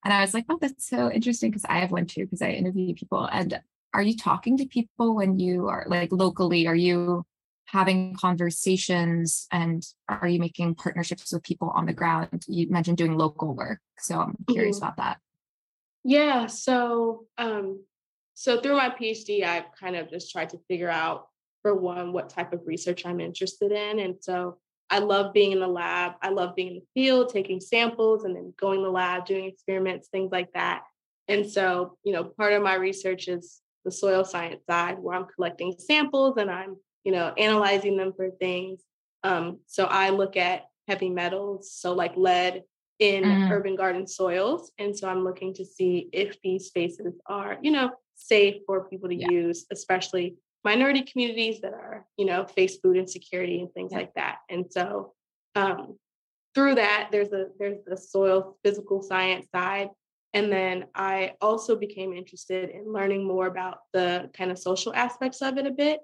And 0.02 0.14
I 0.14 0.22
was 0.22 0.32
like, 0.32 0.46
oh, 0.48 0.58
that's 0.58 0.88
so 0.88 1.10
interesting 1.10 1.50
because 1.50 1.66
I 1.66 1.80
have 1.80 1.90
one 1.90 2.06
too, 2.06 2.24
because 2.24 2.40
I 2.40 2.52
interview 2.52 2.94
people. 2.94 3.28
And 3.30 3.60
are 3.92 4.02
you 4.02 4.16
talking 4.16 4.56
to 4.58 4.66
people 4.66 5.14
when 5.14 5.38
you 5.38 5.68
are 5.68 5.84
like 5.88 6.10
locally? 6.10 6.66
Are 6.66 6.74
you 6.74 7.24
having 7.66 8.14
conversations 8.14 9.46
and 9.52 9.84
are 10.08 10.26
you 10.26 10.40
making 10.40 10.74
partnerships 10.74 11.32
with 11.32 11.42
people 11.42 11.70
on 11.70 11.86
the 11.86 11.92
ground? 11.92 12.44
You 12.48 12.68
mentioned 12.70 12.96
doing 12.96 13.16
local 13.16 13.54
work. 13.54 13.80
So 13.98 14.18
I'm 14.20 14.36
curious 14.48 14.76
mm-hmm. 14.76 14.86
about 14.86 14.96
that. 14.96 15.18
Yeah. 16.02 16.46
So 16.46 17.26
um 17.36 17.84
so 18.40 18.60
through 18.60 18.76
my 18.76 18.90
PhD, 18.90 19.44
I've 19.44 19.72
kind 19.78 19.96
of 19.96 20.10
just 20.10 20.32
tried 20.32 20.50
to 20.50 20.58
figure 20.68 20.88
out 20.88 21.28
for 21.62 21.74
one 21.74 22.12
what 22.12 22.30
type 22.30 22.52
of 22.52 22.66
research 22.66 23.04
I'm 23.04 23.20
interested 23.20 23.72
in. 23.72 23.98
And 23.98 24.16
so 24.20 24.58
I 24.88 24.98
love 25.00 25.32
being 25.32 25.52
in 25.52 25.60
the 25.60 25.68
lab. 25.68 26.12
I 26.22 26.30
love 26.30 26.54
being 26.54 26.68
in 26.68 26.74
the 26.76 26.86
field, 26.94 27.28
taking 27.28 27.60
samples 27.60 28.24
and 28.24 28.34
then 28.34 28.54
going 28.58 28.80
to 28.80 28.84
the 28.84 28.90
lab, 28.90 29.26
doing 29.26 29.44
experiments, 29.44 30.08
things 30.08 30.32
like 30.32 30.52
that. 30.54 30.82
And 31.28 31.48
so, 31.48 31.98
you 32.02 32.12
know, 32.12 32.24
part 32.24 32.54
of 32.54 32.62
my 32.62 32.74
research 32.74 33.28
is 33.28 33.60
the 33.84 33.90
soil 33.92 34.24
science 34.24 34.64
side 34.68 34.98
where 34.98 35.16
I'm 35.16 35.26
collecting 35.36 35.74
samples 35.78 36.38
and 36.38 36.50
I'm 36.50 36.76
you 37.04 37.12
know, 37.12 37.32
analyzing 37.36 37.96
them 37.96 38.12
for 38.14 38.30
things. 38.30 38.80
Um, 39.22 39.60
so 39.66 39.84
I 39.84 40.10
look 40.10 40.36
at 40.36 40.64
heavy 40.88 41.10
metals, 41.10 41.72
so 41.72 41.92
like 41.92 42.16
lead 42.16 42.62
in 42.98 43.24
mm. 43.24 43.50
urban 43.50 43.76
garden 43.76 44.06
soils. 44.06 44.72
And 44.78 44.96
so 44.96 45.08
I'm 45.08 45.24
looking 45.24 45.54
to 45.54 45.64
see 45.64 46.08
if 46.12 46.40
these 46.42 46.66
spaces 46.66 47.14
are, 47.26 47.58
you 47.62 47.70
know, 47.70 47.90
safe 48.20 48.62
for 48.66 48.88
people 48.88 49.08
to 49.08 49.14
yeah. 49.14 49.30
use, 49.30 49.66
especially 49.70 50.36
minority 50.64 51.02
communities 51.02 51.60
that 51.60 51.72
are, 51.72 52.06
you 52.16 52.26
know, 52.26 52.44
face 52.44 52.78
food 52.78 52.96
insecurity 52.96 53.60
and 53.60 53.72
things 53.72 53.92
yeah. 53.92 53.98
like 53.98 54.14
that. 54.14 54.38
And 54.48 54.66
so 54.70 55.14
um, 55.54 55.98
through 56.54 56.76
that, 56.76 57.08
there's 57.10 57.32
a 57.32 57.46
there's 57.58 57.78
the 57.86 57.96
soil 57.96 58.56
physical 58.64 59.02
science 59.02 59.46
side. 59.54 59.88
And 60.32 60.52
then 60.52 60.86
I 60.94 61.32
also 61.40 61.74
became 61.74 62.12
interested 62.12 62.70
in 62.70 62.92
learning 62.92 63.26
more 63.26 63.46
about 63.46 63.78
the 63.92 64.30
kind 64.32 64.52
of 64.52 64.58
social 64.58 64.94
aspects 64.94 65.42
of 65.42 65.58
it 65.58 65.66
a 65.66 65.72
bit. 65.72 66.00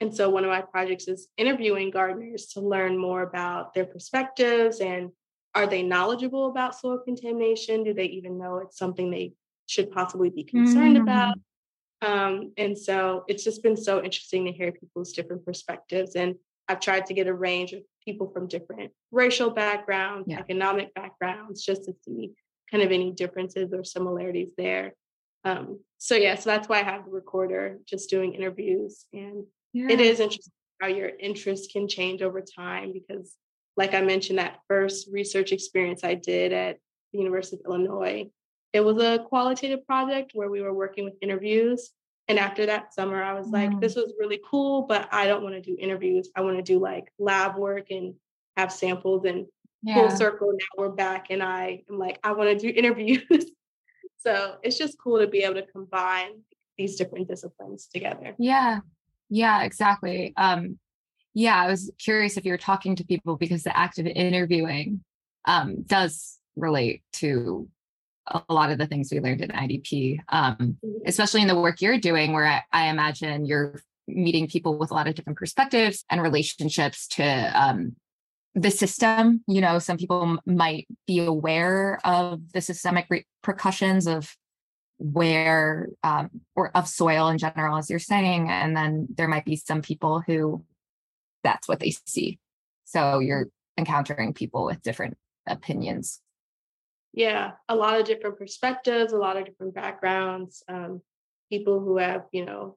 And 0.00 0.14
so 0.14 0.28
one 0.28 0.44
of 0.44 0.50
my 0.50 0.60
projects 0.60 1.08
is 1.08 1.28
interviewing 1.36 1.90
gardeners 1.90 2.46
to 2.48 2.60
learn 2.60 2.96
more 2.96 3.22
about 3.22 3.72
their 3.74 3.86
perspectives 3.86 4.80
and 4.80 5.10
are 5.54 5.66
they 5.66 5.82
knowledgeable 5.82 6.48
about 6.48 6.78
soil 6.78 6.98
contamination? 6.98 7.84
Do 7.84 7.92
they 7.92 8.04
even 8.04 8.38
know 8.38 8.58
it's 8.58 8.78
something 8.78 9.10
they 9.10 9.32
should 9.66 9.90
possibly 9.90 10.30
be 10.30 10.44
concerned 10.44 10.96
mm. 10.96 11.02
about? 11.02 11.36
Um, 12.02 12.52
and 12.56 12.78
so 12.78 13.24
it's 13.28 13.44
just 13.44 13.62
been 13.62 13.76
so 13.76 14.02
interesting 14.02 14.46
to 14.46 14.52
hear 14.52 14.72
people's 14.72 15.12
different 15.12 15.44
perspectives. 15.44 16.14
And 16.16 16.36
I've 16.68 16.80
tried 16.80 17.06
to 17.06 17.14
get 17.14 17.26
a 17.26 17.34
range 17.34 17.72
of 17.72 17.82
people 18.04 18.30
from 18.32 18.48
different 18.48 18.92
racial 19.10 19.50
backgrounds, 19.50 20.26
yeah. 20.28 20.38
economic 20.38 20.94
backgrounds, 20.94 21.64
just 21.64 21.84
to 21.84 21.94
see 22.04 22.32
kind 22.70 22.82
of 22.82 22.92
any 22.92 23.10
differences 23.12 23.72
or 23.72 23.84
similarities 23.84 24.50
there. 24.56 24.94
Um, 25.44 25.80
so 25.98 26.14
yeah, 26.14 26.36
so 26.36 26.50
that's 26.50 26.68
why 26.68 26.80
I 26.80 26.84
have 26.84 27.04
the 27.04 27.10
recorder, 27.10 27.78
just 27.86 28.08
doing 28.08 28.34
interviews 28.34 29.04
and 29.12 29.44
yeah. 29.72 29.88
it 29.90 30.00
is 30.00 30.20
interesting 30.20 30.52
how 30.80 30.88
your 30.88 31.10
interest 31.18 31.70
can 31.72 31.86
change 31.88 32.22
over 32.22 32.40
time 32.40 32.92
because 32.92 33.36
like 33.76 33.94
i 33.94 34.00
mentioned 34.00 34.38
that 34.38 34.58
first 34.68 35.08
research 35.12 35.52
experience 35.52 36.02
i 36.02 36.14
did 36.14 36.52
at 36.52 36.78
the 37.12 37.18
university 37.18 37.56
of 37.56 37.70
illinois 37.70 38.28
it 38.72 38.80
was 38.80 39.02
a 39.02 39.24
qualitative 39.24 39.86
project 39.86 40.32
where 40.34 40.50
we 40.50 40.60
were 40.60 40.74
working 40.74 41.04
with 41.04 41.14
interviews 41.20 41.90
and 42.28 42.38
after 42.38 42.66
that 42.66 42.92
summer 42.94 43.22
i 43.22 43.32
was 43.32 43.46
mm. 43.46 43.52
like 43.52 43.80
this 43.80 43.96
was 43.96 44.12
really 44.18 44.40
cool 44.48 44.82
but 44.82 45.08
i 45.12 45.26
don't 45.26 45.42
want 45.42 45.54
to 45.54 45.60
do 45.60 45.76
interviews 45.78 46.30
i 46.36 46.40
want 46.40 46.56
to 46.56 46.62
do 46.62 46.78
like 46.78 47.12
lab 47.18 47.56
work 47.56 47.86
and 47.90 48.14
have 48.56 48.72
samples 48.72 49.24
and 49.24 49.46
yeah. 49.82 49.94
full 49.94 50.10
circle 50.10 50.52
now 50.52 50.82
we're 50.82 50.88
back 50.90 51.26
and 51.30 51.42
i 51.42 51.82
am 51.90 51.98
like 51.98 52.18
i 52.22 52.32
want 52.32 52.50
to 52.50 52.56
do 52.56 52.72
interviews 52.76 53.50
so 54.18 54.56
it's 54.62 54.78
just 54.78 54.98
cool 55.02 55.18
to 55.18 55.26
be 55.26 55.38
able 55.38 55.54
to 55.54 55.66
combine 55.66 56.40
these 56.76 56.96
different 56.96 57.28
disciplines 57.28 57.88
together 57.92 58.34
yeah 58.38 58.80
yeah, 59.30 59.62
exactly. 59.62 60.34
Um, 60.36 60.78
yeah, 61.32 61.62
I 61.62 61.68
was 61.68 61.90
curious 61.98 62.36
if 62.36 62.44
you 62.44 62.50
were 62.50 62.58
talking 62.58 62.96
to 62.96 63.04
people 63.04 63.36
because 63.36 63.62
the 63.62 63.76
act 63.76 63.98
of 63.98 64.06
interviewing 64.06 65.02
um, 65.44 65.82
does 65.82 66.38
relate 66.56 67.02
to 67.14 67.68
a 68.30 68.52
lot 68.52 68.70
of 68.70 68.78
the 68.78 68.86
things 68.86 69.10
we 69.10 69.20
learned 69.20 69.40
in 69.40 69.50
IDP, 69.50 70.18
um, 70.28 70.56
mm-hmm. 70.56 70.88
especially 71.06 71.42
in 71.42 71.48
the 71.48 71.58
work 71.58 71.80
you're 71.80 71.98
doing, 71.98 72.32
where 72.32 72.46
I, 72.46 72.62
I, 72.72 72.88
imagine 72.88 73.44
you're 73.44 73.80
meeting 74.06 74.46
people 74.46 74.78
with 74.78 74.90
a 74.90 74.94
lot 74.94 75.08
of 75.08 75.14
different 75.14 75.38
perspectives 75.38 76.04
and 76.10 76.22
relationships 76.22 77.08
to 77.08 77.24
um, 77.24 77.96
the 78.54 78.70
system. 78.70 79.42
You 79.46 79.60
know, 79.60 79.78
some 79.78 79.96
people 79.96 80.38
might 80.46 80.86
be 81.06 81.20
aware 81.20 81.98
of 82.04 82.52
the 82.52 82.60
systemic 82.60 83.06
repercussions 83.10 84.06
of 84.06 84.34
where 84.98 85.88
um, 86.02 86.30
or 86.54 86.70
of 86.76 86.86
soil 86.86 87.28
in 87.28 87.38
general 87.38 87.78
as 87.78 87.88
you're 87.88 87.98
saying 87.98 88.50
and 88.50 88.76
then 88.76 89.08
there 89.16 89.28
might 89.28 89.46
be 89.46 89.56
some 89.56 89.80
people 89.80 90.22
who 90.26 90.62
that's 91.42 91.66
what 91.66 91.80
they 91.80 91.90
see 92.04 92.38
so 92.84 93.18
you're 93.18 93.46
encountering 93.78 94.34
people 94.34 94.64
with 94.64 94.82
different 94.82 95.16
opinions. 95.46 96.20
Yeah, 97.12 97.52
a 97.68 97.74
lot 97.74 97.98
of 97.98 98.06
different 98.06 98.38
perspectives, 98.38 99.12
a 99.12 99.18
lot 99.18 99.36
of 99.36 99.44
different 99.44 99.74
backgrounds. 99.74 100.62
Um, 100.68 101.02
people 101.50 101.80
who 101.80 101.98
have, 101.98 102.26
you 102.32 102.44
know, 102.44 102.76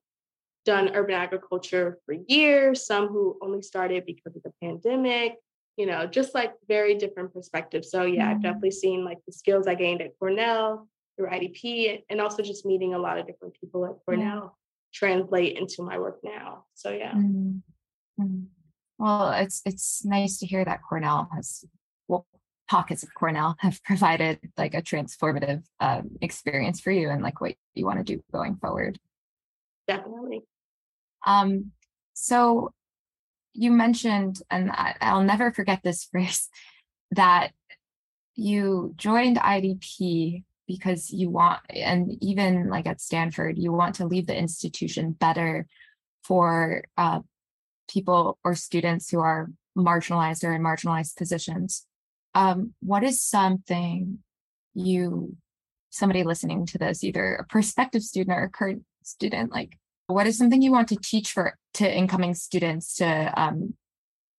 done 0.66 0.96
urban 0.96 1.16
agriculture 1.16 2.00
for 2.06 2.16
years, 2.28 2.86
some 2.86 3.08
who 3.08 3.38
only 3.42 3.62
started 3.62 4.06
because 4.06 4.36
of 4.36 4.44
the 4.44 4.54
pandemic, 4.62 5.36
you 5.78 5.86
know, 5.86 6.06
just 6.06 6.34
like 6.34 6.54
very 6.68 6.96
different 6.96 7.34
perspectives. 7.34 7.92
So 7.92 8.04
yeah, 8.04 8.24
mm-hmm. 8.24 8.32
I've 8.32 8.42
definitely 8.42 8.72
seen 8.72 9.04
like 9.04 9.20
the 9.26 9.34
skills 9.34 9.68
I 9.68 9.76
gained 9.76 10.02
at 10.02 10.18
Cornell 10.20 10.88
through 11.16 11.30
IDP 11.30 12.04
and 12.10 12.22
also 12.22 12.42
just 12.42 12.66
meeting 12.66 12.94
a 12.94 13.00
lot 13.00 13.18
of 13.18 13.28
different 13.28 13.56
people 13.60 13.86
at 13.86 13.94
Cornell 14.06 14.26
yeah. 14.26 14.50
translate 14.94 15.58
into 15.58 15.84
my 15.84 15.98
work 16.00 16.20
now. 16.24 16.66
So 16.74 16.92
yeah. 16.92 17.14
Mm-hmm. 17.14 17.58
mm-hmm. 18.22 18.44
Well, 19.00 19.32
it's 19.32 19.62
it's 19.66 20.06
nice 20.06 20.38
to 20.40 20.46
hear 20.46 20.64
that 20.64 20.82
Cornell 20.88 21.28
has 21.34 21.66
well 22.08 22.26
pockets 22.70 23.04
of 23.04 23.14
Cornell 23.14 23.56
have 23.60 23.84
provided 23.84 24.40
like 24.58 24.74
a 24.74 24.82
transformative 24.82 25.64
um, 25.80 26.12
experience 26.22 26.80
for 26.80 26.92
you 26.92 27.10
and 27.10 27.22
like 27.22 27.42
what 27.42 27.56
you 27.74 27.86
want 27.86 28.00
to 28.00 28.04
do 28.04 28.24
going 28.32 28.56
forward. 28.58 29.00
Definitely. 29.88 30.42
Um, 31.26 31.72
so 32.14 32.72
you 33.54 33.72
mentioned, 33.72 34.38
and 34.50 34.72
I, 34.72 34.96
I'll 35.02 35.24
never 35.24 35.52
forget 35.52 35.82
this 35.84 36.04
phrase, 36.12 36.50
that 37.12 37.52
you 38.36 38.94
joined 38.96 39.38
IDP 39.38 40.44
because 40.68 41.12
you 41.12 41.30
want, 41.30 41.60
and 41.70 42.12
even 42.24 42.70
like 42.70 42.88
at 42.88 43.02
Stanford, 43.02 43.58
you 43.58 43.72
want 43.72 43.96
to 43.96 44.08
leave 44.08 44.28
the 44.28 44.38
institution 44.38 45.12
better 45.12 45.68
for 46.24 46.84
uh, 46.98 47.20
people 47.90 48.40
or 48.44 48.56
students 48.56 49.10
who 49.10 49.20
are 49.20 49.50
marginalized 49.78 50.44
or 50.44 50.54
in 50.54 50.62
marginalized 50.62 51.16
positions. 51.16 51.86
Um, 52.36 52.74
what 52.82 53.04
is 53.04 53.22
something 53.22 54.20
you, 54.74 55.36
somebody 55.90 56.24
listening 56.24 56.66
to 56.68 56.78
this, 56.78 57.04
either 57.04 57.36
a 57.36 57.46
prospective 57.46 58.04
student 58.04 58.38
or 58.38 58.44
a 58.44 58.50
current 58.50 58.84
student, 59.04 59.52
like 59.52 59.78
what 60.08 60.28
is 60.28 60.38
something 60.38 60.62
you 60.62 60.72
want 60.72 60.88
to 60.90 60.98
teach 60.98 61.32
for 61.32 61.58
to 61.76 61.92
incoming 61.92 62.34
students 62.34 62.96
to 62.96 63.34
um, 63.40 63.76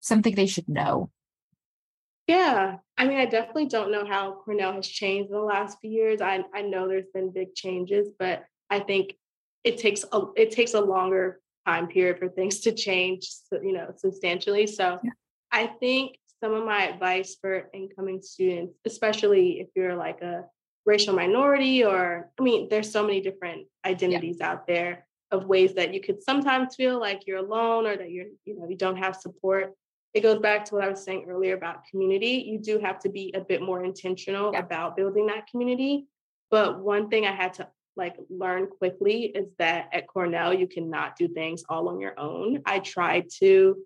something 0.01 0.35
they 0.35 0.47
should 0.47 0.69
know? 0.69 1.11
Yeah, 2.27 2.79
I 2.97 3.07
mean, 3.07 3.19
I 3.19 3.27
definitely 3.27 3.67
don't 3.67 3.93
know 3.93 4.07
how 4.07 4.41
Cornell 4.45 4.73
has 4.73 4.89
changed 4.89 5.31
in 5.31 5.37
the 5.37 5.43
last 5.43 5.79
few 5.81 5.91
years. 5.91 6.23
I 6.23 6.43
I 6.55 6.63
know 6.63 6.89
there's 6.89 7.11
been 7.13 7.31
big 7.31 7.55
changes, 7.55 8.09
but 8.19 8.45
I 8.71 8.81
think 8.81 9.15
it 9.63 9.77
takes 9.77 10.05
a 10.11 10.23
it 10.35 10.51
takes 10.51 10.73
a 10.73 10.81
longer 10.81 11.41
time 11.67 11.87
period 11.87 12.19
for 12.19 12.29
things 12.29 12.61
to 12.61 12.73
change, 12.73 13.31
you 13.53 13.73
know, 13.73 13.93
substantially. 13.97 14.67
So 14.67 15.01
yeah. 15.03 15.11
I 15.53 15.67
think 15.67 16.17
some 16.45 16.53
of 16.53 16.67
my 16.67 16.89
advice 16.89 17.39
for 17.41 17.71
incoming 17.73 18.21
students, 18.21 18.75
especially 18.85 19.61
if 19.61 19.69
you're 19.75 19.97
like 19.97 20.21
a 20.21 20.45
racial 20.85 21.15
minority 21.15 21.83
or 21.83 22.31
I 22.39 22.43
mean, 22.43 22.69
there's 22.69 22.93
so 22.93 23.03
many 23.03 23.23
different 23.23 23.67
identities 23.87 24.37
yeah. 24.41 24.51
out 24.51 24.67
there 24.67 25.07
of 25.31 25.47
ways 25.47 25.73
that 25.77 25.95
you 25.95 26.03
could 26.03 26.23
sometimes 26.23 26.75
feel 26.75 27.01
like 27.01 27.23
you're 27.27 27.39
alone 27.39 27.87
or 27.87 27.97
that 27.97 28.11
you're, 28.11 28.27
you 28.45 28.59
know, 28.59 28.69
you 28.69 28.77
don't 28.77 28.99
have 28.99 29.17
support. 29.17 29.73
It 30.13 30.21
goes 30.21 30.39
back 30.39 30.67
to 30.67 30.75
what 30.75 30.85
I 30.85 30.91
was 30.91 31.03
saying 31.03 31.25
earlier 31.31 31.57
about 31.57 31.87
community. 31.91 32.45
You 32.47 32.59
do 32.59 32.79
have 32.79 32.99
to 33.01 33.09
be 33.09 33.33
a 33.35 33.41
bit 33.41 33.63
more 33.63 33.83
intentional 33.83 34.53
yeah. 34.53 34.59
about 34.59 34.99
building 34.99 35.29
that 35.29 35.47
community. 35.47 36.09
But 36.51 36.79
one 36.79 37.09
thing 37.09 37.25
I 37.25 37.33
had 37.33 37.55
to 37.55 37.69
like 37.97 38.17
learn 38.29 38.67
quickly 38.67 39.33
is 39.35 39.47
that 39.59 39.89
at 39.95 40.09
Cornell 40.09 40.53
you 40.53 40.67
cannot 40.67 41.17
do 41.17 41.27
things 41.27 41.65
all 41.71 41.89
on 41.89 42.01
your 42.01 42.21
own. 42.21 42.61
I 42.67 42.81
tried 42.81 43.31
to 43.39 43.79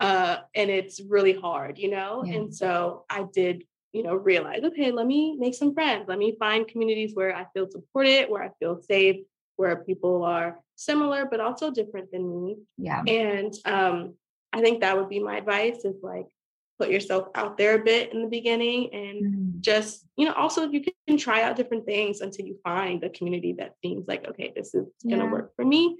uh 0.00 0.38
and 0.54 0.70
it's 0.70 1.00
really 1.00 1.34
hard, 1.34 1.78
you 1.78 1.90
know? 1.90 2.24
Yeah. 2.24 2.34
And 2.34 2.54
so 2.54 3.04
I 3.10 3.26
did, 3.32 3.64
you 3.92 4.02
know, 4.02 4.14
realize, 4.14 4.62
okay, 4.64 4.90
let 4.92 5.06
me 5.06 5.36
make 5.38 5.54
some 5.54 5.74
friends. 5.74 6.06
Let 6.08 6.18
me 6.18 6.36
find 6.38 6.66
communities 6.66 7.12
where 7.14 7.34
I 7.34 7.46
feel 7.54 7.70
supported, 7.70 8.30
where 8.30 8.42
I 8.42 8.50
feel 8.58 8.80
safe, 8.82 9.16
where 9.56 9.76
people 9.76 10.24
are 10.24 10.58
similar 10.76 11.26
but 11.30 11.40
also 11.40 11.70
different 11.70 12.10
than 12.10 12.44
me. 12.44 12.56
Yeah. 12.78 13.02
And 13.06 13.54
um 13.64 14.14
I 14.52 14.60
think 14.60 14.80
that 14.80 14.96
would 14.96 15.08
be 15.08 15.20
my 15.20 15.36
advice 15.36 15.84
is 15.84 16.02
like 16.02 16.26
put 16.80 16.90
yourself 16.90 17.28
out 17.34 17.58
there 17.58 17.74
a 17.74 17.84
bit 17.84 18.10
in 18.14 18.22
the 18.22 18.28
beginning 18.28 18.88
and 18.94 19.22
mm. 19.22 19.60
just 19.60 20.06
you 20.16 20.24
know 20.24 20.32
also 20.32 20.66
you 20.66 20.82
can 21.06 21.18
try 21.18 21.42
out 21.42 21.54
different 21.54 21.84
things 21.84 22.22
until 22.22 22.46
you 22.46 22.58
find 22.64 23.04
a 23.04 23.10
community 23.10 23.52
that 23.58 23.74
seems 23.82 24.08
like 24.08 24.26
okay 24.26 24.50
this 24.56 24.74
is 24.74 24.86
going 25.06 25.20
to 25.20 25.26
work 25.26 25.54
for 25.54 25.64
me 25.64 25.98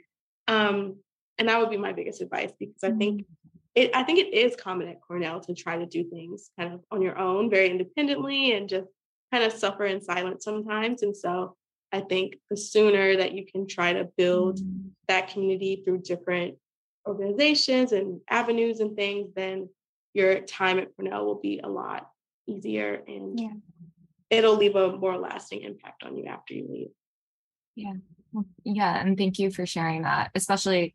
um 0.49 0.97
and 1.37 1.51
that 1.51 1.61
would 1.61 1.69
be 1.69 1.77
my 1.77 1.93
biggest 1.93 2.23
advice 2.23 2.51
because 2.59 2.83
i 2.83 2.91
think 2.93 3.21
mm. 3.21 3.27
It 3.75 3.95
i 3.95 4.03
think 4.03 4.19
it 4.19 4.35
is 4.35 4.57
common 4.57 4.89
at 4.89 5.01
cornell 5.01 5.41
to 5.41 5.55
try 5.55 5.77
to 5.77 5.87
do 5.87 6.05
things 6.05 6.51
kind 6.59 6.73
of 6.73 6.81
on 6.91 7.03
your 7.03 7.19
own 7.19 7.51
very 7.51 7.71
independently 7.71 8.53
and 8.53 8.69
just 8.69 8.89
kind 9.33 9.45
of 9.45 9.53
suffer 9.53 9.85
in 9.85 10.01
silence 10.01 10.45
sometimes 10.45 11.03
and 11.03 11.17
so 11.17 11.57
i 11.93 12.01
think 12.01 12.37
the 12.51 12.57
sooner 12.57 13.17
that 13.17 13.33
you 13.33 13.45
can 13.47 13.67
try 13.67 13.93
to 13.93 14.09
build 14.17 14.59
mm. 14.59 14.91
that 15.09 15.29
community 15.29 15.83
through 15.85 15.99
different 15.99 16.57
organizations 17.07 17.93
and 17.93 18.21
avenues 18.29 18.81
and 18.81 18.97
things 18.97 19.29
then 19.35 19.69
your 20.15 20.41
time 20.41 20.79
at 20.79 20.95
Cornell 20.97 21.25
will 21.25 21.41
be 21.41 21.61
a 21.63 21.69
lot 21.69 22.09
easier 22.47 23.03
and 23.07 23.39
yeah. 23.39 23.53
it'll 24.31 24.57
leave 24.57 24.77
a 24.77 24.97
more 24.97 25.17
lasting 25.17 25.63
impact 25.63 26.03
on 26.03 26.17
you 26.17 26.27
after 26.27 26.55
you 26.55 26.67
leave. 26.69 26.91
Yeah. 27.77 27.93
Yeah. 28.65 29.01
And 29.01 29.17
thank 29.17 29.39
you 29.39 29.51
for 29.51 29.67
sharing 29.67 30.03
that. 30.03 30.31
Especially 30.35 30.95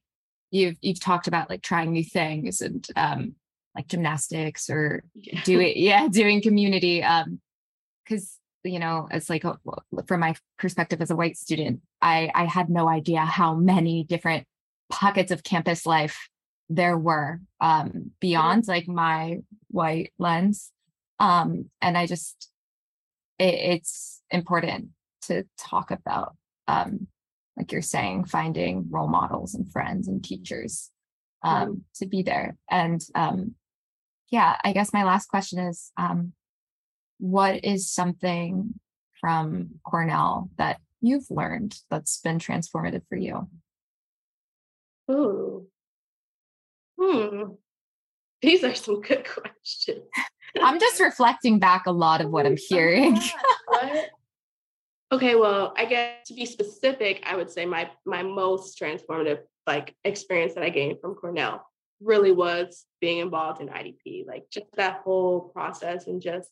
you've 0.56 0.78
you've 0.82 1.00
talked 1.00 1.28
about 1.28 1.50
like 1.50 1.62
trying 1.62 1.92
new 1.92 2.04
things 2.04 2.62
and 2.62 2.88
um 2.96 3.36
like 3.76 3.88
gymnastics 3.88 4.70
or 4.70 5.04
doing 5.44 5.74
yeah, 5.76 6.08
doing 6.08 6.42
community. 6.42 7.04
Um 7.04 7.40
because 8.04 8.38
you 8.64 8.80
know, 8.80 9.08
it's 9.12 9.30
like 9.30 9.44
a, 9.44 9.58
from 10.08 10.22
my 10.22 10.34
perspective 10.58 11.00
as 11.02 11.12
a 11.12 11.16
white 11.16 11.38
student, 11.38 11.82
I 12.02 12.32
I 12.34 12.46
had 12.46 12.70
no 12.70 12.88
idea 12.90 13.22
how 13.22 13.56
many 13.56 14.04
different 14.04 14.48
pockets 14.90 15.32
of 15.32 15.44
campus 15.44 15.86
life 15.86 16.30
there 16.70 16.98
were 16.98 17.40
um, 17.62 18.12
beyond 18.20 18.68
like 18.68 18.88
my 18.88 19.40
white 19.70 20.14
lens. 20.18 20.72
Um, 21.20 21.70
and 21.82 21.98
I 21.98 22.08
just, 22.08 22.50
it, 23.40 23.54
it's 23.54 24.22
important 24.32 24.90
to 25.24 25.46
talk 25.58 25.92
about, 25.92 26.36
um, 26.68 27.08
like 27.58 27.72
you're 27.72 27.82
saying, 27.82 28.26
finding 28.26 28.88
role 28.90 29.08
models 29.08 29.54
and 29.56 29.72
friends 29.72 30.08
and 30.08 30.24
teachers 30.24 30.92
um, 31.44 31.62
mm-hmm. 31.62 31.80
to 31.96 32.06
be 32.06 32.22
there. 32.22 32.58
And 32.70 33.02
um, 33.14 33.56
yeah, 34.30 34.58
I 34.64 34.74
guess 34.74 34.94
my 34.94 35.04
last 35.04 35.28
question 35.28 35.60
is 35.60 35.92
um, 35.98 36.34
what 37.20 37.64
is 37.64 37.90
something 37.90 38.74
from 39.22 39.80
Cornell 39.86 40.50
that 40.58 40.80
you've 41.02 41.30
learned 41.30 41.80
that's 41.90 42.20
been 42.22 42.40
transformative 42.40 43.04
for 43.08 43.16
you? 43.16 43.48
Ooh, 45.10 45.68
Hmm. 47.00 47.44
These 48.42 48.64
are 48.64 48.76
some 48.76 49.02
good 49.02 49.26
questions. 49.28 50.04
I'm 50.62 50.80
just 50.80 51.00
reflecting 51.00 51.60
back 51.60 51.86
a 51.86 51.92
lot 51.92 52.22
of 52.22 52.30
what 52.30 52.46
I'm 52.46 52.58
hearing. 52.70 53.20
Okay, 55.12 55.36
well, 55.36 55.74
I 55.78 55.86
guess 55.86 56.28
to 56.28 56.34
be 56.34 56.46
specific, 56.46 57.24
I 57.26 57.36
would 57.36 57.50
say 57.50 57.66
my 57.66 57.90
my 58.06 58.24
most 58.24 58.80
transformative 58.80 59.40
like 59.68 59.96
experience 60.04 60.54
that 60.56 60.64
I 60.64 60.70
gained 60.70 61.00
from 61.00 61.16
Cornell 61.16 61.66
really 62.02 62.32
was 62.32 62.86
being 63.02 63.20
involved 63.20 63.62
in 63.62 63.70
IDP. 63.70 64.28
Like 64.28 64.46
just 64.52 64.68
that 64.76 65.02
whole 65.04 65.50
process 65.50 66.08
and 66.08 66.22
just 66.22 66.50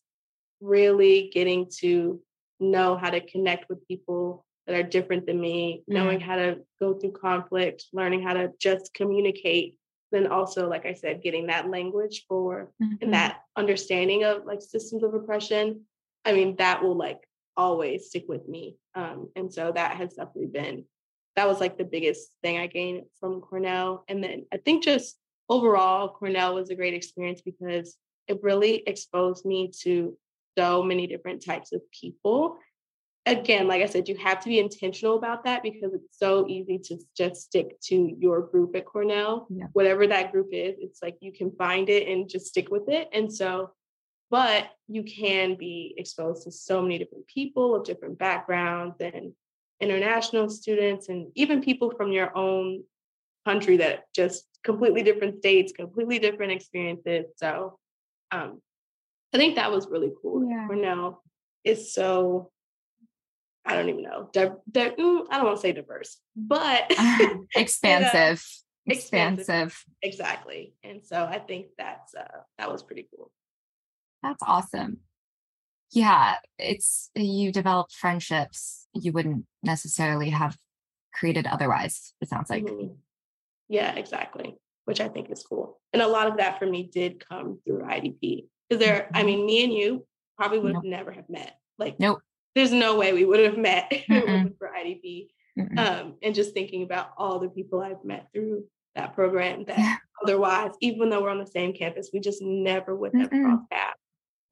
really 0.61 1.29
getting 1.33 1.69
to 1.79 2.21
know 2.59 2.95
how 2.95 3.09
to 3.09 3.19
connect 3.19 3.69
with 3.69 3.87
people 3.87 4.45
that 4.65 4.75
are 4.75 4.83
different 4.83 5.25
than 5.25 5.41
me, 5.41 5.83
mm. 5.89 5.93
knowing 5.93 6.19
how 6.19 6.37
to 6.37 6.59
go 6.79 6.93
through 6.93 7.11
conflict, 7.11 7.85
learning 7.91 8.23
how 8.23 8.33
to 8.33 8.51
just 8.59 8.93
communicate 8.93 9.75
then 10.13 10.27
also 10.27 10.69
like 10.69 10.85
i 10.85 10.93
said 10.93 11.21
getting 11.21 11.47
that 11.47 11.69
language 11.69 12.23
for 12.29 12.71
mm-hmm. 12.81 12.95
and 13.01 13.13
that 13.13 13.39
understanding 13.57 14.23
of 14.23 14.45
like 14.45 14.61
systems 14.61 15.03
of 15.03 15.13
oppression 15.13 15.81
i 16.23 16.31
mean 16.31 16.55
that 16.57 16.81
will 16.81 16.95
like 16.95 17.27
always 17.57 18.07
stick 18.07 18.25
with 18.27 18.47
me 18.47 18.77
um, 18.95 19.29
and 19.35 19.53
so 19.53 19.71
that 19.73 19.95
has 19.95 20.13
definitely 20.13 20.47
been 20.47 20.85
that 21.35 21.47
was 21.47 21.59
like 21.59 21.77
the 21.77 21.83
biggest 21.83 22.31
thing 22.41 22.57
i 22.57 22.67
gained 22.67 23.03
from 23.19 23.41
cornell 23.41 24.03
and 24.07 24.23
then 24.23 24.45
i 24.53 24.57
think 24.57 24.83
just 24.83 25.17
overall 25.49 26.09
cornell 26.09 26.55
was 26.55 26.69
a 26.69 26.75
great 26.75 26.93
experience 26.93 27.41
because 27.41 27.97
it 28.27 28.39
really 28.41 28.83
exposed 28.87 29.45
me 29.45 29.71
to 29.81 30.17
so 30.57 30.83
many 30.83 31.07
different 31.07 31.43
types 31.43 31.73
of 31.73 31.81
people 31.91 32.57
again, 33.25 33.67
like 33.67 33.81
I 33.81 33.85
said, 33.85 34.07
you 34.07 34.17
have 34.17 34.39
to 34.41 34.49
be 34.49 34.59
intentional 34.59 35.17
about 35.17 35.43
that 35.45 35.63
because 35.63 35.93
it's 35.93 36.17
so 36.17 36.47
easy 36.47 36.77
to 36.85 36.97
just 37.15 37.43
stick 37.43 37.79
to 37.85 38.15
your 38.19 38.41
group 38.41 38.75
at 38.75 38.85
Cornell, 38.85 39.47
yeah. 39.49 39.65
whatever 39.73 40.07
that 40.07 40.31
group 40.31 40.49
is. 40.51 40.75
It's 40.79 41.01
like 41.01 41.17
you 41.21 41.31
can 41.31 41.51
find 41.51 41.89
it 41.89 42.07
and 42.07 42.29
just 42.29 42.47
stick 42.47 42.69
with 42.69 42.89
it. 42.89 43.09
And 43.13 43.33
so, 43.33 43.71
but 44.33 44.71
you 44.87 45.03
can 45.03 45.53
be 45.53 45.93
exposed 45.95 46.41
to 46.41 46.51
so 46.51 46.81
many 46.81 46.97
different 46.97 47.27
people 47.27 47.75
of 47.75 47.85
different 47.85 48.17
backgrounds 48.17 48.95
and 48.99 49.31
international 49.79 50.49
students 50.49 51.07
and 51.07 51.31
even 51.35 51.61
people 51.61 51.91
from 51.95 52.11
your 52.11 52.35
own 52.35 52.83
country 53.45 53.77
that 53.77 54.05
just 54.15 54.47
completely 54.63 55.03
different 55.03 55.37
states, 55.37 55.71
completely 55.71 56.17
different 56.17 56.51
experiences. 56.51 57.25
So 57.35 57.77
um, 58.31 58.59
I 59.35 59.37
think 59.37 59.53
that 59.57 59.71
was 59.71 59.87
really 59.87 60.11
cool. 60.19 60.49
Yeah. 60.49 60.65
Cornell 60.65 61.21
is 61.63 61.93
so 61.93 62.49
I 63.63 63.75
don't 63.75 63.89
even 63.89 64.01
know. 64.01 64.29
Di- 64.33 64.49
di- 64.71 64.95
mm, 64.95 65.27
I 65.29 65.37
don't 65.37 65.45
want 65.45 65.57
to 65.57 65.61
say 65.61 65.73
diverse, 65.73 66.19
but 66.35 66.91
expansive. 67.55 68.43
expansive. 68.87 69.79
Exactly. 70.01 70.73
And 70.83 71.05
so 71.05 71.23
I 71.23 71.37
think 71.37 71.67
that's 71.77 72.15
uh, 72.15 72.39
that 72.57 72.71
was 72.71 72.81
pretty 72.81 73.07
cool. 73.15 73.31
That's 74.23 74.41
awesome. 74.41 74.99
Yeah, 75.91 76.35
it's 76.57 77.11
you 77.13 77.51
develop 77.51 77.91
friendships 77.91 78.87
you 78.93 79.11
wouldn't 79.11 79.45
necessarily 79.61 80.29
have 80.29 80.57
created 81.13 81.45
otherwise. 81.45 82.13
It 82.21 82.29
sounds 82.29 82.49
like. 82.49 82.63
Mm-hmm. 82.63 82.93
Yeah, 83.69 83.93
exactly. 83.95 84.55
Which 84.85 85.01
I 85.01 85.07
think 85.07 85.29
is 85.29 85.43
cool. 85.43 85.79
And 85.93 86.01
a 86.01 86.07
lot 86.07 86.27
of 86.27 86.37
that 86.37 86.59
for 86.59 86.65
me 86.65 86.89
did 86.91 87.23
come 87.27 87.59
through 87.65 87.81
IDP. 87.81 88.47
Because 88.69 88.83
there, 88.83 89.01
mm-hmm. 89.01 89.17
I 89.17 89.23
mean, 89.23 89.45
me 89.45 89.63
and 89.63 89.73
you 89.73 90.05
probably 90.37 90.59
would 90.59 90.73
nope. 90.73 90.83
never 90.83 91.11
have 91.11 91.29
met. 91.29 91.57
Like, 91.77 91.99
nope 91.99 92.21
there's 92.55 92.71
no 92.71 92.95
way 92.97 93.13
we 93.13 93.25
would 93.25 93.39
have 93.39 93.57
met 93.57 93.91
for 94.07 94.71
IDP. 94.77 95.27
Um, 95.77 96.15
and 96.23 96.33
just 96.33 96.53
thinking 96.53 96.83
about 96.83 97.11
all 97.17 97.39
the 97.39 97.49
people 97.49 97.79
I've 97.79 98.03
met 98.03 98.27
through 98.33 98.65
that 98.95 99.13
program 99.13 99.65
that 99.65 99.77
yeah. 99.77 99.95
otherwise, 100.23 100.71
even 100.81 101.09
though 101.09 101.21
we're 101.21 101.29
on 101.29 101.39
the 101.39 101.45
same 101.45 101.73
campus, 101.73 102.09
we 102.11 102.19
just 102.19 102.41
never 102.41 102.95
would 102.95 103.13
have 103.15 103.29
crossed 103.29 103.69
paths 103.69 103.99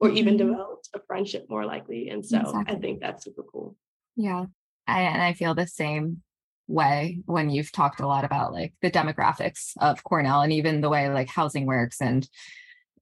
or 0.02 0.08
mm-hmm. 0.08 0.16
even 0.16 0.36
developed 0.36 0.88
a 0.94 1.00
friendship 1.06 1.46
more 1.48 1.64
likely. 1.64 2.08
And 2.08 2.26
so 2.26 2.40
exactly. 2.40 2.74
I 2.74 2.78
think 2.78 3.00
that's 3.00 3.24
super 3.24 3.44
cool. 3.44 3.76
Yeah. 4.16 4.46
I, 4.88 5.02
and 5.02 5.22
I 5.22 5.32
feel 5.32 5.54
the 5.54 5.66
same 5.66 6.22
way 6.66 7.20
when 7.26 7.50
you've 7.50 7.70
talked 7.70 8.00
a 8.00 8.06
lot 8.06 8.24
about 8.24 8.52
like 8.52 8.74
the 8.82 8.90
demographics 8.90 9.72
of 9.80 10.02
Cornell 10.02 10.42
and 10.42 10.52
even 10.52 10.80
the 10.80 10.88
way 10.88 11.08
like 11.08 11.28
housing 11.28 11.66
works 11.66 12.00
and 12.00 12.28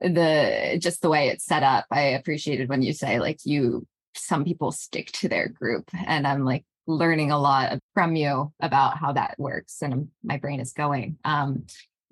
the 0.01 0.76
just 0.78 1.01
the 1.01 1.09
way 1.09 1.28
it's 1.28 1.46
set 1.46 1.62
up. 1.62 1.86
I 1.90 2.03
appreciated 2.03 2.68
when 2.68 2.82
you 2.82 2.92
say 2.92 3.18
like 3.18 3.38
you 3.44 3.86
some 4.14 4.44
people 4.44 4.72
stick 4.72 5.11
to 5.12 5.28
their 5.28 5.48
group 5.48 5.88
and 6.07 6.26
i'm 6.26 6.44
like 6.44 6.64
learning 6.86 7.30
a 7.30 7.38
lot 7.38 7.78
from 7.94 8.16
you 8.16 8.53
about 8.61 8.98
how 8.98 9.12
that 9.12 9.36
works 9.38 9.82
and 9.82 10.09
my 10.24 10.36
brain 10.36 10.59
is 10.59 10.72
going 10.72 11.16
um, 11.24 11.64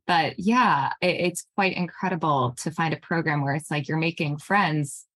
but 0.09 0.35
yeah 0.39 0.93
it, 1.01 1.21
it's 1.21 1.47
quite 1.55 1.77
incredible 1.77 2.57
to 2.59 2.73
find 2.73 2.93
a 2.93 2.99
program 2.99 3.43
where 3.43 3.55
it's 3.55 3.71
like 3.71 3.87
you're 3.87 3.97
making 3.97 4.39
friends 4.39 5.07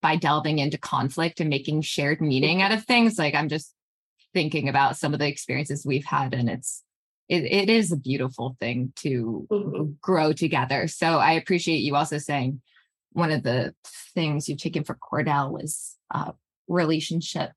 by 0.00 0.14
delving 0.14 0.60
into 0.60 0.78
conflict 0.78 1.40
and 1.40 1.50
making 1.50 1.80
shared 1.80 2.20
meaning 2.20 2.62
out 2.62 2.72
of 2.72 2.84
things 2.84 3.18
like 3.18 3.34
i'm 3.34 3.48
just 3.48 3.74
thinking 4.32 4.68
about 4.68 4.96
some 4.96 5.12
of 5.12 5.18
the 5.18 5.26
experiences 5.26 5.84
we've 5.84 6.04
had 6.04 6.34
and 6.34 6.48
it's 6.48 6.84
it, 7.28 7.42
it 7.42 7.68
is 7.68 7.90
a 7.90 7.96
beautiful 7.96 8.56
thing 8.60 8.92
to 8.94 9.48
mm-hmm. 9.50 9.90
grow 10.00 10.32
together 10.32 10.86
so 10.86 11.18
i 11.18 11.32
appreciate 11.32 11.78
you 11.78 11.96
also 11.96 12.18
saying 12.18 12.60
one 13.16 13.32
of 13.32 13.42
the 13.42 13.74
things 14.14 14.46
you've 14.46 14.58
taken 14.58 14.84
for 14.84 14.94
Cornell 14.94 15.50
was 15.50 15.96
uh, 16.14 16.32
relationship 16.68 17.50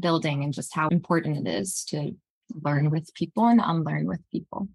building 0.00 0.42
and 0.42 0.52
just 0.52 0.74
how 0.74 0.88
important 0.88 1.46
it 1.46 1.50
is 1.50 1.84
to 1.84 2.10
learn 2.64 2.90
with 2.90 3.14
people 3.14 3.46
and 3.46 3.60
unlearn 3.62 4.06
with 4.06 4.20
people. 4.32 4.68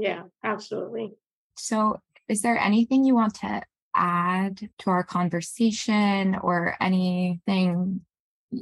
Yeah, 0.00 0.22
absolutely. 0.42 1.12
So, 1.56 2.00
is 2.28 2.42
there 2.42 2.58
anything 2.58 3.04
you 3.04 3.14
want 3.14 3.34
to 3.36 3.62
add 3.94 4.70
to 4.78 4.90
our 4.90 5.02
conversation 5.02 6.36
or 6.36 6.76
anything 6.80 8.00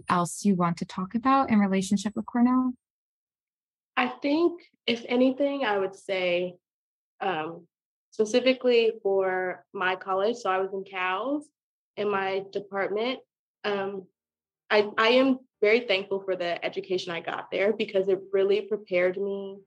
else 0.08 0.44
you 0.44 0.54
want 0.54 0.78
to 0.78 0.84
talk 0.84 1.14
about 1.14 1.50
in 1.50 1.58
relationship 1.60 2.16
with 2.16 2.26
Cornell? 2.26 2.72
I 3.96 4.08
think, 4.08 4.62
if 4.86 5.04
anything, 5.08 5.64
I 5.64 5.78
would 5.78 5.94
say 5.94 6.54
um, 7.20 7.66
specifically 8.10 8.92
for 9.02 9.64
my 9.72 9.94
college. 9.94 10.36
So 10.36 10.50
I 10.50 10.58
was 10.58 10.72
in 10.72 10.84
CALS 10.84 11.46
in 11.96 12.10
my 12.10 12.44
department. 12.52 13.20
Um, 13.64 14.06
I, 14.70 14.88
I 14.98 15.08
am 15.08 15.38
very 15.60 15.80
thankful 15.80 16.20
for 16.20 16.36
the 16.36 16.64
education 16.64 17.12
I 17.12 17.20
got 17.20 17.50
there 17.50 17.72
because 17.72 18.08
it 18.08 18.20
really 18.32 18.62
prepared 18.62 19.16
me 19.16 19.58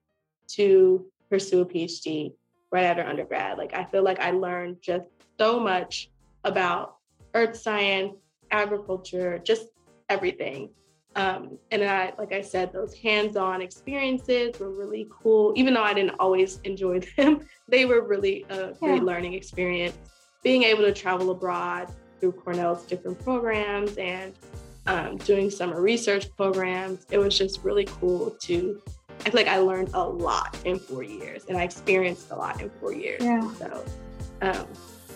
to 0.56 1.12
pursue 1.32 1.62
a 1.62 1.66
PhD 1.66 2.34
right 2.72 2.84
after 2.84 3.04
undergrad. 3.04 3.58
Like 3.58 3.74
I 3.74 3.86
feel 3.86 4.04
like 4.04 4.20
I 4.20 4.32
learned 4.32 4.78
just 4.82 5.06
so 5.40 5.60
much 5.60 6.12
about 6.44 6.98
earth 7.34 7.56
science, 7.56 8.16
agriculture, 8.52 9.40
just 9.40 9.68
everything. 10.10 10.70
Um, 11.16 11.58
and 11.72 11.84
I, 11.84 12.14
like 12.18 12.34
I 12.34 12.42
said, 12.42 12.72
those 12.72 12.94
hands-on 12.94 13.62
experiences 13.62 14.60
were 14.60 14.72
really 14.72 15.08
cool. 15.10 15.54
Even 15.56 15.74
though 15.74 15.84
I 15.84 15.94
didn't 15.94 16.16
always 16.20 16.60
enjoy 16.64 17.00
them, 17.18 17.48
they 17.68 17.86
were 17.86 18.02
really 18.02 18.46
a 18.50 18.74
great 18.74 19.04
learning 19.04 19.34
experience. 19.34 19.98
Being 20.44 20.64
able 20.64 20.84
to 20.84 20.94
travel 20.94 21.32
abroad 21.32 21.94
through 22.20 22.34
Cornell's 22.34 22.84
different 22.86 23.20
programs 23.24 23.98
and 23.98 24.34
um, 24.88 25.18
doing 25.18 25.50
summer 25.50 25.82
research 25.82 26.28
programs, 26.36 27.06
it 27.10 27.18
was 27.18 27.38
just 27.38 27.64
really 27.64 27.86
cool 27.86 28.32
to. 28.42 28.82
I 29.26 29.30
feel 29.30 29.40
like 29.40 29.48
I 29.48 29.58
learned 29.60 29.92
a 29.94 30.04
lot 30.04 30.58
in 30.66 30.80
four 30.80 31.04
years, 31.04 31.46
and 31.48 31.58
I 31.58 31.64
experienced 31.64 32.32
a 32.32 32.36
lot 32.36 32.60
in 32.62 32.70
four 32.70 32.94
years. 32.94 33.24
Yeah. 33.24 33.54
So, 33.54 33.86
um, 34.42 34.68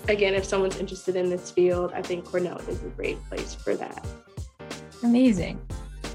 again, 0.08 0.36
if 0.36 0.46
someone's 0.46 0.78
interested 0.78 1.16
in 1.16 1.30
this 1.30 1.50
field, 1.50 1.92
I 1.94 2.02
think 2.02 2.26
Cornell 2.26 2.60
is 2.60 2.84
a 2.84 2.88
great 2.90 3.24
place 3.30 3.56
for 3.56 3.76
that. 3.76 4.06
Amazing. 5.04 5.60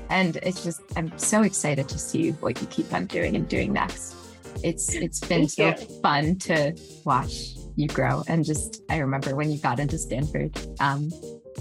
And 0.09 0.36
it's 0.36 0.62
just, 0.62 0.82
I'm 0.97 1.16
so 1.18 1.43
excited 1.43 1.88
to 1.88 1.99
see 1.99 2.30
what 2.32 2.61
you 2.61 2.66
keep 2.68 2.93
on 2.93 3.07
doing 3.07 3.34
and 3.36 3.49
doing 3.49 3.72
next. 3.72 4.16
It's 4.62 4.95
it's 4.95 5.20
been 5.28 5.49
so 5.49 5.68
you. 5.68 6.01
fun 6.03 6.36
to 6.41 6.76
watch 7.05 7.55
you 7.76 7.88
grow. 7.88 8.22
And 8.28 8.45
just 8.45 8.82
I 8.91 8.99
remember 8.99 9.34
when 9.34 9.51
you 9.51 9.59
got 9.59 9.80
into 9.80 9.99
Stanford, 9.99 10.57
um, 10.80 11.11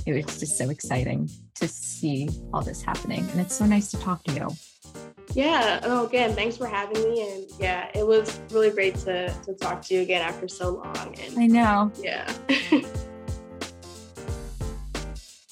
it 0.05 0.13
was 0.13 0.39
just 0.39 0.57
so 0.57 0.69
exciting 0.69 1.29
to 1.55 1.67
see 1.67 2.29
all 2.53 2.61
this 2.61 2.81
happening. 2.81 3.27
And 3.31 3.39
it's 3.39 3.55
so 3.55 3.65
nice 3.65 3.91
to 3.91 3.97
talk 3.97 4.23
to 4.25 4.33
you. 4.33 4.49
Yeah. 5.33 5.79
Oh, 5.83 6.05
again, 6.07 6.33
thanks 6.33 6.57
for 6.57 6.67
having 6.67 7.03
me. 7.03 7.31
And 7.31 7.45
yeah, 7.59 7.89
it 7.93 8.05
was 8.05 8.39
really 8.51 8.71
great 8.71 8.95
to 8.99 9.33
to 9.45 9.53
talk 9.53 9.81
to 9.83 9.93
you 9.93 10.01
again 10.01 10.21
after 10.21 10.47
so 10.47 10.69
long. 10.75 11.15
And 11.19 11.39
I 11.39 11.47
know. 11.47 11.91
Yeah. 12.01 12.31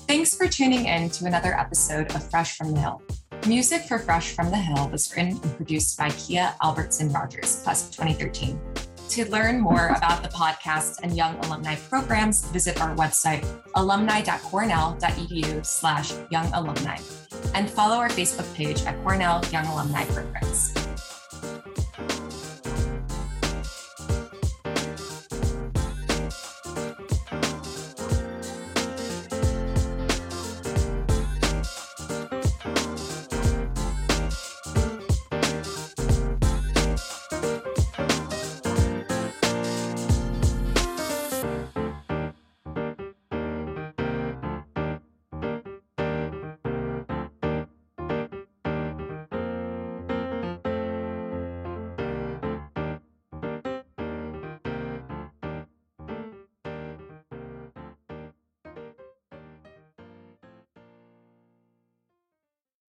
Thanks 0.08 0.36
for 0.36 0.48
tuning 0.48 0.86
in 0.86 1.10
to 1.10 1.26
another 1.26 1.54
episode 1.54 2.16
of 2.16 2.30
Fresh 2.30 2.58
from 2.58 2.74
the 2.74 2.80
Hill. 2.80 3.02
Music 3.46 3.82
for 3.82 4.00
Fresh 4.00 4.32
from 4.32 4.50
the 4.50 4.58
Hill 4.58 4.90
was 4.90 5.14
written 5.14 5.34
and 5.34 5.56
produced 5.58 5.98
by 5.98 6.10
Kia 6.12 6.54
Albertson 6.64 7.12
Rogers, 7.12 7.62
class 7.62 7.90
of 7.90 7.92
2013. 7.92 8.87
To 9.10 9.30
learn 9.32 9.60
more 9.62 9.88
about 9.88 10.22
the 10.22 10.30
podcast 10.30 11.00
and 11.02 11.16
young 11.16 11.38
alumni 11.46 11.76
programs, 11.76 12.46
visit 12.48 12.82
our 12.82 12.94
website, 12.96 13.46
alumni.cornell.edu 13.76 15.66
slash 15.66 16.14
young 16.30 16.52
alumni, 16.54 16.98
and 17.54 17.70
follow 17.70 17.96
our 17.96 18.10
Facebook 18.10 18.54
page 18.54 18.84
at 18.84 19.02
Cornell 19.04 19.44
Young 19.52 19.66
Alumni 19.68 20.06
Programs. 20.06 20.87